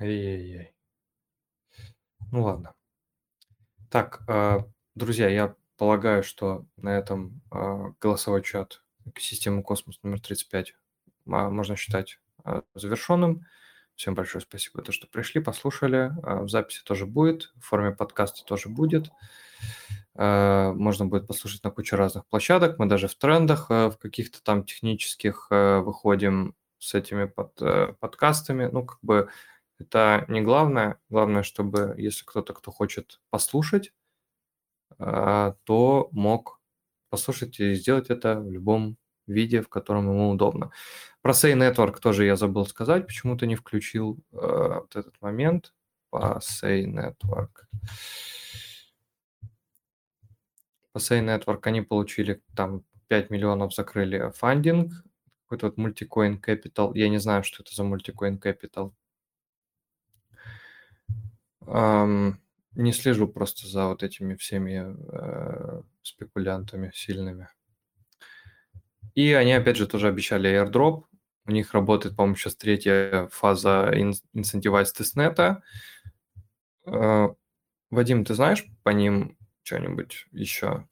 [0.00, 0.74] Ай-яй-яй.
[2.32, 2.74] Ну ладно.
[3.90, 10.74] Так, а, друзья, я полагаю, что на этом а, голосовой чат экосистемы Космос номер 35
[11.28, 12.18] а, можно считать
[12.74, 13.46] завершенным.
[13.98, 16.12] Всем большое спасибо, то, что пришли, послушали.
[16.22, 19.10] В записи тоже будет, в форме подкаста тоже будет.
[20.14, 22.78] Можно будет послушать на кучу разных площадок.
[22.78, 28.68] Мы даже в трендах в каких-то там технических выходим с этими под, э, подкастами.
[28.70, 29.30] Ну, как бы
[29.80, 31.00] это не главное.
[31.08, 33.92] Главное, чтобы если кто-то, кто хочет послушать,
[35.00, 36.60] а, то мог
[37.10, 38.96] послушать и сделать это в любом
[39.28, 40.70] виде, в котором ему удобно.
[41.22, 44.36] Про Say Network тоже я забыл сказать, почему-то не включил э,
[44.80, 45.74] вот этот момент.
[46.10, 47.66] По Say Network.
[50.92, 54.92] По Say Network они получили там 5 миллионов закрыли фандинг,
[55.44, 56.92] какой-то вот мультикоин Capital.
[56.94, 58.92] Я не знаю, что это за мультикоин Capital.
[62.74, 67.48] Не слежу просто за вот этими всеми э, спекулянтами сильными.
[69.14, 71.04] И они, опять же, тоже обещали airdrop.
[71.46, 75.62] У них работает, по-моему, сейчас третья фаза Incentivize тестнета.
[76.86, 77.28] Э,
[77.90, 80.86] Вадим, ты знаешь по ним что-нибудь еще?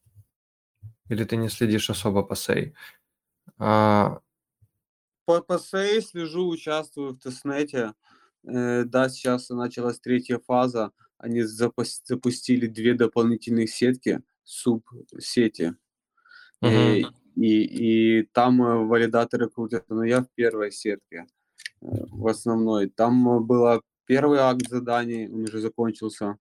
[1.09, 2.75] Или ты не следишь особо по сей?
[3.59, 4.21] А...
[5.25, 7.93] По, по сей слежу, участвую в тестнете.
[8.45, 10.93] Э, да, сейчас началась третья фаза.
[11.19, 15.75] Они запустили две дополнительных сетки, субсети.
[16.63, 17.13] Uh-huh.
[17.37, 21.27] И, и, там э, валидаторы крутят, но я в первой сетке,
[21.83, 22.89] э, в основной.
[22.89, 26.39] Там был первый акт заданий, он уже закончился.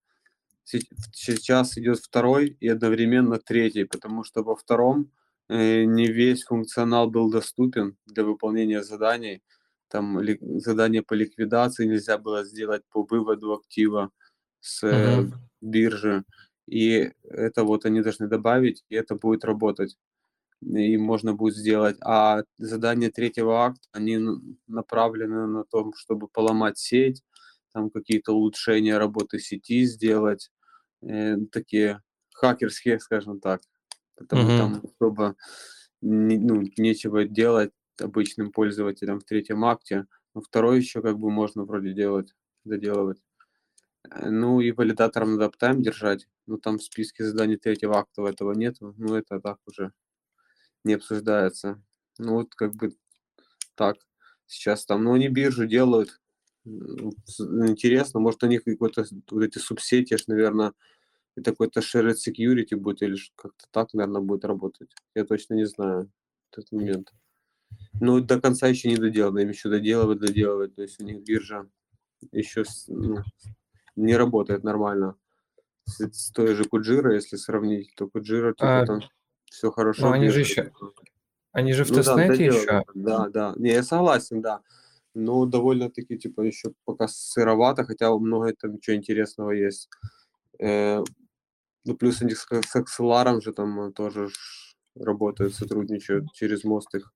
[0.63, 5.11] Сейчас идет второй и одновременно третий, потому что во втором
[5.47, 9.43] не весь функционал был доступен для выполнения заданий
[9.87, 10.19] там
[10.59, 14.11] задание по ликвидации нельзя было сделать по выводу актива
[14.59, 15.31] с uh-huh.
[15.61, 16.23] биржи.
[16.67, 19.97] И это вот они должны добавить, и это будет работать.
[20.65, 21.97] И можно будет сделать.
[22.01, 24.19] А задания третьего акта, они
[24.67, 27.21] направлены на том, чтобы поломать сеть,
[27.71, 30.49] там какие-то улучшения работы сети сделать,
[31.01, 32.01] э, такие
[32.33, 33.61] хакерские, скажем так.
[34.15, 34.57] Потому uh-huh.
[34.57, 35.35] там особо
[36.01, 37.71] не, ну, нечего делать,
[38.01, 42.33] обычным пользователям в третьем акте, но второй еще как бы можно вроде делать,
[42.63, 43.21] доделывать.
[44.09, 48.53] Э, ну и валидатором надо аптайм держать, но там в списке заданий третьего акта этого
[48.53, 49.91] нет, ну это так уже
[50.85, 51.81] не обсуждается.
[52.17, 52.95] Ну вот как бы
[53.75, 53.97] так
[54.47, 56.21] сейчас там, ну они биржу делают,
[56.65, 60.73] интересно, может у них какой-то вот эти субсети, наверное,
[61.35, 64.89] это какой-то shared security будет или как-то так, наверное, будет работать.
[65.13, 66.09] Я точно не знаю
[66.51, 67.13] этот момент.
[67.99, 70.75] Ну, до конца еще не доделано, им еще доделывать, доделывать.
[70.75, 71.67] То есть у них биржа
[72.31, 73.17] еще ну,
[73.95, 75.15] не работает нормально.
[75.85, 79.01] С, с той же Куджира, если сравнить, то Куджира типа, а, там
[79.45, 80.07] все хорошо.
[80.07, 80.71] Ну, они же еще,
[81.51, 82.83] они же в ну, тестнете да, еще.
[82.93, 83.53] Да, да.
[83.57, 84.61] Не, я согласен, да.
[85.13, 89.89] Но довольно-таки, типа, еще пока сыровато, хотя много там ничего интересного есть.
[90.59, 91.03] Э,
[91.85, 94.29] ну, плюс они с, с Axelar же там тоже
[94.95, 97.13] работают, сотрудничают через мост их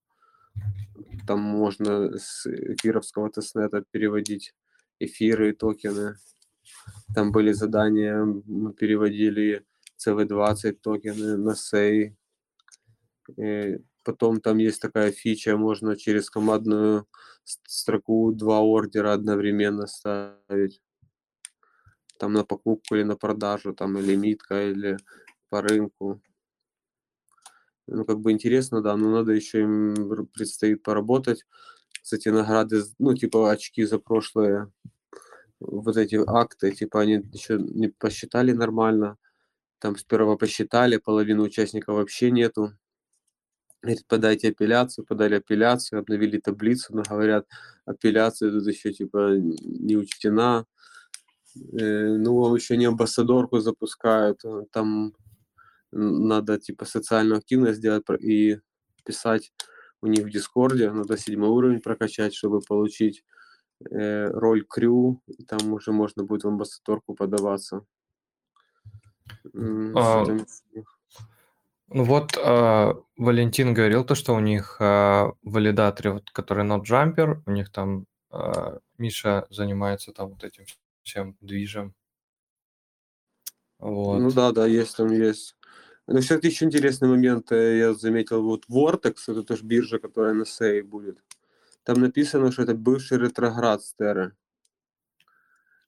[1.27, 4.53] там можно с эфировского тестнета переводить
[4.99, 6.15] эфиры и токены.
[7.15, 9.65] Там были задания, мы переводили
[9.97, 12.15] CV20 токены на SEI.
[13.37, 17.07] И потом там есть такая фича, можно через командную
[17.43, 20.81] строку два ордера одновременно ставить.
[22.17, 24.97] Там на покупку или на продажу, там или митка, или
[25.49, 26.21] по рынку
[27.91, 31.45] ну, как бы интересно, да, но надо еще им предстоит поработать.
[32.01, 34.71] Кстати, награды, ну, типа очки за прошлые
[35.59, 39.17] вот эти акты, типа они еще не посчитали нормально.
[39.79, 42.73] Там сперва посчитали, половины участников вообще нету.
[43.81, 47.47] Говорит, подайте апелляцию, подали апелляцию, обновили таблицу, но говорят,
[47.85, 50.65] апелляция тут еще типа не учтена.
[51.55, 55.13] Э, ну, еще не амбассадорку запускают, там
[55.91, 58.59] надо типа социальную активность сделать и
[59.05, 59.51] писать
[60.01, 63.23] у них в Дискорде, надо седьмой уровень прокачать, чтобы получить
[63.89, 67.85] э, роль крю, и там уже можно будет в амбассадорку подаваться.
[69.95, 70.25] А,
[71.91, 77.51] ну вот а, Валентин говорил то, что у них а, валидаторы, вот, которые NodeJumper, у
[77.51, 80.65] них там а, Миша занимается там вот этим
[81.03, 81.93] всем движем.
[83.79, 84.19] Ну вот.
[84.19, 85.55] Ну да, да, есть там есть.
[86.11, 90.43] Но, кстати, еще интересный момент, э, я заметил, вот Vortex, это тоже биржа, которая на
[90.43, 91.23] SEI будет.
[91.83, 94.35] Там написано, что это бывший ретроград Стеры.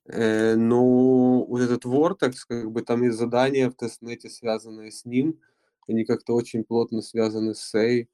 [0.06, 5.40] Э, но вот этот Vortex, как бы там есть задания в тестнете, связанные с ним,
[5.88, 8.08] они как-то очень плотно связаны с SEI.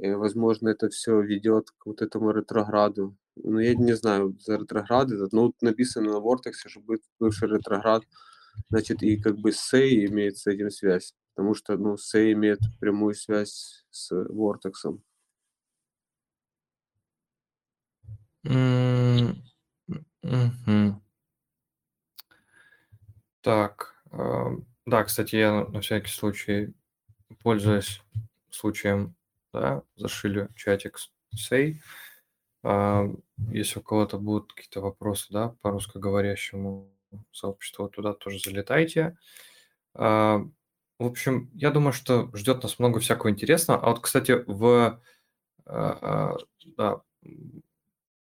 [0.00, 3.16] И, возможно, это все ведет к вот этому ретрограду.
[3.36, 7.48] Ну, я не знаю, за ретроград этот, но вот написано на Vortex, что будет бывший
[7.48, 8.02] ретроград,
[8.70, 13.14] значит, и как бы SEI имеет с этим связь потому что ну, Сей имеет прямую
[13.14, 15.02] связь с Вортексом.
[18.44, 19.34] Mm-hmm.
[23.40, 24.44] Так, э,
[24.86, 26.72] да, кстати, я на всякий случай,
[27.42, 28.00] пользуясь
[28.50, 29.14] случаем,
[29.52, 30.98] да, зашили чатик
[31.34, 31.80] Сей.
[32.62, 33.06] А,
[33.50, 36.90] если у кого-то будут какие-то вопросы, да, по русскоговорящему
[37.32, 39.16] сообществу, туда тоже залетайте.
[39.94, 40.38] А,
[40.98, 43.80] в общем, я думаю, что ждет нас много всякого интересного.
[43.80, 45.00] А вот, кстати, в...
[45.66, 47.02] А, да,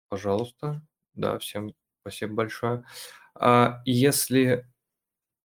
[0.07, 0.81] пожалуйста.
[1.15, 2.85] Да, всем спасибо большое.
[3.85, 4.67] Если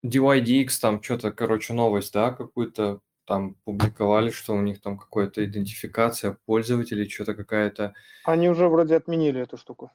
[0.06, 6.38] DYDX там что-то, короче, новость, да, какую-то там публиковали, что у них там какая-то идентификация
[6.46, 7.94] пользователей, что-то какая-то...
[8.24, 9.92] Они уже вроде отменили эту штуку.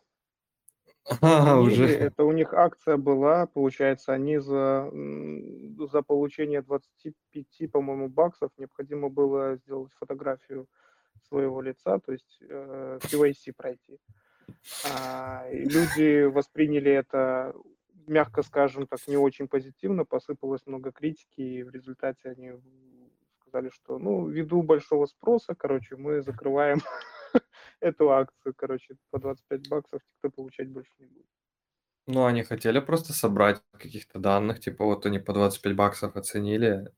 [1.21, 1.87] А, уже.
[1.87, 4.91] Это у них акция была, получается, они за,
[5.91, 10.67] за получение 25, по-моему, баксов необходимо было сделать фотографию
[11.29, 13.99] своего лица, то есть э, KYC пройти.
[14.93, 17.55] А, люди восприняли это,
[18.07, 22.53] мягко скажем так, не очень позитивно, посыпалось много критики, и в результате они
[23.51, 26.81] сказали, что, ну, ввиду большого спроса, короче, мы закрываем
[27.81, 31.27] эту акцию, короче, по 25 баксов никто получать больше не будет.
[32.07, 36.93] Ну, они хотели просто собрать каких-то данных, типа вот они по 25 баксов оценили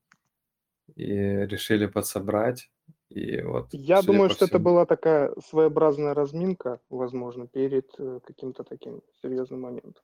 [0.95, 2.71] и решили подсобрать.
[3.09, 9.03] И вот, Я думаю, что это была такая своеобразная разминка, возможно, перед э, каким-то таким
[9.23, 10.03] серьезным моментом.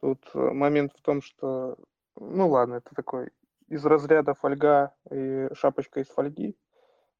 [0.00, 1.76] Тут э, момент в том, что,
[2.16, 3.30] ну ладно, это такой
[3.68, 6.56] из разряда фольга и шапочка из фольги.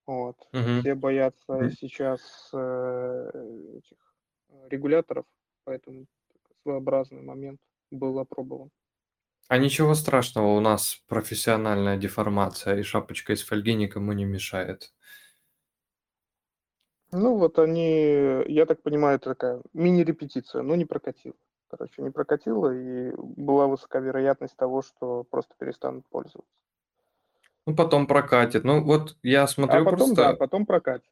[0.07, 0.37] Вот.
[0.53, 0.81] Мгм.
[0.81, 1.71] Все боятся Мгм.
[1.81, 3.31] сейчас э,
[3.79, 4.15] этих
[4.51, 5.27] э, регуляторов,
[5.65, 6.07] поэтому
[6.63, 7.61] своеобразный момент
[7.91, 8.71] был опробован.
[9.49, 14.93] А ничего страшного, у нас профессиональная деформация, и шапочка из фольги никому не мешает.
[17.13, 21.35] Ну вот они, я так понимаю, это такая мини-репетиция, но не прокатила.
[21.69, 26.51] Короче, не прокатила, и была высока вероятность того, что просто перестанут пользоваться.
[27.67, 28.65] Ну, потом прокатит.
[28.65, 30.15] Ну, вот я А смотрю потом, просто...
[30.15, 31.11] да, потом прокатит.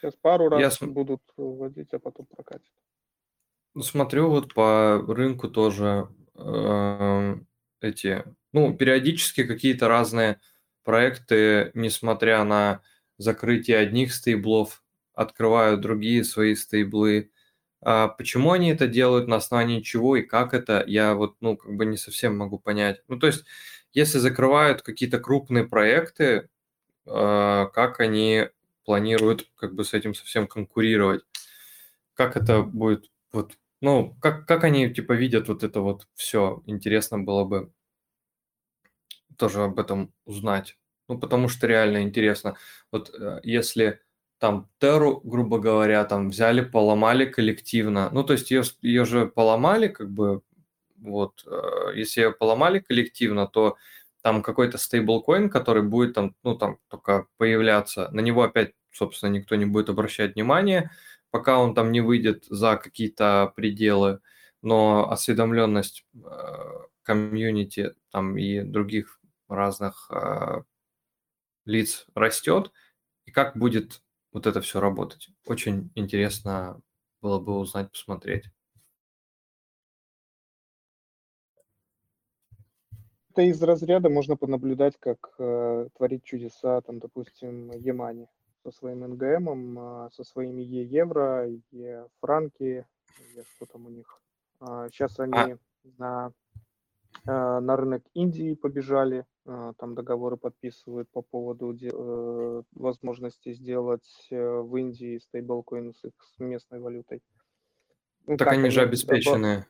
[0.00, 2.66] Сейчас пару раз Я см- будут вводить, а потом прокатит.
[3.80, 7.46] Смотрю вот по рынку тоже эм,
[7.80, 10.40] эти, ну, периодически какие-то разные
[10.84, 12.82] проекты, несмотря на
[13.16, 14.82] закрытие одних стейблов,
[15.14, 17.30] открывают другие свои стейблы.
[17.82, 21.74] А почему они это делают, на основании чего и как это, я вот, ну, как
[21.74, 23.02] бы не совсем могу понять.
[23.08, 23.44] Ну, то есть
[23.92, 26.48] если закрывают какие-то крупные проекты,
[27.06, 28.48] а, как они
[28.84, 31.24] планируют как бы с этим совсем конкурировать?
[32.14, 36.62] Как это будет, вот, ну, как, как они типа видят вот это вот все?
[36.66, 37.72] Интересно было бы
[39.36, 40.78] тоже об этом узнать.
[41.08, 42.56] Ну, потому что реально интересно.
[42.92, 44.00] Вот э, если
[44.42, 49.86] там Теру, грубо говоря, там взяли, поломали коллективно, ну, то есть ее, ее же поломали,
[49.86, 50.42] как бы
[50.96, 53.76] вот, э, если ее поломали коллективно, то
[54.20, 59.54] там какой-то стейблкоин, который будет там, ну, там только появляться, на него опять, собственно, никто
[59.54, 60.90] не будет обращать внимание,
[61.30, 64.18] пока он там не выйдет за какие-то пределы,
[64.60, 66.28] но осведомленность э,
[67.04, 70.62] комьюнити там и других разных э,
[71.64, 72.72] лиц растет,
[73.24, 74.01] и как будет
[74.32, 75.28] вот это все работать.
[75.46, 76.80] Очень интересно
[77.20, 78.44] было бы узнать, посмотреть.
[83.30, 88.28] Это из разряда можно понаблюдать, как э, творит чудеса, там, допустим, Емани
[88.62, 92.86] со своим НГМом, э, со своими Е-евро, Е-франки,
[93.56, 94.20] что там у них.
[94.60, 95.58] Э, сейчас они а...
[95.96, 96.32] на,
[97.26, 105.18] э, на рынок Индии побежали, там договоры подписывают по поводу э, возможности сделать в Индии
[105.18, 107.22] стейблкоин с их местной валютой.
[108.26, 109.66] Ну, так они, они же обеспечены.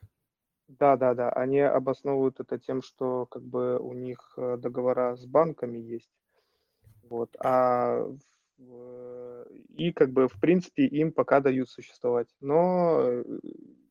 [0.67, 1.29] Да, да, да.
[1.29, 6.11] Они обосновывают это тем, что как бы у них договора с банками есть.
[7.03, 7.35] Вот.
[7.39, 8.07] А
[9.75, 12.27] и как бы в принципе им пока дают существовать.
[12.39, 13.23] Но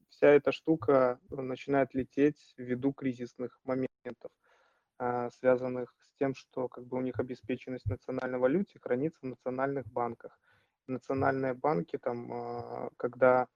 [0.09, 4.42] вся эта штука начинает лететь ввиду кризисных моментов, а,
[5.33, 10.39] связанных с тем, что как бы у них обеспеченность национальной валюте хранится в национальных банках.
[10.87, 13.49] Национальные банки там, а, когда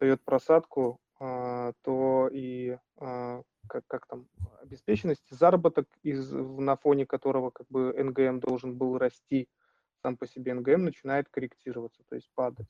[0.00, 4.26] дает просадку, а, то и как, как там
[4.62, 9.48] обеспеченность, заработок, из, на фоне которого как бы НГМ должен был расти,
[10.02, 12.66] сам по себе НГМ начинает корректироваться, то есть падать.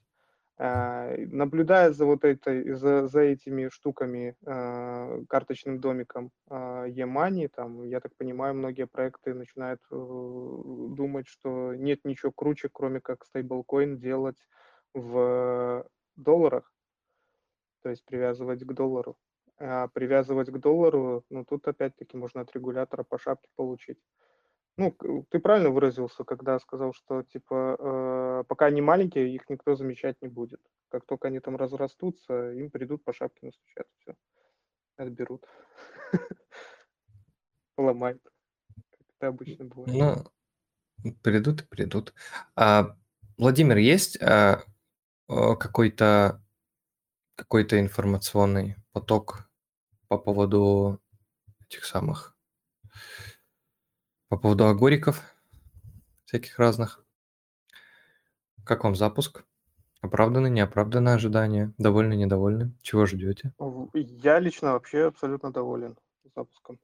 [0.60, 8.01] А, наблюдая за вот этой, за, за этими штуками, а, карточным домиком e там, я
[8.01, 14.39] так понимаю, многие проекты начинают э, думать, что нет ничего круче, кроме как стейблкоин делать
[14.94, 16.72] в долларах,
[17.82, 19.16] то есть привязывать к доллару.
[19.60, 23.98] А привязывать к доллару, ну тут опять-таки можно от регулятора по шапке получить.
[24.78, 24.96] Ну,
[25.28, 30.28] ты правильно выразился, когда сказал, что типа э, пока они маленькие, их никто замечать не
[30.28, 30.60] будет.
[30.88, 34.14] Как только они там разрастутся, им придут по шапке настучат, все,
[34.96, 35.44] отберут,
[37.74, 38.22] поломают,
[38.76, 40.24] как это обычно бывает.
[41.02, 42.14] Ну, придут и придут.
[42.55, 42.96] А,
[43.36, 44.62] Владимир, есть а,
[45.26, 46.40] какой-то
[47.34, 49.50] какой-то информационный поток
[50.06, 51.00] по поводу
[51.66, 52.38] этих самых
[54.28, 55.22] по поводу агориков
[56.26, 57.05] всяких разных.
[58.64, 59.44] Как вам запуск?
[60.00, 61.72] Оправданы, неоправданные ожидания?
[61.78, 62.72] Довольны, недовольны?
[62.82, 63.52] Чего ждете?
[63.94, 65.96] Я лично вообще абсолютно доволен
[66.36, 66.78] запуском.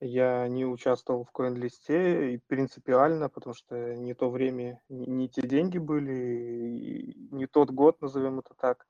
[0.00, 5.78] Я не участвовал в коин-листе и принципиально, потому что не то время, не те деньги
[5.78, 8.86] были, не тот год, назовем это так.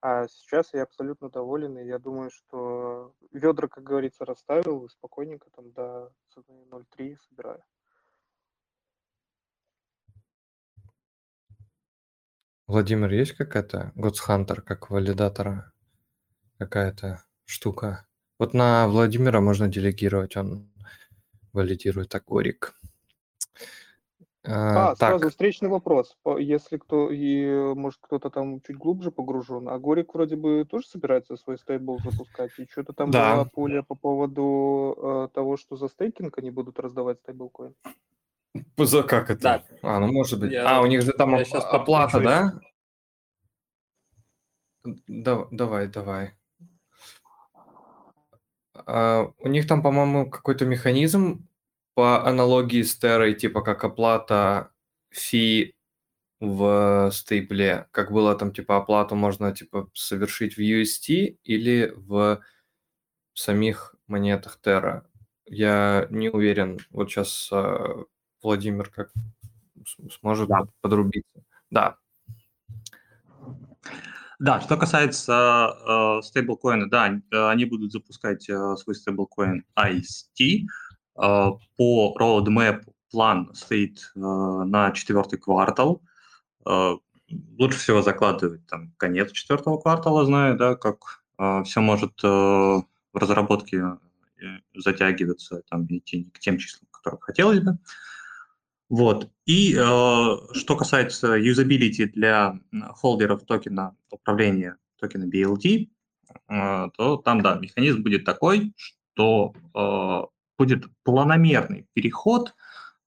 [0.00, 5.50] А сейчас я абсолютно доволен, и я думаю, что ведра, как говорится, расставил и спокойненько
[5.50, 7.64] там до цены 0,3 собираю.
[12.68, 15.72] Владимир, есть какая-то God's как валидатора?
[16.58, 18.06] Какая-то штука?
[18.38, 20.70] Вот на Владимира можно делегировать, он
[21.52, 22.74] валидирует Агорик.
[24.50, 26.16] А, а сразу встречный вопрос.
[26.38, 31.36] Если кто, и может кто-то там чуть глубже погружен, а Горик вроде бы тоже собирается
[31.36, 33.34] свой стейбл запускать, и что-то там да.
[33.34, 37.74] было поле по поводу э, того, что за стейкинг они будут раздавать стейблкоин.
[38.78, 39.42] За как это?
[39.42, 39.64] Да.
[39.82, 40.52] А, ну может быть.
[40.52, 42.52] Я, а, у них же там оп- оплата, да?
[45.06, 45.46] да?
[45.50, 46.34] Давай, давай.
[48.86, 51.47] А, у них там, по-моему, какой-то механизм
[51.98, 54.70] по аналогии с Terra, типа как оплата
[55.10, 55.74] фи
[56.38, 62.40] в стейбле, как было там, типа, оплату можно, типа, совершить в UST или в
[63.34, 65.02] самих монетах Terra.
[65.44, 68.04] Я не уверен, вот сейчас э,
[68.44, 69.10] Владимир как
[70.20, 70.68] сможет да.
[70.80, 71.42] подрубиться.
[71.70, 71.96] Да.
[74.38, 80.60] Да, что касается э, стейблкоина, да, они будут запускать э, свой стейблкоин IST,
[81.18, 86.02] по roadmap план стоит э, на четвертый квартал.
[86.66, 86.96] Э,
[87.58, 91.22] лучше всего закладывать там конец четвертого квартала, знаю, да, как
[91.64, 92.84] все может в
[93.14, 93.84] разработке
[94.74, 97.78] затягиваться, там, идти к тем числам, которые хотелось бы.
[98.88, 99.30] Вот.
[99.44, 102.58] И э, что касается юзабилити для
[102.94, 105.88] холдеров токена управления токена BLD,
[106.48, 112.54] э, то там, да, механизм будет такой, что э, будет планомерный переход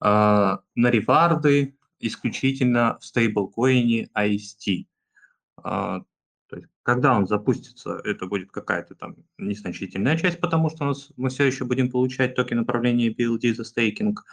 [0.04, 4.80] э, на реварды исключительно в стейблкоине IST.
[4.80, 4.86] Э,
[5.64, 6.00] а,
[6.48, 11.12] то есть, когда он запустится, это будет какая-то там незначительная часть, потому что у нас,
[11.18, 14.26] мы все еще будем получать токен направления BLD за стейкинг.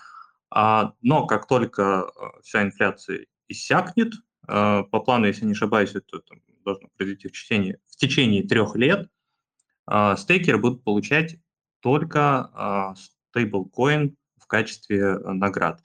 [0.51, 4.15] А, но как только э, вся инфляция иссякнет,
[4.47, 8.77] э, по плану, если не ошибаюсь, это там, должно произойти в течение, в течение трех
[8.77, 9.09] лет,
[9.91, 11.37] э, стейкеры будут получать
[11.81, 12.95] только
[13.31, 15.83] стейблкоин в качестве э, наград.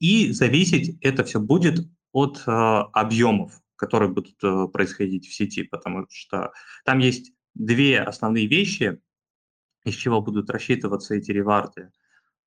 [0.00, 1.80] И зависеть это все будет
[2.12, 6.52] от э, объемов, которые будут э, происходить в сети, потому что
[6.84, 9.00] там есть две основные вещи,
[9.84, 11.90] из чего будут рассчитываться эти реварды.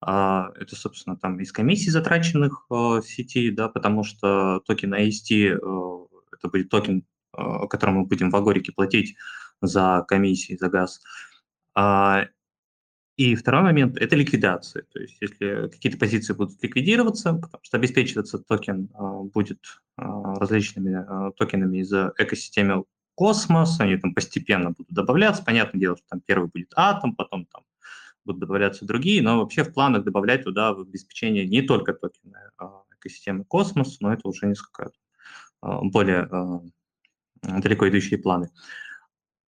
[0.05, 5.57] Э, это, собственно, там из комиссий, затраченных в сети, да, потому что токен IST
[6.31, 9.15] это будет токен, который мы будем в Agoric 'е платить
[9.59, 11.01] за комиссии, за газ.
[13.17, 14.83] И второй момент– это ликвидация.
[14.93, 19.57] То есть если какие-то позиции будут ликвидироваться, потому что обеспечиваться токен э, будет
[19.97, 22.85] э, различными э, токенами из экосистемы
[23.15, 25.43] Космос, они там постепенно будут добавляться.
[25.43, 27.63] Понятное дело, что там первый будет Атом, потом там
[28.23, 32.37] будут добавляться другие, но вообще в планах добавлять туда в обеспечение не только токены
[32.99, 34.91] экосистемы Космос, но это уже несколько
[35.63, 36.29] более
[37.41, 38.51] далеко идущие планы.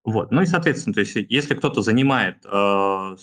[0.03, 0.31] Вот.
[0.31, 3.15] Ну и, соответственно, то есть если кто-то занимает э,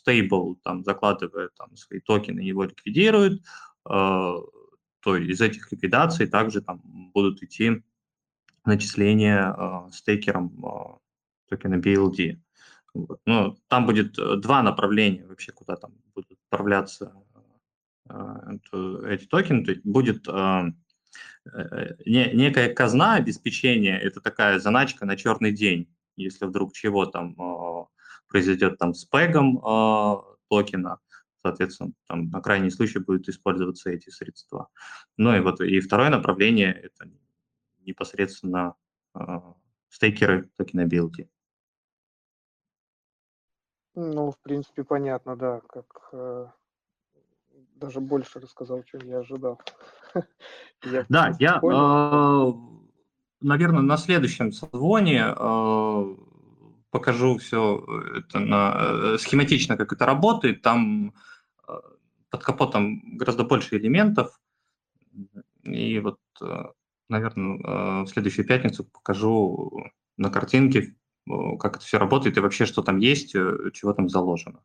[0.00, 3.42] стейбл, там, закладывает там, свои токены, его ликвидирует,
[3.88, 4.34] э,
[5.00, 6.80] то из этих ликвидаций также там
[7.14, 7.82] будут идти
[8.64, 10.98] начисления э, стейкерам э,
[11.50, 12.38] токена BLD.
[12.94, 13.20] Вот.
[13.26, 17.12] Ну, там будет э, два направления вообще, куда там будут отправляться
[19.04, 19.64] эти токены.
[19.64, 20.72] То есть будет э,
[21.54, 25.86] э, некая казна обеспечения, это такая заначка на черный день,
[26.16, 27.36] если вдруг чего там
[28.30, 30.16] произойдет там с пегом э,
[30.48, 30.98] токена,
[31.42, 34.68] соответственно, там на крайний случай будут использоваться эти средства.
[35.16, 37.10] Ну и вот и второе направление– это
[37.80, 38.74] непосредственно
[39.14, 39.20] э,
[39.88, 41.28] стейкеры токена BLT.
[43.96, 46.46] Ну, в принципе, понятно, да, как э,
[47.74, 49.60] даже больше рассказал, чем я ожидал.
[50.84, 52.52] я, да, я, э,
[53.40, 56.16] наверное, на следующем созвоне э,
[56.90, 57.84] покажу все
[58.16, 60.62] это на, э, схематично, как это работает.
[60.62, 61.14] Там
[61.68, 61.72] э,
[62.30, 64.40] под капотом гораздо больше элементов.
[65.62, 66.64] И вот э,
[67.10, 69.84] наверное, э, в следующую пятницу покажу
[70.16, 70.94] на картинке,
[71.28, 74.62] э, как это все работает и вообще, что там есть, э, чего там заложено.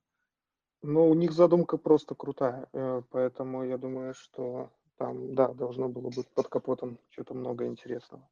[0.82, 2.68] Ну, у них задумка просто крутая,
[3.10, 8.30] поэтому я думаю, что там, да, должно было быть под капотом что-то много интересного.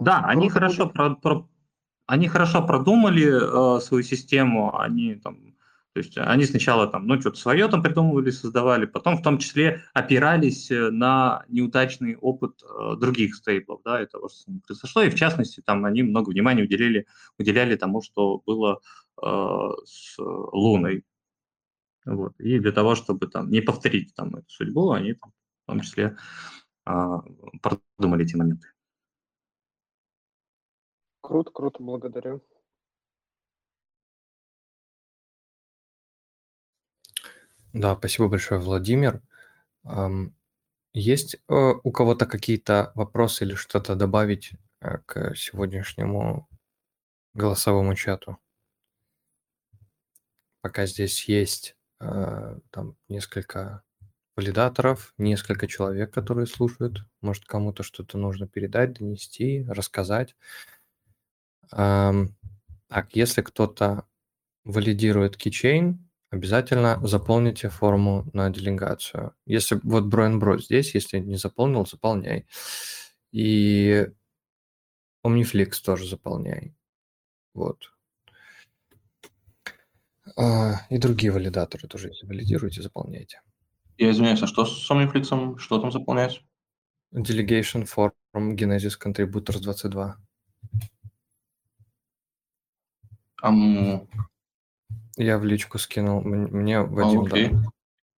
[0.00, 0.30] Да, вот.
[0.30, 1.48] они хорошо, про, про,
[2.06, 5.52] они хорошо продумали э, свою систему, они там
[5.92, 9.82] то есть они сначала там, ну, что-то свое там придумывали, создавали, потом в том числе
[9.92, 15.02] опирались э, на неудачный опыт э, других стейблов, да, и того, что с ними произошло,
[15.02, 17.06] и в частности там они много внимания уделили,
[17.38, 18.80] уделяли тому, что было
[19.22, 21.04] э, с Луной.
[22.06, 22.40] Вот.
[22.40, 25.32] И для того, чтобы там не повторить там эту судьбу, они там,
[25.64, 26.16] в том числе
[26.86, 27.18] э,
[27.60, 28.66] продумали эти моменты.
[31.22, 32.42] Круто, круто, благодарю.
[37.72, 39.20] Да, спасибо большое, Владимир.
[40.94, 46.48] Есть э, у кого-то какие-то вопросы или что-то добавить э, к сегодняшнему
[47.34, 48.38] голосовому чату?
[50.60, 53.82] Пока здесь есть э, там несколько
[54.36, 57.04] валидаторов, несколько человек, которые слушают.
[57.20, 60.36] Может, кому-то что-то нужно передать, донести, рассказать.
[61.70, 64.06] Так, если кто-то
[64.64, 69.34] валидирует кичейн, обязательно заполните форму на делегацию.
[69.46, 72.46] Если вот Броен Бро здесь, если не заполнил, заполняй.
[73.32, 74.08] И
[75.24, 76.74] Omniflix тоже заполняй.
[77.54, 77.92] Вот.
[80.36, 83.40] А, и другие валидаторы тоже, если валидируете, заполняйте.
[83.98, 85.58] Я извиняюсь, а что с Omniflix?
[85.58, 86.42] Что там заполнять?
[87.12, 88.12] Delegation Form
[88.56, 90.16] Genesis Contributors 22.
[93.42, 94.06] Эм,
[95.16, 96.22] я в личку скинул.
[96.22, 97.48] Мне Вадим окей.
[97.50, 97.72] дал.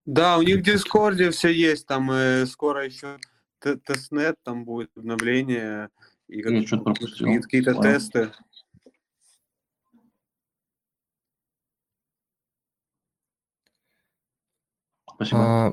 [0.07, 3.17] Да, у них в Дискорде все есть, там э, скоро еще
[3.87, 5.89] тестнет, там будет обновление
[6.29, 7.29] и как- Я что-то пропустил.
[7.29, 7.83] и какие-то Ладно.
[7.93, 8.31] тесты.
[15.15, 15.41] Спасибо.
[15.69, 15.73] А,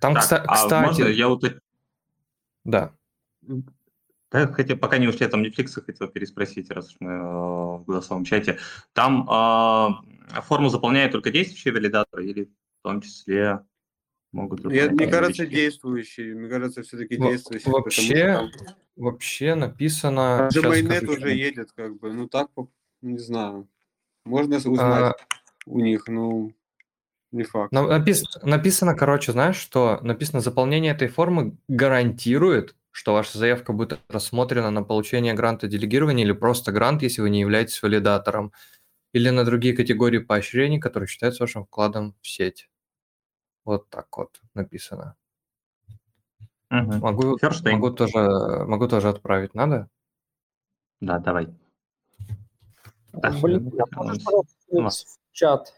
[0.00, 1.44] там, Так, кста- а кстати, можно я вот
[2.64, 2.94] да.
[4.32, 8.24] Да, хотя, пока не ушли там Netflix, хотел переспросить, раз уж мы э, в голосовом
[8.24, 8.58] чате.
[8.94, 13.60] Там э, форму заполняют только действующие валидаторы или в том числе
[14.32, 15.54] могут Я, мне кажется, новички?
[15.54, 16.34] действующие.
[16.34, 17.72] Мне кажется, все-таки Во- действующие.
[17.72, 18.50] потому что Вообще, там
[18.96, 20.38] вообще написано...
[20.52, 22.12] Даже скажу, уже едет, как бы.
[22.12, 22.48] Ну так,
[23.02, 23.68] не знаю.
[24.24, 25.16] Можно А, узнать
[25.66, 26.52] у них, ну,
[27.32, 27.72] не факт.
[27.72, 34.00] на- напис- написано, короче, знаешь, что написано, заполнение этой формы гарантирует, что ваша заявка будет
[34.08, 38.52] рассмотрена на получение гранта делегирования или просто грант, если вы не являетесь валидатором,
[39.12, 42.70] или на другие категории поощрений, которые считаются вашим вкладом в сеть.
[43.64, 45.16] Вот так вот написано.
[46.70, 47.00] Мгм.
[47.00, 47.76] Могу, Ферштейн.
[47.76, 49.88] могу, тоже, могу тоже отправить, надо?
[51.00, 51.48] Да, давай.
[53.20, 55.74] Так, Блин, э, а можешь, э, пожалуйста, ну, скинуть в чат?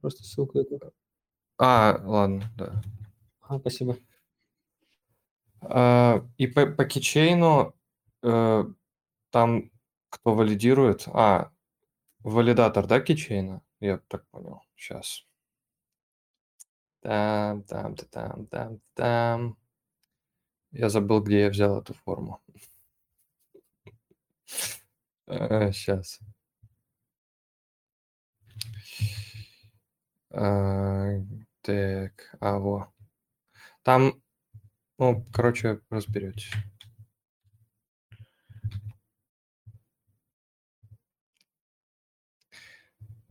[0.00, 0.80] Просто ссылку эту.
[1.58, 2.82] А, ладно, да.
[3.42, 3.96] Ага, спасибо.
[5.64, 7.74] А, И по, по кичейну
[8.22, 8.64] э,
[9.30, 9.70] там
[10.10, 11.08] кто валидирует?
[11.08, 11.50] А,
[12.20, 13.62] валидатор, да, кичейна?
[13.80, 14.62] я так понял.
[14.76, 15.26] Сейчас.
[17.02, 19.56] Там, там, та- там, там, там.
[20.72, 22.42] Я забыл, где я взял эту форму.
[25.72, 26.20] Сейчас.
[31.62, 32.92] Так, а во.
[33.82, 34.22] Там,
[34.98, 36.50] ну, короче, разберетесь.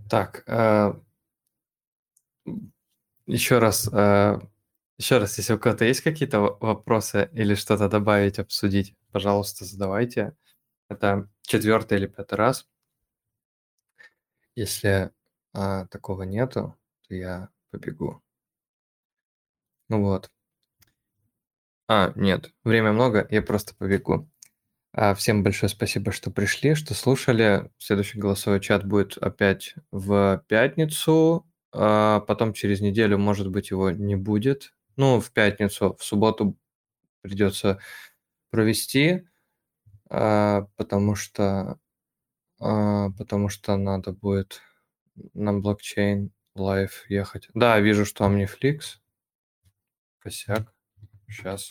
[0.09, 0.93] Так, э,
[3.25, 4.39] еще раз, э,
[4.97, 10.35] еще раз, если у кого-то есть какие-то во- вопросы или что-то добавить, обсудить, пожалуйста, задавайте.
[10.89, 12.67] Это четвертый или пятый раз.
[14.55, 15.11] Если
[15.53, 16.75] а, такого нету,
[17.07, 18.23] то я побегу.
[19.89, 20.29] Ну вот.
[21.87, 24.29] А, нет, время много, я просто побегу.
[24.93, 27.69] А, Всем большое спасибо, что пришли, что слушали.
[27.77, 31.47] Следующий голосовой чат будет опять в пятницу.
[31.73, 34.73] а Потом через неделю, может быть, его не будет.
[34.97, 36.57] Ну, в пятницу, в субботу
[37.21, 37.79] придется
[38.51, 39.27] провести,
[40.09, 41.79] а, потому что,
[42.59, 44.61] а, потому что надо будет
[45.33, 47.49] на Blockchain Life ехать.
[47.53, 48.97] Да, вижу, что Omniflix.
[50.19, 50.72] Косяк.
[51.33, 51.69] Сейчас.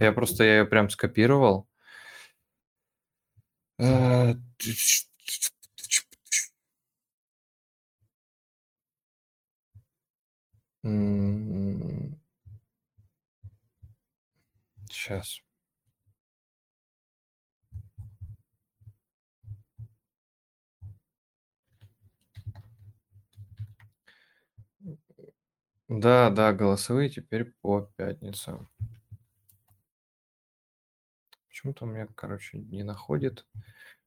[0.00, 1.68] Я просто я ее прям скопировал.
[14.90, 15.42] Сейчас.
[25.88, 28.68] Да, да, голосовые теперь по пятницам.
[31.48, 33.46] Почему-то у меня, короче, не находит.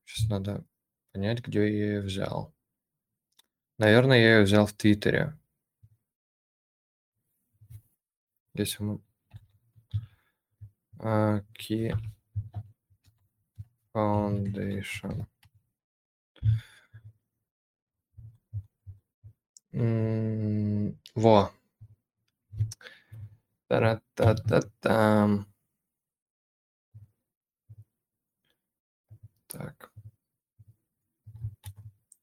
[0.05, 0.63] Сейчас надо
[1.11, 2.53] понять, где я ее взял.
[3.77, 5.37] Наверное, я ее взял в Твиттере.
[8.53, 9.01] Если мы...
[10.99, 11.95] Key
[13.91, 15.25] Foundation.
[21.15, 21.51] Во.
[23.71, 25.45] Та-ра-та-та-там.
[29.47, 29.91] Так.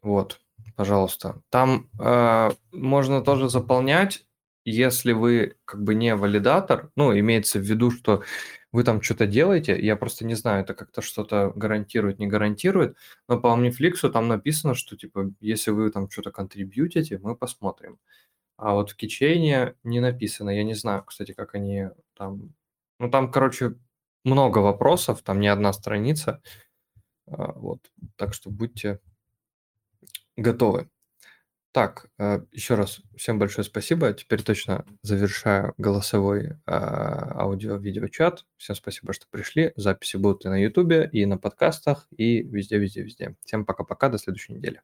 [0.03, 0.43] Вот,
[0.77, 1.41] пожалуйста.
[1.49, 4.27] Там э, можно тоже заполнять,
[4.67, 8.23] если вы как бы не валидатор, ну, имеется в виду, что
[8.71, 13.41] вы там что-то делаете, я просто не знаю, это как-то что-то гарантирует, не гарантирует, но
[13.41, 17.99] по Omniflix там написано, что типа, если вы там что-то контрибьютите, мы посмотрим.
[18.59, 22.55] А вот в кичейне не написано, я не знаю, кстати, как они там...
[22.99, 23.77] Ну, там, короче,
[24.25, 26.43] много вопросов, там не одна страница,
[27.27, 27.81] а, вот,
[28.17, 29.01] так что будьте
[30.37, 30.91] готовы.
[31.71, 34.13] Так, э, еще раз всем большое спасибо.
[34.13, 38.45] Теперь точно завершаю голосовой а, аудио-видеочат.
[38.57, 39.73] Всем спасибо, что пришли.
[39.77, 43.37] Записи будут и на Ютубе, и на подкастах, и везде, везде, везде.
[43.45, 44.83] Всем пока-пока, до следующей недели.